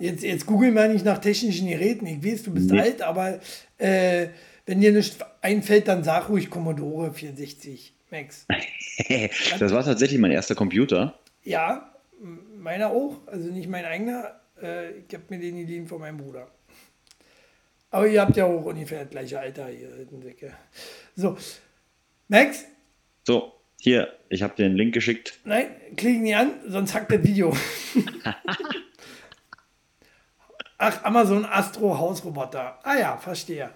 Jetzt, 0.00 0.24
jetzt 0.24 0.46
google 0.46 0.72
mal 0.72 0.92
nicht 0.92 1.04
nach 1.04 1.18
technischen 1.18 1.68
Geräten. 1.68 2.06
Ich 2.06 2.24
weiß, 2.24 2.42
du 2.42 2.50
bist 2.52 2.70
Nee. 2.72 2.80
alt, 2.80 3.02
aber 3.02 3.38
äh, 3.78 4.28
wenn 4.64 4.80
dir 4.80 4.90
nichts 4.90 5.18
einfällt, 5.42 5.86
dann 5.86 6.02
sag 6.02 6.28
ruhig 6.28 6.50
Commodore 6.50 7.12
64 7.12 7.94
Max. 8.10 8.46
das 9.58 9.72
war 9.72 9.84
tatsächlich 9.84 10.18
mein 10.18 10.30
erster 10.30 10.54
Computer. 10.54 11.18
Ja, 11.42 11.92
meiner 12.56 12.90
auch. 12.90 13.18
Also 13.26 13.50
nicht 13.50 13.68
mein 13.68 13.84
eigener. 13.84 14.40
Äh, 14.60 14.98
ich 14.98 15.14
habe 15.14 15.24
mir 15.28 15.38
den 15.38 15.56
geliehen 15.56 15.86
von 15.86 16.00
meinem 16.00 16.18
Bruder. 16.18 16.48
Aber 17.90 18.06
ihr 18.06 18.20
habt 18.20 18.36
ja 18.36 18.44
auch 18.44 18.64
ungefähr 18.64 19.02
das 19.04 19.10
gleiche 19.10 19.38
Alter, 19.38 19.68
Säcke. 20.22 20.52
So, 21.14 21.36
Max, 22.28 22.64
So, 23.24 23.52
hier, 23.80 24.12
ich 24.28 24.42
habe 24.42 24.54
dir 24.56 24.66
einen 24.66 24.76
Link 24.76 24.92
geschickt. 24.92 25.38
Nein, 25.44 25.68
klick 25.96 26.20
nie 26.20 26.34
an, 26.34 26.52
sonst 26.66 26.94
hackt 26.94 27.12
das 27.12 27.22
Video. 27.22 27.56
Ach, 30.78 31.04
Amazon 31.04 31.44
Astro 31.44 31.96
Hausroboter. 31.96 32.78
Ah 32.82 32.96
ja, 32.98 33.16
verstehe. 33.16 33.70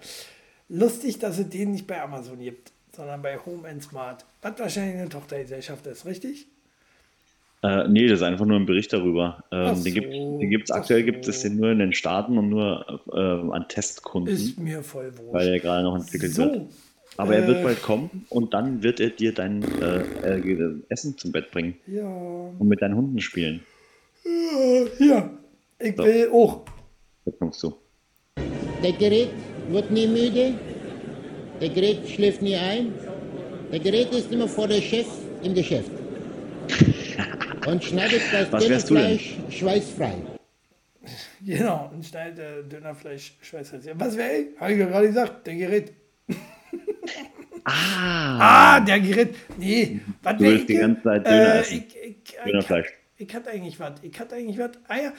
Lustig, 0.69 1.17
dass 1.19 1.39
es 1.39 1.49
den 1.49 1.71
nicht 1.71 1.87
bei 1.87 2.01
Amazon 2.01 2.39
gibt, 2.39 2.70
sondern 2.95 3.21
bei 3.21 3.37
Home 3.45 3.67
and 3.67 3.81
Smart. 3.83 4.25
Was 4.41 4.59
wahrscheinlich 4.59 4.97
eine 4.99 5.09
Tochtergesellschaft 5.09 5.85
ist, 5.87 6.05
richtig? 6.05 6.47
Äh, 7.63 7.87
nee, 7.87 8.07
das 8.07 8.19
ist 8.19 8.23
einfach 8.23 8.45
nur 8.45 8.57
ein 8.59 8.65
Bericht 8.65 8.91
darüber. 8.91 9.43
Ähm, 9.51 9.83
den 9.83 9.93
gibt 9.93 10.11
so, 10.13 10.39
den 10.39 10.49
gibt's 10.49 10.71
ach 10.71 10.77
aktuell 10.77 11.01
so. 11.01 11.05
gibt 11.05 11.27
es 11.27 11.41
den 11.43 11.57
nur 11.57 11.71
in 11.71 11.77
den 11.79 11.93
Staaten 11.93 12.37
und 12.39 12.49
nur 12.49 13.01
äh, 13.13 13.51
an 13.53 13.65
Testkunden, 13.69 14.33
Ist 14.33 14.57
mir 14.59 14.81
voll 14.81 15.11
wurscht. 15.17 15.33
weil 15.33 15.47
er 15.49 15.59
gerade 15.59 15.83
noch 15.83 15.95
entwickelt 15.95 16.35
wird. 16.37 16.55
so, 16.55 16.67
Aber 17.17 17.35
er 17.35 17.45
wird 17.47 17.59
äh, 17.59 17.63
bald 17.63 17.81
kommen 17.83 18.25
und 18.29 18.55
dann 18.55 18.81
wird 18.81 18.99
er 18.99 19.11
dir 19.11 19.31
dein 19.33 19.61
äh, 19.79 20.37
äh, 20.39 20.73
Essen 20.89 21.17
zum 21.19 21.31
Bett 21.31 21.51
bringen 21.51 21.75
ja, 21.85 22.03
und 22.07 22.67
mit 22.67 22.81
deinen 22.81 22.95
Hunden 22.95 23.21
spielen. 23.21 23.61
hier, 24.97 25.29
ich 25.79 25.95
So. 25.95 26.03
will 26.03 26.29
auch. 26.33 26.61
Jetzt 27.25 27.37
kommst 27.37 27.61
du. 27.61 27.75
Der 28.83 28.93
Gerät 28.93 29.29
wird 29.69 29.91
nie 29.91 30.07
müde, 30.07 30.55
der 31.61 31.69
Gerät 31.69 32.09
schläft 32.09 32.41
nie 32.41 32.55
ein, 32.55 32.93
der 33.71 33.79
Gerät 33.79 34.11
ist 34.13 34.31
immer 34.31 34.47
vor 34.47 34.67
der 34.67 34.81
Chef 34.81 35.07
im 35.43 35.53
Geschäft. 35.53 35.91
Und 37.67 37.83
schneidet 37.83 38.21
das 38.33 38.51
Was 38.51 38.67
wärst 38.67 38.89
du 38.89 38.95
denn? 38.95 39.19
Fleisch 39.19 39.35
schweißfrei. 39.49 40.13
Genau, 41.45 41.89
und 41.93 42.05
schneidet 42.05 42.39
äh, 42.39 42.63
Dönerfleisch, 42.67 43.33
Schweißholz. 43.41 43.85
Was 43.95 44.17
wäre 44.17 44.31
ich? 44.37 44.47
Habe 44.59 44.73
ich 44.73 44.79
ja 44.79 44.85
gerade 44.85 45.07
gesagt, 45.07 45.47
der 45.47 45.55
Gerät. 45.55 45.93
Ah! 47.63 48.73
Ah, 48.75 48.79
der 48.79 48.99
Gerät. 48.99 49.35
Nee, 49.57 49.99
was 50.23 50.37
Du 50.37 50.43
willst 50.43 50.67
die 50.67 50.73
ich? 50.73 50.79
ganze 50.79 51.03
Zeit 51.03 51.27
Döner 51.27 51.55
Äh, 51.55 51.59
essen. 51.59 51.73
ich, 51.87 51.95
ich, 51.95 52.15
ich, 52.25 52.37
Dönerfleisch. 52.43 52.87
Ich 53.17 53.35
hatte 53.35 53.49
eigentlich 53.51 53.79
was. 53.79 53.91
Ich 54.01 54.19
hatte 54.19 54.35
eigentlich 54.35 54.57
was. 54.57 54.71
Ah 54.87 54.97
ja, 54.97 55.13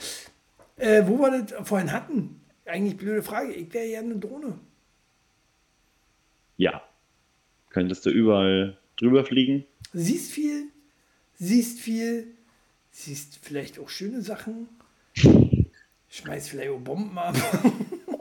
äh, 0.77 1.03
wo 1.07 1.17
wir 1.19 1.41
das 1.41 1.67
vorhin 1.67 1.91
hatten. 1.93 2.41
Eigentlich 2.65 2.97
blöde 2.97 3.23
Frage. 3.23 3.53
Ich 3.53 3.73
wäre 3.73 3.85
ja 3.85 3.99
eine 3.99 4.15
Drohne. 4.17 4.59
Ja. 6.63 6.81
Könntest 7.71 8.05
du 8.05 8.09
überall 8.09 8.77
drüber 8.97 9.25
fliegen? 9.25 9.65
Siehst 9.91 10.31
viel, 10.31 10.67
siehst 11.33 11.77
viel, 11.81 12.27
siehst 12.89 13.37
vielleicht 13.41 13.79
auch 13.79 13.89
schöne 13.89 14.21
Sachen. 14.21 14.69
Schmeißt 16.09 16.49
vielleicht 16.49 16.71
auch 16.71 16.79
Bomben 16.79 17.17
ab. 17.17 17.35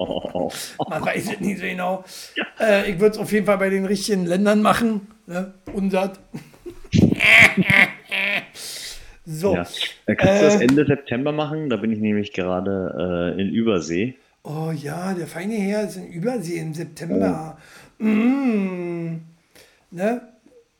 Oh, 0.05 0.51
Man 0.89 1.05
weiß 1.05 1.35
es 1.35 1.41
nicht 1.41 1.59
so 1.61 1.65
genau. 1.65 2.05
Äh, 2.59 2.91
ich 2.91 2.99
würde 2.99 3.13
es 3.15 3.19
auf 3.19 3.31
jeden 3.31 3.47
Fall 3.47 3.59
bei 3.59 3.71
den 3.71 3.85
richtigen 3.85 4.27
Ländern 4.27 4.61
machen. 4.61 5.07
Ne? 5.29 5.55
Unsat. 5.73 6.19
so. 9.25 9.55
ja. 9.55 9.67
Äh, 10.07 10.17
Kannst 10.17 10.43
du 10.43 10.47
das 10.47 10.57
Äh, 10.57 10.65
Ende 10.65 10.87
September 10.87 11.31
machen? 11.31 11.71
Da 11.71 11.77
bin 11.77 11.93
ich 11.93 12.01
nämlich 12.01 12.33
gerade 12.33 13.35
äh, 13.37 13.41
in 13.41 13.51
Übersee. 13.51 14.17
Oh 14.43 14.73
ja, 14.75 15.15
der 15.15 15.29
feine 15.29 15.55
Herr 15.55 15.85
ist 15.85 15.97
in 15.97 16.09
Übersee 16.09 16.59
im 16.59 16.75
September. 16.75 17.59
Mm. 17.99 19.17
Ne? 19.91 20.29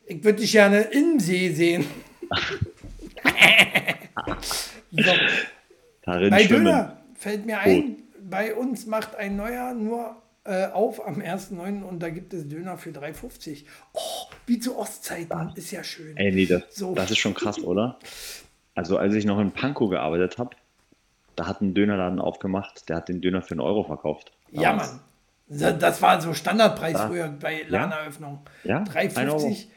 Ich 0.05 0.23
würde 0.23 0.39
dich 0.39 0.51
gerne 0.51 0.81
im 0.81 1.19
See 1.19 1.51
sehen. 1.51 1.85
so, 4.91 5.11
Darin 6.03 6.29
bei 6.29 6.43
schwimmen. 6.43 6.65
Döner 6.65 6.97
fällt 7.15 7.45
mir 7.45 7.59
ein, 7.59 7.97
bei 8.29 8.55
uns 8.55 8.85
macht 8.85 9.15
ein 9.15 9.35
neuer 9.35 9.73
nur 9.73 10.15
äh, 10.45 10.67
auf 10.67 11.05
am 11.05 11.21
1.9. 11.21 11.83
und 11.83 11.99
da 11.99 12.09
gibt 12.09 12.33
es 12.33 12.47
Döner 12.49 12.77
für 12.77 12.89
3,50. 12.89 13.63
Oh, 13.93 13.99
wie 14.45 14.59
zu 14.59 14.77
Ostzeiten, 14.77 15.51
ist 15.55 15.71
ja 15.71 15.83
schön. 15.83 16.17
Ey, 16.17 16.31
nee, 16.31 16.45
das, 16.45 16.63
So. 16.71 16.93
das 16.95 17.11
ist 17.11 17.19
schon 17.19 17.33
krass, 17.33 17.59
oder? 17.59 17.97
Also, 18.75 18.97
als 18.97 19.13
ich 19.13 19.25
noch 19.25 19.39
in 19.39 19.51
Pankow 19.51 19.89
gearbeitet 19.89 20.37
habe, 20.37 20.55
da 21.35 21.47
hat 21.47 21.61
ein 21.61 21.73
Dönerladen 21.73 22.19
aufgemacht, 22.19 22.89
der 22.89 22.97
hat 22.97 23.07
den 23.07 23.21
Döner 23.21 23.41
für 23.41 23.51
einen 23.51 23.61
Euro 23.61 23.83
verkauft. 23.83 24.31
Ja. 24.51 24.73
Mann. 24.73 24.99
Da- 25.47 25.71
Das 25.73 26.01
war 26.01 26.21
so 26.21 26.33
Standardpreis 26.33 26.93
Ja. 26.93 27.07
früher 27.07 27.27
bei 27.27 27.63
Ladeneröffnung. 27.67 28.39
Ja, 28.63 28.83
ein 28.93 29.27
Euro. 29.29 29.37
3,50 29.37 29.67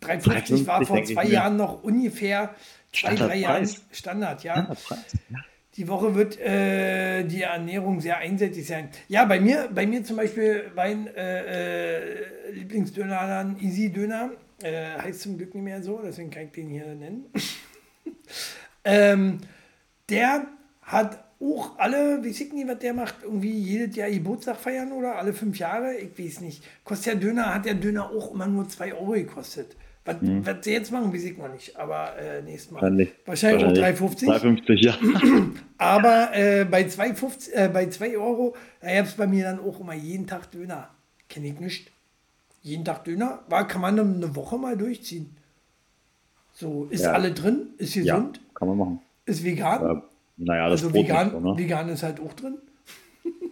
3,50 0.00 0.66
war 0.66 0.80
3,50 0.80 0.86
vor 0.86 1.04
zwei. 1.04 1.24
Jahren 1.26 1.56
noch 1.56 1.82
ungefähr 1.82 2.54
zwei, 2.92 3.14
drei 3.16 3.36
Jahren. 3.36 3.68
Standard, 3.92 4.44
ja. 4.44 4.52
Standardpreis. 4.54 5.12
Ja. 5.30 5.38
Die 5.76 5.86
Woche 5.88 6.14
wird 6.14 6.38
äh, 6.40 7.24
die 7.24 7.42
Ernährung 7.42 8.00
sehr 8.00 8.18
einseitig 8.18 8.66
sein. 8.66 8.90
Ja, 9.08 9.24
bei 9.24 9.40
mir, 9.40 9.68
bei 9.72 9.86
mir 9.86 10.02
zum 10.04 10.16
Beispiel 10.16 10.70
mein 10.74 11.06
äh, 11.14 12.00
äh, 12.00 12.50
Lieblingsdönerladen 12.52 13.60
Easy 13.60 13.92
Döner 13.92 14.30
äh, 14.62 14.98
heißt 15.00 15.20
zum 15.20 15.36
Glück 15.36 15.54
nicht 15.54 15.62
mehr 15.64 15.82
so, 15.82 16.00
deswegen 16.04 16.30
kann 16.30 16.44
ich 16.44 16.52
den 16.52 16.68
hier 16.68 16.86
nennen. 16.86 17.26
ähm, 18.84 19.40
der 20.08 20.46
hat 20.82 21.24
auch 21.40 21.78
alle, 21.78 22.22
wie 22.24 22.28
ich 22.28 22.52
nicht, 22.52 22.66
was 22.68 22.78
der 22.80 22.94
macht, 22.94 23.16
irgendwie 23.22 23.52
jedes 23.52 23.94
Jahr 23.96 24.10
Geburtstag 24.10 24.56
feiern 24.56 24.90
oder 24.92 25.16
alle 25.16 25.32
fünf 25.32 25.58
Jahre, 25.58 25.94
ich 25.94 26.18
weiß 26.18 26.40
nicht. 26.40 26.64
Kostet 26.84 27.06
der 27.06 27.14
Döner, 27.16 27.54
hat 27.54 27.64
der 27.64 27.74
Döner 27.74 28.10
auch 28.10 28.32
immer 28.34 28.46
nur 28.46 28.68
2 28.68 28.94
Euro 28.94 29.12
gekostet. 29.12 29.76
Was, 30.04 30.16
was 30.22 30.64
sie 30.64 30.72
jetzt 30.72 30.90
machen, 30.90 31.12
weiß 31.12 31.22
ich 31.24 31.36
noch 31.36 31.52
nicht, 31.52 31.76
aber 31.76 32.16
äh, 32.16 32.40
nächstes 32.40 32.70
Mal. 32.72 32.80
Wahrscheinlich, 32.80 33.12
Wahrscheinlich 33.26 33.64
auch 33.66 33.72
3,50. 33.72 34.26
3,50, 34.26 34.74
ja. 34.84 34.96
Aber 35.78 36.30
äh, 36.34 36.64
bei 36.64 36.82
2,50 36.86 37.52
äh, 37.52 37.68
bei 37.68 37.86
2 37.90 38.16
Euro, 38.16 38.56
da 38.80 38.94
gab 38.94 39.04
es 39.04 39.12
bei 39.12 39.26
mir 39.26 39.44
dann 39.44 39.60
auch 39.60 39.78
immer 39.80 39.92
jeden 39.92 40.26
Tag 40.26 40.50
Döner. 40.50 40.88
Kenne 41.28 41.48
ich 41.48 41.60
nicht. 41.60 41.90
Jeden 42.62 42.86
Tag 42.86 43.04
Döner, 43.04 43.40
war, 43.48 43.68
kann 43.68 43.82
man 43.82 43.98
eine 43.98 44.34
Woche 44.34 44.56
mal 44.56 44.76
durchziehen. 44.78 45.36
So, 46.54 46.86
ist 46.90 47.02
Ja. 47.04 47.12
alle 47.12 47.32
drin, 47.32 47.68
ist 47.76 47.94
ja, 47.94 48.16
gesund, 48.16 48.40
kann 48.54 48.68
man 48.68 48.78
machen. 48.78 49.00
ist 49.26 49.44
vegan. 49.44 49.98
Äh, 49.98 50.00
naja, 50.38 50.68
das 50.68 50.82
also 50.82 50.90
Brot 50.92 51.04
vegan, 51.04 51.26
nicht 51.26 51.32
so, 51.32 51.40
ne? 51.40 51.58
vegan 51.58 51.88
ist 51.90 52.02
halt 52.02 52.20
auch 52.20 52.32
drin. 52.34 52.58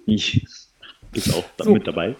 Ich 0.07 0.47
ist 1.13 1.35
auch 1.35 1.45
So. 1.59 1.73
mit 1.73 1.87
dabei. 1.87 2.17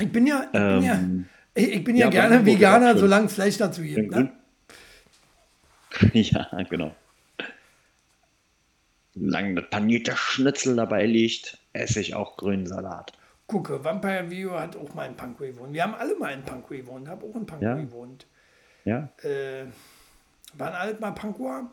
Ich 0.00 0.10
bin 0.12 0.26
ja, 0.26 0.44
ich 0.44 0.50
bin 0.52 0.82
ja, 0.82 0.94
Ähm, 0.94 1.28
ich, 1.54 1.72
ich 1.74 1.84
bin 1.84 1.96
ja, 1.96 2.06
ja, 2.06 2.10
gerne 2.10 2.46
Veganer, 2.46 2.96
solange 2.96 3.26
es 3.26 3.34
Fleisch 3.34 3.58
dazu 3.58 3.82
gibt. 3.82 4.10
Ne? 4.10 4.30
ja, 6.12 6.48
genau. 6.68 6.94
Solange 9.14 9.54
das 9.56 9.70
panierte 9.70 10.12
Schnitzel 10.16 10.76
dabei 10.76 11.06
liegt, 11.06 11.58
esse 11.72 12.00
ich 12.00 12.14
auch 12.14 12.36
grünen 12.36 12.66
Salat. 12.66 13.12
Gucke, 13.48 13.82
Vampire 13.82 14.30
View 14.30 14.50
hat 14.52 14.76
auch 14.76 14.94
mal 14.94 15.06
in 15.06 15.16
Pankow 15.16 15.46
gewohnt. 15.46 15.72
Wir 15.72 15.82
haben 15.82 15.94
alle 15.94 16.16
mal 16.16 16.32
in 16.32 16.42
Pankow 16.42 16.68
gewohnt, 16.76 17.08
habe 17.08 17.26
auch 17.26 17.34
in 17.34 17.46
Pankow 17.46 17.62
Ja. 17.64 17.74
gewohnt. 17.74 18.26
Ja, 18.84 19.08
äh, 19.22 19.64
waren 20.54 20.74
alle 20.74 20.98
mal 21.00 21.12
Pankower, 21.12 21.70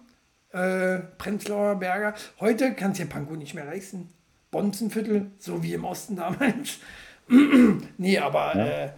äh, 0.55 0.99
Prenzlauer 1.17 1.75
Berger. 1.75 2.13
Heute 2.39 2.73
kannst 2.73 2.99
du 2.99 3.03
ja 3.03 3.09
Pankow 3.09 3.37
nicht 3.37 3.53
mehr 3.53 3.65
leisten. 3.65 4.09
Bonzenviertel, 4.51 5.31
so 5.37 5.61
wie 5.61 5.73
im 5.73 5.83
Osten 5.83 6.15
damals. 6.15 6.79
nee, 7.97 8.17
aber 8.17 8.55
äh, 8.55 8.89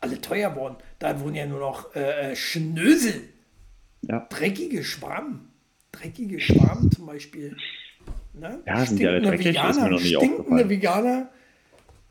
alle 0.00 0.20
teuer 0.20 0.56
worden. 0.56 0.76
Da 0.98 1.20
wohnen 1.20 1.34
ja 1.34 1.46
nur 1.46 1.60
noch 1.60 1.94
äh, 1.94 2.34
Schnösel, 2.34 3.22
ja. 4.02 4.26
dreckige 4.30 4.84
Schwaben. 4.84 5.50
Dreckige 5.92 6.40
Schwaben 6.40 6.90
zum 6.90 7.06
Beispiel. 7.06 7.56
Ne? 8.32 8.60
Ja, 8.66 8.86
sind 8.86 8.98
die 8.98 9.06
alle 9.06 9.20
dreckig? 9.20 9.54
Das 9.54 9.76
ist 9.76 9.82
mir 9.82 9.90
Veganer, 9.90 9.90
noch 9.90 10.00
nie 10.00 10.14
stinkende. 10.16 10.68
Veganer. 10.68 11.28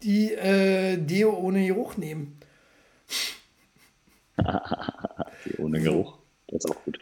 die 0.03 0.33
äh, 0.33 0.97
Deo 0.97 1.33
ohne 1.33 1.65
Geruch 1.65 1.97
nehmen. 1.97 2.35
Ohne 5.57 5.81
Geruch. 5.81 6.17
Das 6.47 6.63
ist 6.63 6.71
auch 6.71 6.85
gut. 6.85 6.99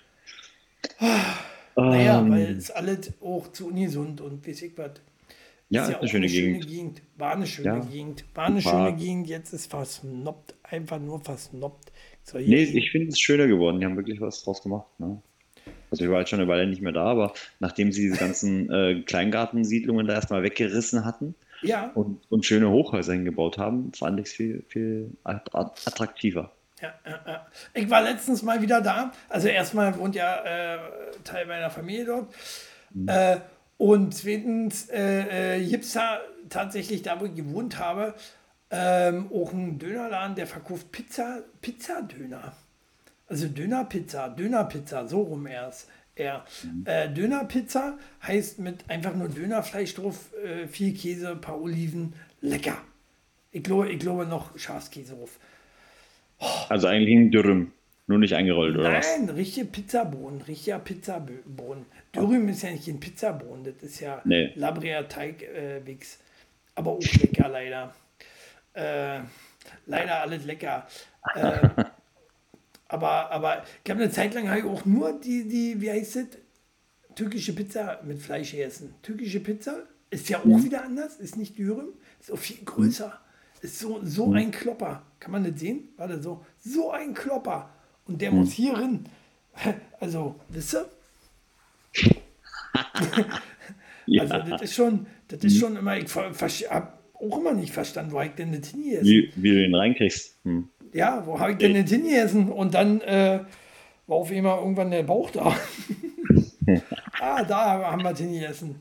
Naja, 1.00 2.20
Ähm, 2.22 2.32
weil 2.32 2.58
es 2.58 2.72
alles 2.72 3.14
auch 3.22 3.52
zu 3.52 3.68
ungesund 3.68 4.22
und 4.22 4.48
weiß 4.48 4.62
ich 4.64 4.78
was. 4.78 4.92
ja, 5.70 5.84
Ist 5.88 5.90
ist 6.04 6.16
eine 6.16 6.28
schöne 6.30 6.60
Gegend. 6.60 7.02
War 7.18 7.34
eine 7.34 7.46
schöne 7.46 7.68
Ja. 7.68 7.80
Gegend. 7.80 8.26
War 8.34 8.46
eine 8.46 8.64
War- 8.66 8.88
schöne 8.88 8.98
Gegend. 8.98 9.28
Jetzt 9.28 9.54
ist 9.54 9.70
versnoppt. 9.70 10.56
Einfach 10.64 11.00
nur 11.00 11.20
versnoppt. 11.20 11.92
So, 12.24 12.38
Nee, 12.40 12.64
ich 12.64 12.92
finde 12.92 13.10
es 13.10 13.20
schöner 13.20 13.48
geworden. 13.48 13.80
Die 13.80 13.86
haben 13.86 13.96
wirklich 13.96 14.20
was 14.20 14.44
draus 14.44 14.62
gemacht. 14.64 14.88
Ne? 14.98 15.22
Also 15.92 16.04
ich 16.04 16.10
war 16.12 16.20
jetzt 16.20 16.30
schon 16.30 16.40
eine 16.40 16.50
Weile 16.50 16.68
nicht 16.68 16.82
mehr 16.82 16.92
da, 16.94 17.06
aber 17.06 17.34
nachdem 17.60 17.92
sie 17.92 18.02
diese 18.02 18.18
ganzen 18.18 18.70
äh, 18.72 19.02
Kleingartensiedlungen 19.06 20.08
da 20.08 20.16
erstmal 20.16 20.44
weggerissen 20.44 21.06
hatten 21.06 21.36
ja, 21.62 21.92
und, 21.96 22.20
und 22.30 22.46
schöne 22.46 22.70
Hochhäuser 22.70 23.14
hingebaut 23.14 23.58
haben, 23.58 23.92
fand 23.94 24.20
ich 24.20 24.28
es 24.28 24.34
viel, 24.34 24.64
viel 24.68 25.12
att- 25.24 25.54
attraktiver. 25.54 26.52
Ja, 26.82 26.94
ja, 27.06 27.20
ja. 27.26 27.48
Ich 27.74 27.90
war 27.90 28.02
letztens 28.02 28.44
mal 28.44 28.62
wieder 28.62 28.82
da. 28.82 29.12
Also 29.30 29.48
erstmal 29.48 29.98
wohnt 29.98 30.16
ja 30.16 30.44
äh, 30.44 30.80
Teil 31.24 31.46
meiner 31.46 31.70
Familie 31.70 32.06
dort. 32.06 32.34
Mhm. 32.94 33.08
Äh, 33.08 33.38
und 33.78 34.16
zweitens 34.16 34.90
äh, 34.90 35.58
äh, 35.58 35.66
gibt 35.66 35.86
es 35.86 35.94
da 35.94 36.20
tatsächlich, 36.50 37.04
da 37.04 37.20
wo 37.20 37.26
ich 37.26 37.36
gewohnt 37.36 37.78
habe, 37.78 38.16
ähm, 38.70 39.30
auch 39.34 39.54
einen 39.54 39.80
Dönerladen, 39.80 40.36
der 40.36 40.48
verkauft 40.48 40.92
Pizza, 40.92 41.40
Pizzadöner. 41.62 42.54
Also 43.28 43.48
Dönerpizza, 43.48 44.30
Dönerpizza, 44.30 45.08
so 45.08 45.22
rum 45.22 45.48
erst. 45.48 45.88
eher. 46.16 46.46
Äh, 46.86 47.10
Dönerpizza 47.10 47.98
heißt 48.26 48.60
mit 48.60 48.90
einfach 48.90 49.14
nur 49.14 49.30
Dönerfleisch 49.30 49.94
drauf, 49.96 50.34
äh, 50.44 50.68
viel 50.68 50.94
Käse, 50.96 51.32
ein 51.32 51.42
paar 51.42 51.62
Oliven, 51.62 52.14
lecker. 52.42 52.78
Ich 53.52 53.64
glaube, 53.64 53.90
ich 53.90 54.00
glaube 54.00 54.26
noch 54.26 54.58
Schafskäse 54.58 55.16
drauf. 55.16 55.40
Also 56.70 56.88
eigentlich 56.88 57.16
ein 57.18 57.32
Dürüm, 57.32 57.72
nur 58.08 58.20
nicht 58.20 58.34
eingerollt, 58.36 58.78
oder 58.78 58.94
was? 58.94 59.18
Nein, 59.18 59.30
richtige 59.30 59.66
Pizzabohnen, 59.66 60.42
richtiger 60.42 60.80
Pizzabohnen. 60.80 61.86
Dürüm 62.16 62.48
ist 62.50 62.64
ja 62.64 62.72
nicht 62.72 62.88
ein 62.88 63.00
Pizzabohnen, 63.00 63.64
das 63.64 63.82
ist 63.82 64.00
ja 64.00 64.22
Nee. 64.24 64.52
Labrea 64.56 65.04
Teigwix. 65.04 66.16
Äh. 66.16 66.20
Aber 66.76 66.92
auch 66.92 67.02
lecker 67.02 67.50
leider. 67.50 67.94
Äh, 68.74 69.20
leider 69.88 70.22
alles 70.22 70.46
lecker. 70.46 70.88
Äh, 71.36 71.70
aber, 72.88 73.32
aber 73.32 73.64
ich 73.84 73.90
habe 73.90 74.04
eine 74.04 74.12
Zeit 74.12 74.34
lang 74.36 74.48
habe 74.50 74.60
ich 74.60 74.66
auch 74.66 74.86
nur 74.86 75.20
die, 75.20 75.48
die, 75.48 75.82
wie 75.82 75.90
heißt 75.90 76.16
es, 76.18 76.28
türkische 77.16 77.54
Pizza 77.54 78.00
mit 78.04 78.20
Fleisch 78.20 78.52
gegessen. 78.52 78.94
Türkische 79.02 79.40
Pizza 79.40 79.84
ist 80.12 80.30
ja 80.30 80.40
auch 80.40 80.64
wieder 80.64 80.84
anders, 80.84 81.18
ist 81.18 81.36
nicht 81.36 81.58
Dürüm, 81.58 81.90
ist 82.20 82.32
auch 82.32 82.38
viel 82.38 82.64
größer. 82.64 83.20
Ist 83.68 83.80
so, 83.80 84.00
so 84.02 84.32
ein 84.32 84.50
Klopper. 84.50 85.04
Kann 85.20 85.34
man 85.34 85.44
das 85.44 85.60
sehen? 85.60 85.90
Warte, 85.98 86.22
so, 86.22 86.46
so 86.58 86.92
ein 86.92 87.14
Klopper. 87.14 87.70
Und 88.06 88.22
der 88.22 88.32
muss 88.32 88.54
hier 88.54 88.74
rein. 88.74 89.06
Also, 90.00 90.36
wisst 90.50 90.76
ihr? 90.76 90.86
Ja. 94.10 94.24
Also, 94.24 94.52
das 94.52 94.62
ist 94.62 94.74
schon, 94.74 95.06
das 95.28 95.44
ist 95.44 95.60
schon 95.60 95.76
immer, 95.76 95.98
ich 95.98 96.16
habe 96.16 96.94
auch 97.14 97.38
immer 97.40 97.52
nicht 97.52 97.74
verstanden, 97.74 98.14
wo 98.14 98.22
ich 98.22 98.32
denn 98.32 98.54
das 98.58 98.70
hingegessen? 98.70 99.06
wie, 99.06 99.34
wie 99.36 99.50
du 99.50 99.66
ihn 99.66 99.76
reinkriegst. 99.76 100.38
Hm. 100.46 100.70
Ja, 100.94 101.26
wo 101.26 101.38
habe 101.38 101.52
ich 101.52 101.58
denn 101.58 101.74
das 101.74 101.92
hingegessen? 101.92 102.50
Und 102.50 102.74
dann 102.74 103.02
äh, 103.02 103.42
war 104.06 104.18
auf 104.18 104.32
einmal 104.32 104.60
irgendwann 104.60 104.92
der 104.92 105.04
Bauch 105.04 105.30
da. 105.32 105.54
ah, 107.20 107.44
da 107.44 107.92
haben 107.92 108.02
wir 108.02 108.12
es 108.12 108.20
hingegessen. 108.20 108.78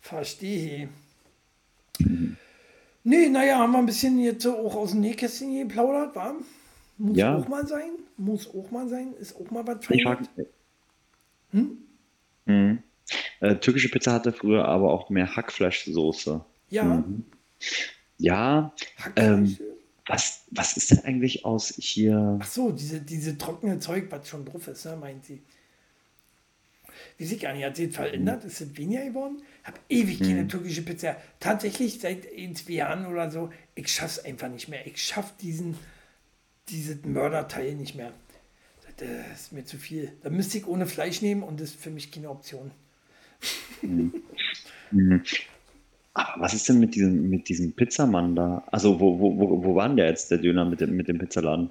Verstehe. 0.00 0.88
Nee, 3.04 3.28
naja, 3.28 3.58
haben 3.58 3.72
wir 3.72 3.78
ein 3.78 3.86
bisschen 3.86 4.18
jetzt 4.20 4.46
auch 4.46 4.74
aus 4.76 4.92
dem 4.92 5.00
Nähkästchen 5.00 5.68
geplaudert, 5.68 6.14
war? 6.14 6.34
Muss 6.98 7.16
Ja. 7.18 7.36
auch 7.36 7.48
mal 7.48 7.66
sein. 7.66 7.90
Muss 8.16 8.48
auch 8.54 8.70
mal 8.70 8.88
sein. 8.88 9.12
Ist 9.18 9.34
auch 9.36 9.50
mal 9.50 9.66
was 9.66 9.78
Ich 9.90 10.02
Feines. 10.04 10.28
frage. 10.36 10.46
Mhm. 12.46 12.82
Äh, 13.40 13.56
türkische 13.56 13.88
Pizza 13.88 14.12
hatte 14.12 14.32
früher 14.32 14.64
aber 14.66 14.90
auch 14.92 15.10
mehr 15.10 15.34
Hackfleischsoße. 15.36 16.44
Ja, 16.70 16.84
Mhm. 16.84 17.24
Ja, 18.18 18.72
ähm, 19.16 19.56
was, 20.06 20.42
was 20.52 20.76
ist 20.76 20.90
denn 20.92 21.00
eigentlich 21.00 21.44
aus 21.44 21.74
hier? 21.76 22.38
Ach 22.40 22.46
so, 22.46 22.70
diese, 22.70 23.00
diese 23.00 23.36
trockene 23.36 23.80
Zeug, 23.80 24.06
was 24.10 24.28
schon 24.28 24.44
drauf 24.44 24.68
ist, 24.68 24.84
ne, 24.84 24.96
meint 24.96 25.24
sie. 25.24 25.42
Nicht, 27.18 27.46
hat 27.46 27.76
sie 27.76 27.84
es 27.84 27.94
verändert? 27.94 28.44
Ist 28.44 28.60
es 28.60 28.76
weniger 28.76 29.04
geworden? 29.04 29.42
Hab 29.64 29.78
ewig 29.88 30.20
keine 30.20 30.48
türkische 30.48 30.82
Pizza. 30.82 31.16
Tatsächlich 31.38 32.00
seit 32.00 32.24
in 32.24 32.56
zwei 32.56 32.72
Jahren 32.72 33.06
oder 33.06 33.30
so, 33.30 33.50
ich 33.74 33.88
schaff's 33.88 34.18
einfach 34.18 34.48
nicht 34.48 34.68
mehr. 34.68 34.86
Ich 34.86 35.02
schaff 35.02 35.36
diesen, 35.36 35.76
dieses 36.68 37.04
Mörderteil 37.04 37.74
nicht 37.74 37.94
mehr. 37.94 38.12
Das 38.96 39.40
ist 39.40 39.52
mir 39.52 39.64
zu 39.64 39.78
viel. 39.78 40.12
Da 40.22 40.30
müsste 40.30 40.58
ich 40.58 40.66
ohne 40.66 40.86
Fleisch 40.86 41.22
nehmen 41.22 41.42
und 41.42 41.60
das 41.60 41.70
ist 41.70 41.80
für 41.80 41.90
mich 41.90 42.10
keine 42.10 42.30
Option. 42.30 42.70
Aber 46.14 46.42
was 46.42 46.54
ist 46.54 46.68
denn 46.68 46.78
mit 46.78 46.94
diesem, 46.94 47.30
mit 47.30 47.48
diesem 47.48 47.72
Pizzamann 47.72 48.36
da? 48.36 48.64
Also, 48.70 49.00
wo, 49.00 49.18
wo, 49.18 49.38
wo, 49.38 49.64
wo 49.64 49.74
war 49.74 49.88
denn 49.88 49.96
der 49.96 50.08
jetzt, 50.08 50.30
der 50.30 50.38
Döner 50.38 50.64
mit 50.64 50.80
dem, 50.80 50.94
mit 50.94 51.08
dem 51.08 51.18
Pizzaladen? 51.18 51.70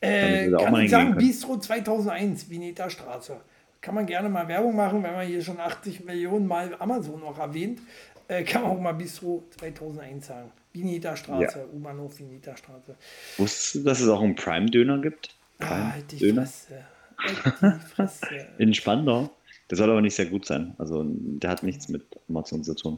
Äh, 0.00 0.50
kann 0.50 0.80
ich 0.80 0.90
sagen. 0.90 1.16
Bistro 1.16 1.58
2001, 1.58 2.48
Vineta 2.48 2.88
Straße. 2.88 3.40
Kann 3.80 3.94
man 3.94 4.06
gerne 4.06 4.28
mal 4.28 4.48
Werbung 4.48 4.74
machen, 4.74 5.02
wenn 5.02 5.12
man 5.12 5.26
hier 5.26 5.42
schon 5.42 5.60
80 5.60 6.04
Millionen 6.04 6.46
Mal 6.46 6.74
Amazon 6.78 7.20
noch 7.20 7.38
erwähnt. 7.38 7.80
Äh, 8.26 8.42
kann 8.42 8.62
man 8.62 8.72
auch 8.72 8.80
mal 8.80 8.92
Bistro 8.92 9.44
2001 9.58 10.26
sagen. 10.26 10.50
Vineta 10.72 11.16
Straße, 11.16 11.66
U-Bahnhof 11.72 12.18
Vineta 12.18 12.56
Straße. 12.56 12.94
Wusstest 13.38 13.74
du, 13.76 13.82
dass 13.84 14.00
es 14.00 14.08
auch 14.08 14.20
einen 14.20 14.34
Prime-Döner 14.34 14.98
gibt? 14.98 15.34
Ah, 15.60 15.92
halt 15.92 16.12
die 16.12 16.18
Döner? 16.18 16.42
Fresse. 16.42 16.84
Halt 17.16 17.38
die 17.62 17.86
Fresse. 17.94 18.26
In 18.58 18.74
Spandau? 18.74 19.30
Der 19.70 19.76
soll 19.76 19.90
aber 19.90 20.00
nicht 20.00 20.14
sehr 20.14 20.26
gut 20.26 20.46
sein. 20.46 20.74
Also, 20.78 21.04
der 21.06 21.50
hat 21.50 21.62
nichts 21.62 21.88
mit 21.88 22.02
Amazon 22.28 22.64
zu 22.64 22.74
tun. 22.74 22.96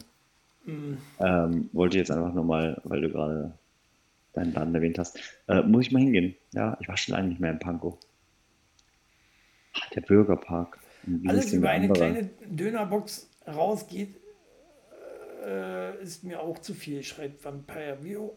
Mm. 0.66 0.94
Ähm, 1.18 1.70
wollte 1.72 1.98
jetzt 1.98 2.10
einfach 2.10 2.32
nur 2.32 2.44
mal, 2.44 2.80
weil 2.84 3.00
du 3.00 3.10
gerade 3.10 3.52
deinen 4.32 4.52
Laden 4.52 4.74
erwähnt 4.74 4.98
hast, 4.98 5.18
äh, 5.48 5.62
muss 5.62 5.86
ich 5.86 5.92
mal 5.92 6.00
hingehen. 6.00 6.36
Ja, 6.52 6.76
ich 6.80 6.88
war 6.88 6.96
schon 6.96 7.14
lange 7.14 7.28
nicht 7.28 7.40
mehr 7.40 7.50
in 7.50 7.58
Pankow. 7.58 7.98
Der 9.94 10.00
Bürgerpark. 10.02 10.78
Alles 11.26 11.52
über 11.52 11.70
eine 11.70 11.86
andere? 11.86 11.98
kleine 11.98 12.30
Dönerbox 12.48 13.28
rausgeht, 13.46 14.16
äh, 15.46 16.02
ist 16.02 16.24
mir 16.24 16.40
auch 16.40 16.58
zu 16.58 16.74
viel, 16.74 17.02
schreibt 17.02 17.44
Vampire 17.44 17.98
Vio. 18.02 18.36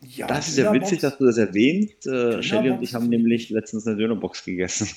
Ja, 0.00 0.26
Das 0.26 0.48
ist 0.48 0.58
ja 0.58 0.72
witzig, 0.72 1.00
dass 1.00 1.16
du 1.18 1.26
das 1.26 1.38
erwähnst. 1.38 2.06
Äh, 2.06 2.42
Shelly 2.42 2.70
und 2.70 2.82
ich 2.82 2.94
haben 2.94 3.08
nämlich 3.08 3.50
letztens 3.50 3.86
eine 3.86 3.96
Dönerbox 3.96 4.44
gegessen. 4.44 4.88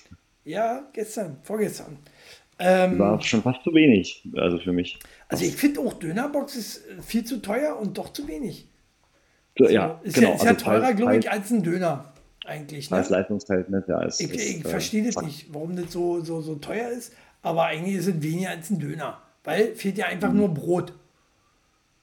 Ja, 0.43 0.87
gestern, 0.93 1.37
vorgestern. 1.43 1.97
Ähm, 2.57 2.97
War 2.97 3.21
schon 3.21 3.43
fast 3.43 3.63
zu 3.63 3.73
wenig, 3.73 4.27
also 4.35 4.57
für 4.57 4.71
mich. 4.71 4.97
Also 5.27 5.43
ich 5.43 5.55
finde 5.55 5.81
auch 5.81 5.93
Dönerbox 5.93 6.55
ist 6.55 6.77
äh, 6.87 7.01
viel 7.01 7.23
zu 7.25 7.41
teuer 7.41 7.77
und 7.77 7.97
doch 7.97 8.13
zu 8.13 8.27
wenig. 8.27 8.67
So, 9.57 9.69
ja, 9.69 9.99
ist 10.03 10.15
genau. 10.15 10.29
ja, 10.29 10.35
ist 10.35 10.43
ja 10.43 10.49
also 10.51 10.63
teurer, 10.65 10.79
Preis- 10.81 10.95
glaube 10.95 11.17
ich, 11.17 11.29
als 11.31 11.51
ein 11.51 11.63
Döner 11.63 12.13
eigentlich. 12.45 12.89
Ne? 12.89 12.97
Preis-Leistungsverhältnis, 12.97 13.83
ja. 13.87 14.01
Ist, 14.03 14.21
Ich, 14.21 14.31
ist, 14.31 14.49
ich 14.49 14.65
äh, 14.65 14.69
verstehe 14.69 15.03
das 15.03 15.15
Fakt. 15.15 15.27
nicht, 15.27 15.53
warum 15.53 15.75
das 15.75 15.91
so, 15.91 16.21
so, 16.23 16.41
so 16.41 16.55
teuer 16.55 16.89
ist, 16.89 17.13
aber 17.41 17.65
eigentlich 17.65 17.95
ist 17.95 18.07
es 18.07 18.21
weniger 18.21 18.49
als 18.51 18.69
ein 18.69 18.79
Döner, 18.79 19.19
weil 19.43 19.75
fehlt 19.75 19.97
ja 19.97 20.05
einfach 20.07 20.31
nur 20.33 20.53
Brot. 20.53 20.93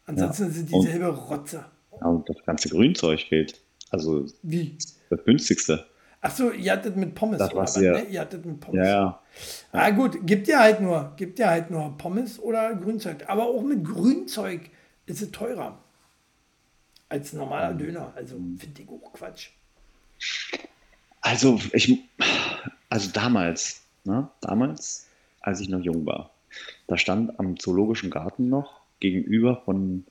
Ansonsten 0.06 0.48
ist 0.48 0.56
es 0.56 0.72
Und- 0.72 0.84
dieselbe 0.84 1.08
Rotze. 1.08 1.64
Ja, 2.00 2.06
und 2.08 2.28
das 2.28 2.36
ganze 2.44 2.68
Grünzeug 2.68 3.20
fehlt. 3.20 3.60
Also 3.90 4.26
Wie? 4.42 4.76
das 5.10 5.22
günstigste. 5.24 5.86
Achso, 6.20 6.50
ihr 6.50 6.72
hattet 6.72 6.96
mit 6.96 7.14
Pommes 7.14 7.38
Das 7.38 7.50
oder 7.50 7.58
war's 7.60 7.76
was, 7.76 7.82
ja. 7.82 7.92
ne? 7.92 8.04
Ihr 8.04 8.20
hattet 8.20 8.46
mit 8.46 8.60
Pommes. 8.60 8.78
Ja, 8.86 8.92
ja. 8.92 9.22
Ah 9.72 9.90
gut, 9.90 10.24
gibt 10.26 10.46
ja 10.48 10.60
halt 10.60 10.80
nur, 10.80 11.12
gibt 11.16 11.38
ja 11.38 11.50
halt 11.50 11.70
nur 11.70 11.96
Pommes 11.98 12.38
oder 12.38 12.74
Grünzeug. 12.76 13.24
Aber 13.28 13.44
auch 13.46 13.62
mit 13.62 13.84
Grünzeug 13.84 14.70
ist 15.06 15.20
es 15.20 15.30
teurer 15.32 15.78
als 17.08 17.32
ein 17.32 17.38
normaler 17.38 17.74
Döner. 17.74 18.12
Also 18.16 18.36
finde 18.56 18.82
ich 18.82 18.88
auch 18.88 19.12
Quatsch. 19.12 19.50
Also 21.20 21.60
ich, 21.72 21.98
also 22.88 23.10
damals, 23.12 23.82
ne, 24.04 24.28
damals, 24.40 25.06
als 25.40 25.60
ich 25.60 25.68
noch 25.68 25.80
jung 25.80 26.04
war, 26.04 26.30
da 26.86 26.98
stand 26.98 27.38
am 27.38 27.58
Zoologischen 27.58 28.10
Garten 28.10 28.48
noch 28.48 28.80
gegenüber 29.00 29.62
von 29.64 30.04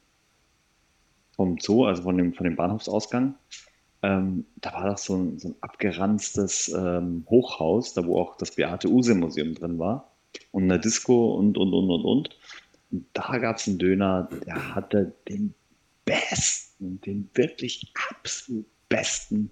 vom 1.36 1.58
Zoo, 1.60 1.86
also 1.86 2.04
von 2.04 2.18
dem 2.18 2.34
von 2.34 2.44
dem 2.46 2.56
Bahnhofsausgang, 2.56 3.36
ähm, 4.04 4.46
da 4.58 4.74
war 4.74 4.86
das 4.86 5.06
so 5.06 5.16
ein, 5.16 5.40
so 5.40 5.50
ein 5.50 5.56
abgeranztes 5.62 6.70
ähm, 6.70 7.26
Hochhaus, 7.30 7.94
da 7.94 8.06
wo 8.06 8.20
auch 8.20 8.36
das 8.38 8.56
Beate 8.56 8.90
Use 8.90 9.14
Museum 9.14 9.54
drin 9.54 9.78
war 9.78 10.12
und 10.52 10.64
eine 10.64 10.80
Disco 10.80 11.36
und 11.36 11.58
und 11.58 11.74
und 11.74 11.90
und 11.90 12.06
und. 12.06 12.30
Und 12.92 13.06
da 13.14 13.38
gab 13.38 13.58
es 13.58 13.68
einen 13.68 13.78
Döner, 13.78 14.28
der 14.46 14.76
hatte 14.76 15.14
den 15.30 15.54
besten, 16.06 17.00
den 17.02 17.30
wirklich 17.36 17.94
absolut 18.10 18.66
besten 18.90 19.52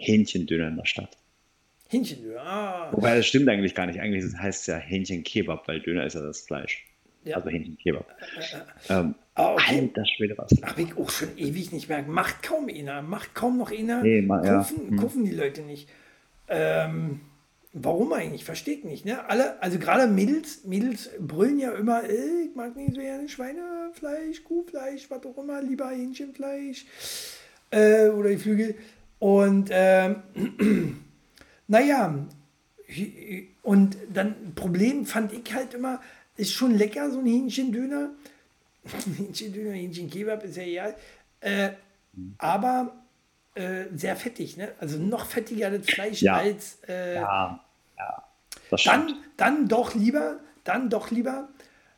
Hähnchendöner 0.00 0.68
in 0.68 0.76
der 0.76 0.86
Stadt. 0.86 1.16
Hähnchendöner, 1.88 2.40
ah, 2.42 2.88
Wobei 2.92 3.16
das 3.16 3.26
stimmt 3.26 3.48
eigentlich 3.48 3.74
gar 3.74 3.86
nicht. 3.86 4.00
Eigentlich 4.00 4.24
heißt 4.36 4.60
es 4.62 4.66
ja 4.66 4.76
Hähnchenkebab, 4.76 5.66
weil 5.66 5.80
Döner 5.80 6.04
ist 6.06 6.14
ja 6.14 6.20
das 6.22 6.40
Fleisch. 6.42 6.84
Ja. 7.24 7.36
Also 7.36 7.50
Hähnchenkebab. 7.50 8.06
Ähm, 8.88 9.14
Ah, 9.34 9.54
okay. 9.54 9.78
Alter 9.80 10.04
Schwede, 10.06 10.36
was. 10.36 10.50
Habe 10.62 10.82
ich 10.82 10.96
auch 10.98 11.08
schon 11.10 11.28
ewig 11.38 11.72
nicht 11.72 11.88
mehr. 11.88 12.02
Macht 12.02 12.42
kaum 12.42 12.68
einer. 12.68 13.00
Macht 13.00 13.34
kaum 13.34 13.56
noch 13.58 13.70
einer. 13.72 14.02
Nee, 14.02 14.20
ma- 14.22 14.44
ja. 14.44 14.58
kaufen, 14.58 14.88
Hm. 14.90 14.96
kaufen 14.98 15.24
die 15.24 15.30
Leute 15.30 15.62
nicht. 15.62 15.88
Ähm, 16.48 17.20
warum 17.72 18.12
eigentlich? 18.12 18.44
Verstehe 18.44 18.74
ich 18.74 18.84
nicht. 18.84 19.04
Ne? 19.06 19.24
Alle, 19.28 19.62
also 19.62 19.78
gerade 19.78 20.08
Mädels, 20.08 20.64
Mädels 20.64 21.10
brüllen 21.20 21.58
ja 21.58 21.72
immer, 21.72 22.04
äh, 22.04 22.42
ich 22.50 22.54
mag 22.54 22.76
nicht 22.76 22.94
so 22.94 23.00
gerne 23.00 23.28
Schweinefleisch, 23.28 24.44
Kuhfleisch, 24.44 25.08
was 25.08 25.24
auch 25.24 25.38
immer, 25.38 25.62
lieber 25.62 25.88
Hähnchenfleisch 25.90 26.84
äh, 27.70 28.08
oder 28.08 28.30
die 28.30 28.36
Flügel. 28.38 28.74
Und 29.20 29.68
ähm, 29.70 30.22
naja, 31.68 32.14
und 33.62 33.96
dann 34.12 34.54
Problem 34.56 35.06
fand 35.06 35.32
ich 35.32 35.54
halt 35.54 35.74
immer, 35.74 36.00
ist 36.36 36.52
schon 36.52 36.74
lecker, 36.74 37.10
so 37.10 37.20
ein 37.20 37.26
Hähnchendöner. 37.26 38.10
Hähnchendöner, 39.16 39.72
Hähnchenkebab 39.72 40.42
ist 40.42 40.56
ja 40.56 40.62
egal. 40.64 40.96
Äh, 41.40 41.70
aber 42.38 42.92
äh, 43.54 43.84
sehr 43.94 44.16
fettig, 44.16 44.56
ne? 44.56 44.72
Also 44.80 44.98
noch 44.98 45.26
fettiger 45.26 45.70
das 45.70 45.86
Fleisch 45.86 46.22
Ja. 46.22 46.36
als 46.36 46.78
äh, 46.88 47.16
Ja, 47.16 47.60
ja. 47.98 48.24
Das 48.70 48.80
stimmt. 48.80 49.10
dann, 49.10 49.16
dann 49.36 49.68
doch 49.68 49.94
lieber, 49.94 50.40
dann 50.64 50.88
doch 50.88 51.10
lieber, 51.10 51.48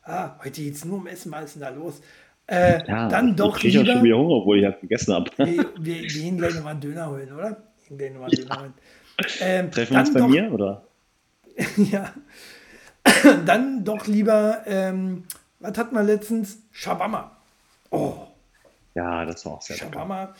ah, 0.03 0.37
heute 0.43 0.61
geht 0.61 0.75
es 0.75 0.83
nur 0.85 0.97
um 0.97 1.07
Essen, 1.07 1.31
was 1.31 1.45
ist 1.45 1.53
denn 1.55 1.61
da 1.61 1.69
los? 1.69 2.01
Äh, 2.47 2.85
ja, 2.87 3.07
dann 3.07 3.29
ich 3.29 3.35
doch 3.35 3.57
ja 3.59 3.81
lieber, 3.81 3.93
schon 3.93 4.03
wieder 4.03 4.17
Hunger, 4.17 4.33
obwohl 4.35 4.59
ich 4.59 4.65
halt 4.65 4.81
gegessen 4.81 5.13
habe. 5.13 5.31
wir, 5.37 5.47
wir, 5.47 5.73
wir 5.77 6.07
gehen 6.07 6.37
gleich 6.37 6.55
nochmal 6.55 6.71
einen 6.71 6.81
Döner 6.81 7.09
holen, 7.09 7.33
oder? 7.33 7.63
Wir 7.87 7.97
gehen 7.97 8.13
nochmal 8.13 8.29
einen 8.29 8.41
Döner 8.41 8.59
holen. 8.61 8.73
Ähm, 9.39 9.71
Treffen 9.71 9.93
wir 9.93 9.99
uns 9.99 10.13
bei 10.13 10.19
doch, 10.19 10.27
mir, 10.27 10.51
oder? 10.51 10.83
Ja. 11.77 12.13
Dann 13.45 13.83
doch 13.83 14.07
lieber, 14.07 14.63
ähm, 14.65 15.23
was 15.59 15.77
hat 15.77 15.91
man 15.93 16.05
letztens? 16.05 16.57
Shawarma. 16.71 17.31
Oh, 17.91 18.15
Ja, 18.95 19.25
das 19.25 19.45
war 19.45 19.53
auch 19.53 19.61
sehr 19.61 19.77
lecker. 19.77 19.91
Shawarma 19.91 20.35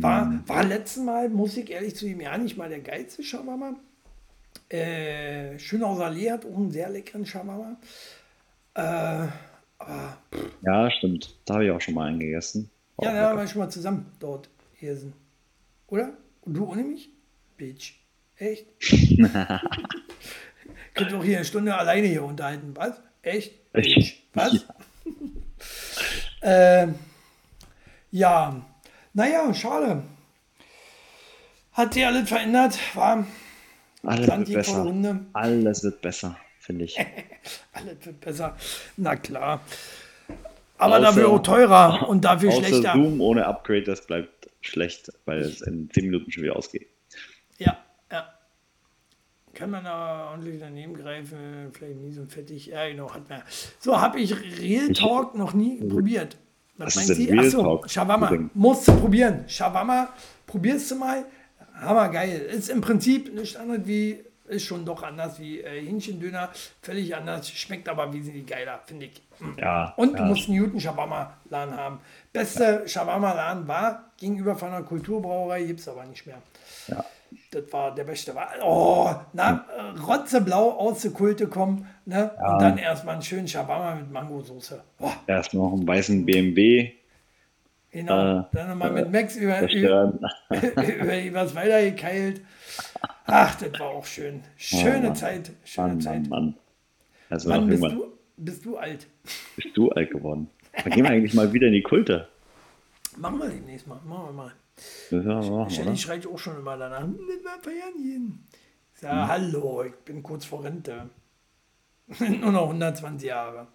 war, 0.00 0.40
war 0.46 0.64
letztes 0.64 1.02
Mal, 1.02 1.28
muss 1.28 1.56
ich 1.56 1.70
ehrlich 1.70 1.94
zu 1.94 2.06
ihm, 2.06 2.20
ja 2.20 2.36
nicht 2.36 2.56
mal 2.56 2.68
der 2.68 2.80
geilste 2.80 3.22
Shawarma. 3.22 3.74
Äh, 4.68 5.58
Schönhauser 5.58 6.06
Allee 6.06 6.30
hat 6.30 6.44
auch 6.44 6.56
einen 6.56 6.70
sehr 6.70 6.88
leckeren 6.88 7.24
Shawarma. 7.24 7.76
Äh, 8.74 9.28
aber 9.78 10.18
Ja, 10.62 10.90
stimmt. 10.90 11.36
Da 11.44 11.54
habe 11.54 11.64
ich 11.66 11.70
auch 11.70 11.80
schon 11.80 11.94
mal 11.94 12.08
einen 12.08 12.20
gegessen. 12.20 12.70
War 12.96 13.08
ja, 13.08 13.14
da 13.14 13.30
haben 13.30 13.38
wir 13.38 13.46
schon 13.46 13.60
mal 13.60 13.70
zusammen 13.70 14.06
dort 14.18 14.48
gegessen. 14.78 15.12
Oder? 15.88 16.12
Und 16.42 16.54
du 16.54 16.64
ohne 16.66 16.82
mich? 16.82 17.10
Bitch. 17.56 17.94
Echt? 18.36 18.66
Könnt 20.94 21.12
auch 21.12 21.24
hier 21.24 21.36
eine 21.36 21.44
Stunde 21.44 21.76
alleine 21.76 22.06
hier 22.06 22.24
unterhalten. 22.24 22.72
Was? 22.74 23.00
Echt? 23.22 23.72
Bitch. 23.72 24.22
Was? 24.34 24.64
ähm, 26.42 26.94
ja. 28.10 28.64
Naja, 29.12 29.52
schade. 29.54 30.02
Hat 31.72 31.94
sich 31.94 32.06
alles 32.06 32.28
verändert. 32.28 32.78
War 32.94 33.26
Alles 34.02 34.26
wird 34.26 34.52
besser. 34.52 34.82
Runde. 34.82 35.26
Alles 35.34 35.82
wird 35.82 36.00
besser, 36.00 36.36
finde 36.66 36.84
ich. 36.84 36.98
alles 37.72 38.04
wird 38.04 38.20
besser. 38.20 38.56
Na 38.96 39.16
klar. 39.16 39.60
Aber 40.78 40.96
Außer- 40.96 41.00
dafür 41.00 41.28
auch 41.30 41.42
teurer 41.42 42.08
und 42.08 42.24
dafür 42.24 42.50
Außer 42.50 42.64
schlechter. 42.64 42.92
Zoom 42.92 43.20
ohne 43.20 43.46
Upgrade, 43.46 43.84
das 43.84 44.06
bleibt 44.06 44.50
schlecht, 44.60 45.10
weil 45.24 45.40
es 45.40 45.62
in 45.62 45.88
10 45.90 46.04
Minuten 46.06 46.30
schon 46.30 46.42
wieder 46.42 46.56
ausgeht. 46.56 46.88
Ja, 47.58 47.78
ja. 48.12 48.28
Kann 49.54 49.70
man 49.70 49.84
da 49.84 50.30
ordentlich 50.32 50.60
daneben 50.60 50.94
greifen, 50.94 51.70
vielleicht 51.72 51.96
nie 51.96 52.12
so 52.12 52.26
fettig. 52.26 52.66
Ja, 52.66 52.86
genau, 52.88 53.10
hat 53.14 53.28
man. 53.30 53.42
So, 53.78 53.98
habe 53.98 54.20
ich 54.20 54.34
Real 54.60 54.92
Talk 54.92 55.34
noch 55.34 55.54
nie 55.54 55.82
probiert. 55.82 56.36
Was, 56.76 56.94
Sie? 56.94 57.30
Real 57.30 57.46
Achso, 57.46 57.62
Talk? 57.62 57.90
Shawarma. 57.90 58.30
Musst 58.52 58.86
du 58.88 59.00
probieren. 59.00 59.44
Shawarma, 59.48 60.12
probierst 60.46 60.90
du 60.90 60.96
mal. 60.96 61.24
Hammergeil. 61.80 62.40
Ist 62.40 62.68
im 62.68 62.82
Prinzip 62.82 63.32
nicht 63.32 63.56
anders 63.56 63.80
wie, 63.84 64.18
ist 64.48 64.64
schon 64.64 64.84
doch 64.84 65.02
anders 65.02 65.38
wie 65.38 65.60
äh, 65.60 65.84
Hähnchendöner. 65.84 66.50
Völlig 66.82 67.14
anders. 67.14 67.50
Schmeckt 67.50 67.88
aber 67.88 68.12
wesentlich 68.12 68.46
geiler, 68.46 68.80
finde 68.84 69.06
ich. 69.06 69.22
Ja. 69.58 69.92
Und 69.96 70.14
du 70.14 70.22
ja. 70.22 70.24
musst 70.24 70.48
einen 70.48 70.58
guten 70.58 70.80
Shawarma-Laden 70.80 71.76
haben. 71.76 72.00
Beste 72.32 72.86
Shawarma-Laden 72.86 73.68
war 73.68 74.10
gegenüber 74.16 74.56
von 74.56 74.68
einer 74.68 74.82
Kulturbrauerei, 74.82 75.64
gibt 75.64 75.80
es 75.80 75.88
aber 75.88 76.04
nicht 76.04 76.26
mehr. 76.26 76.38
Ja. 76.88 77.04
Das 77.50 77.72
war 77.72 77.94
der 77.94 78.04
beste. 78.04 78.34
War, 78.34 78.48
oh, 78.62 79.14
na, 79.32 79.66
äh, 79.76 79.98
rotzeblau 80.00 80.72
aus 80.72 81.02
der 81.02 81.10
Kulte 81.10 81.48
kommen 81.48 81.86
ne? 82.04 82.30
und 82.30 82.62
dann 82.62 82.78
erstmal 82.78 83.14
einen 83.14 83.22
schönen 83.22 83.48
Shawarma 83.48 83.96
mit 83.96 84.10
Mangosoße. 84.10 84.82
Oh, 85.00 85.10
Erst 85.26 85.52
noch 85.54 85.72
einen 85.72 85.86
weißen 85.86 86.24
BMW. 86.24 86.92
Genau. 87.90 88.40
Äh, 88.40 88.44
dann 88.52 88.68
nochmal 88.70 88.92
mit 88.92 89.10
Max 89.12 89.36
über, 89.36 89.60
Das 89.60 89.72
über, 89.72 90.12
über 90.50 91.22
übers 91.22 91.54
Weiter 91.54 91.82
gekeilt. 91.82 92.42
Ach, 93.26 93.54
das 93.56 93.72
war 93.80 93.88
auch 93.90 94.04
schön. 94.06 94.42
Schöne 94.56 95.08
Mann. 95.08 95.16
Zeit. 95.16 95.50
Schöne 95.64 95.88
Mann, 95.88 96.00
Zeit. 96.00 96.20
Mann, 96.28 96.28
Mann. 96.28 96.54
Also 97.28 97.48
noch 97.52 97.66
bist 97.66 97.82
du, 97.82 98.12
bist 98.36 98.64
du 98.64 98.76
alt? 98.76 99.06
bist 99.56 99.76
du 99.76 99.90
alt 99.90 100.10
geworden. 100.10 100.48
Dann 100.84 100.92
gehen 100.92 101.04
wir 101.04 101.10
eigentlich 101.10 101.34
mal 101.34 101.52
wieder 101.52 101.66
in 101.68 101.72
die 101.72 101.82
Kulte. 101.82 102.28
Machen 103.16 103.38
wir 103.38 103.48
demnächst 103.48 103.86
mal. 103.86 103.98
Machen 104.04 104.26
wir 104.26 104.32
mal. 104.32 104.52
Machen, 105.10 105.70
Shelly 105.70 105.96
schreit 105.96 106.26
auch 106.26 106.38
schon 106.38 106.58
immer 106.58 106.76
danach. 106.76 107.00
"Hm, 107.00 107.18
Das 107.28 107.44
war 107.52 107.60
feiern 107.62 107.94
gehen. 107.96 108.46
Ich 108.94 109.00
sage, 109.00 109.22
Hm. 109.22 109.28
hallo, 109.28 109.82
ich 109.84 109.94
bin 110.04 110.22
kurz 110.22 110.44
vor 110.44 110.62
Rente. 110.64 111.08
Nur 112.40 112.52
noch 112.52 112.66
120 112.68 113.26
Jahre. 113.28 113.66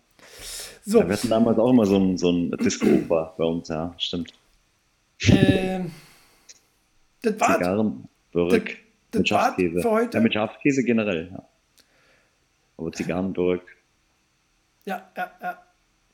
So, 0.83 0.99
Wir 1.07 1.13
hatten 1.13 1.29
damals 1.29 1.59
auch 1.59 1.69
immer 1.69 1.85
so 1.85 1.97
ein, 1.97 2.17
so 2.17 2.31
ein 2.31 2.51
Disco-Oper 2.51 3.35
bei 3.37 3.43
uns, 3.43 3.67
ja, 3.69 3.93
stimmt. 3.97 4.33
ähm, 5.27 5.91
das 7.21 7.39
war's. 7.39 7.57
Zigarren, 7.57 8.07
Börek, 8.31 8.79
mit 9.13 9.19
war's 9.19 9.27
Schafskäse. 9.29 9.81
für 9.81 9.91
heute? 9.91 10.17
Ja, 10.17 10.23
mit 10.23 10.33
Schafskäse 10.33 10.83
generell, 10.83 11.29
ja. 11.31 11.43
Aber 12.77 12.91
Zigarren, 12.91 13.31
Börek, 13.33 13.61
Ja, 14.85 15.07
ja, 15.15 15.31
ja. 15.41 15.61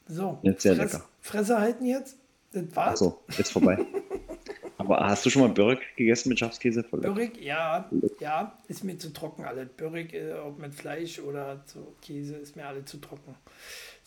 So, 0.10 0.39
Jetzt 0.41 0.61
sehr 0.64 0.76
Fress, 0.76 0.94
lecker. 0.94 1.06
Fresse 1.22 1.60
halten 1.60 1.85
jetzt. 1.85 2.18
Das 2.52 2.64
war's. 2.76 2.89
achso, 3.02 3.22
ist 3.38 3.52
vorbei. 3.52 3.77
Aber 4.80 4.99
hast 5.07 5.26
du 5.26 5.30
schon 5.30 5.41
mal 5.41 5.49
Börek 5.49 5.80
gegessen 5.98 6.30
mit 6.30 6.39
Schafskäse? 6.39 6.84
Voll. 6.84 7.02
Börek, 7.02 7.41
ja, 7.41 7.89
ja, 8.19 8.57
ist 8.68 8.84
mir 8.84 8.98
zu 8.98 9.11
trocken 9.11 9.44
alles. 9.44 9.69
Börek, 9.76 10.14
äh, 10.14 10.34
ob 10.34 10.60
mit 10.60 10.73
Fleisch 10.76 11.19
oder 11.19 11.65
zu 11.65 11.95
Käse, 12.02 12.35
ist 12.35 12.56
mir 12.56 12.68
alles 12.68 12.85
zu 12.85 12.98
trocken. 12.98 13.35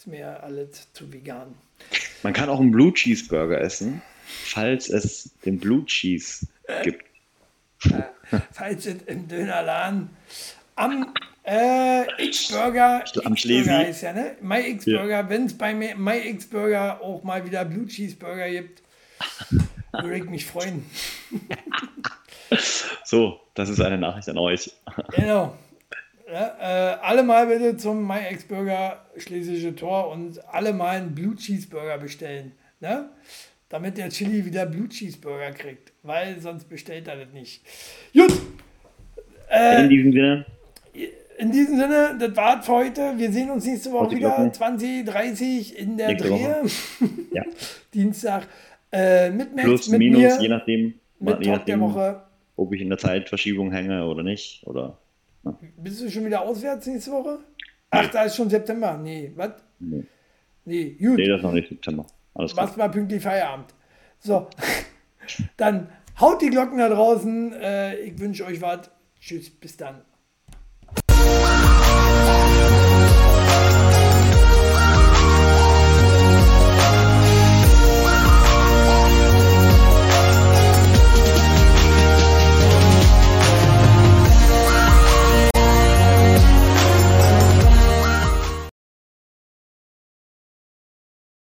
Ist 0.00 0.06
mir 0.06 0.42
alles 0.42 0.90
zu 0.94 1.12
vegan. 1.12 1.54
Man 2.22 2.32
kann 2.32 2.48
auch 2.48 2.58
einen 2.58 2.70
Blue 2.70 2.90
Cheeseburger 2.90 3.60
essen, 3.60 4.00
falls 4.24 4.88
es 4.88 5.30
den 5.44 5.60
Blue 5.60 5.84
Cheese 5.84 6.46
gibt. 6.82 7.04
falls 8.50 8.86
es 8.86 9.02
im 9.02 9.28
Dönerladen 9.28 10.08
am 10.76 11.12
äh, 11.44 12.24
X-Burger, 12.24 13.04
Am 13.24 13.36
Schlesi. 13.36 13.68
heißt 13.68 14.04
ja, 14.04 14.14
ne? 14.14 14.36
My 14.40 14.60
X-Burger, 14.70 15.28
wenn 15.28 15.44
es 15.44 15.58
bei 15.58 15.74
mir 15.74 15.94
My 15.96 16.16
X-Burger 16.30 17.02
auch 17.02 17.22
mal 17.22 17.44
wieder 17.44 17.66
Blue 17.66 17.86
Cheeseburger 17.86 18.48
gibt, 18.48 18.82
würde 19.92 20.16
ich 20.16 20.24
mich 20.24 20.46
freuen. 20.46 20.82
So, 23.04 23.40
das 23.54 23.68
ist 23.68 23.80
eine 23.80 23.98
Nachricht 23.98 24.28
an 24.28 24.38
euch. 24.38 24.72
Genau. 25.14 25.56
Ja, 26.32 26.56
äh, 26.60 26.96
alle 27.02 27.22
mal 27.24 27.46
bitte 27.46 27.76
zum 27.76 28.06
My 28.06 28.20
X-Burger 28.30 29.04
Schlesische 29.16 29.74
Tor 29.74 30.10
und 30.10 30.38
alle 30.52 30.72
mal 30.72 30.96
einen 30.98 31.14
Blue 31.14 31.34
Cheeseburger 31.34 31.98
bestellen. 31.98 32.52
Ne? 32.80 33.08
Damit 33.68 33.98
der 33.98 34.10
Chili 34.10 34.44
wieder 34.44 34.66
Blue 34.66 34.88
Cheeseburger 34.88 35.50
kriegt, 35.50 35.92
weil 36.02 36.38
sonst 36.40 36.68
bestellt 36.68 37.08
er 37.08 37.16
das 37.16 37.32
nicht. 37.32 37.62
Gut, 38.12 38.32
In 39.80 39.88
diesem 39.88 40.12
Sinne, 40.12 40.46
In 41.38 41.50
diesem 41.52 41.76
Sinne, 41.78 42.16
das 42.18 42.36
war's 42.36 42.66
für 42.66 42.72
heute. 42.72 43.14
Wir 43.16 43.32
sehen 43.32 43.50
uns 43.50 43.64
nächste 43.66 43.90
Woche 43.92 44.14
wieder, 44.16 44.28
Glocken. 44.28 44.52
20, 44.52 45.06
30 45.06 45.78
in 45.78 45.96
der 45.96 46.08
Nächste 46.08 46.28
Drehe. 46.28 46.62
ja, 47.32 47.42
Dienstag. 47.94 48.46
Äh, 48.92 49.30
mit 49.30 49.54
Max, 49.54 49.64
plus, 49.64 49.88
mit 49.88 49.98
minus, 50.00 50.20
mir, 50.20 50.42
je 50.42 50.48
nachdem, 50.48 50.94
mit 51.18 51.38
je 51.38 51.44
Talk 51.52 51.64
der 51.66 51.76
nachdem 51.76 51.80
Woche. 51.80 52.22
ob 52.56 52.72
ich 52.72 52.80
in 52.80 52.88
der 52.88 52.98
Zeitverschiebung 52.98 53.70
hänge 53.72 54.04
oder 54.06 54.22
nicht. 54.22 54.66
Oder, 54.66 54.98
Bist 55.76 56.00
du 56.02 56.10
schon 56.10 56.26
wieder 56.26 56.42
auswärts 56.42 56.86
nächste 56.86 57.12
Woche? 57.12 57.38
Ach, 57.90 58.06
da 58.10 58.24
ist 58.24 58.36
schon 58.36 58.50
September. 58.50 58.96
Nee, 58.96 59.32
was? 59.36 59.52
nee, 59.78 60.04
Nee, 60.64 60.90
gut. 61.00 61.16
nee, 61.16 61.26
das 61.26 61.38
ist 61.38 61.42
noch 61.42 61.52
nicht 61.52 61.68
September. 61.68 62.06
Alles. 62.34 62.54
Machst 62.54 62.76
mal 62.76 62.88
pünktlich 62.90 63.22
Feierabend. 63.22 63.74
So, 64.18 64.48
dann 65.56 65.88
haut 66.20 66.42
die 66.42 66.50
Glocken 66.50 66.78
da 66.78 66.88
draußen. 66.88 67.52
Äh, 67.54 67.96
ich 68.00 68.18
wünsche 68.18 68.44
euch 68.44 68.60
was. 68.60 68.90
Tschüss, 69.18 69.50
bis 69.50 69.76
dann. 69.76 70.02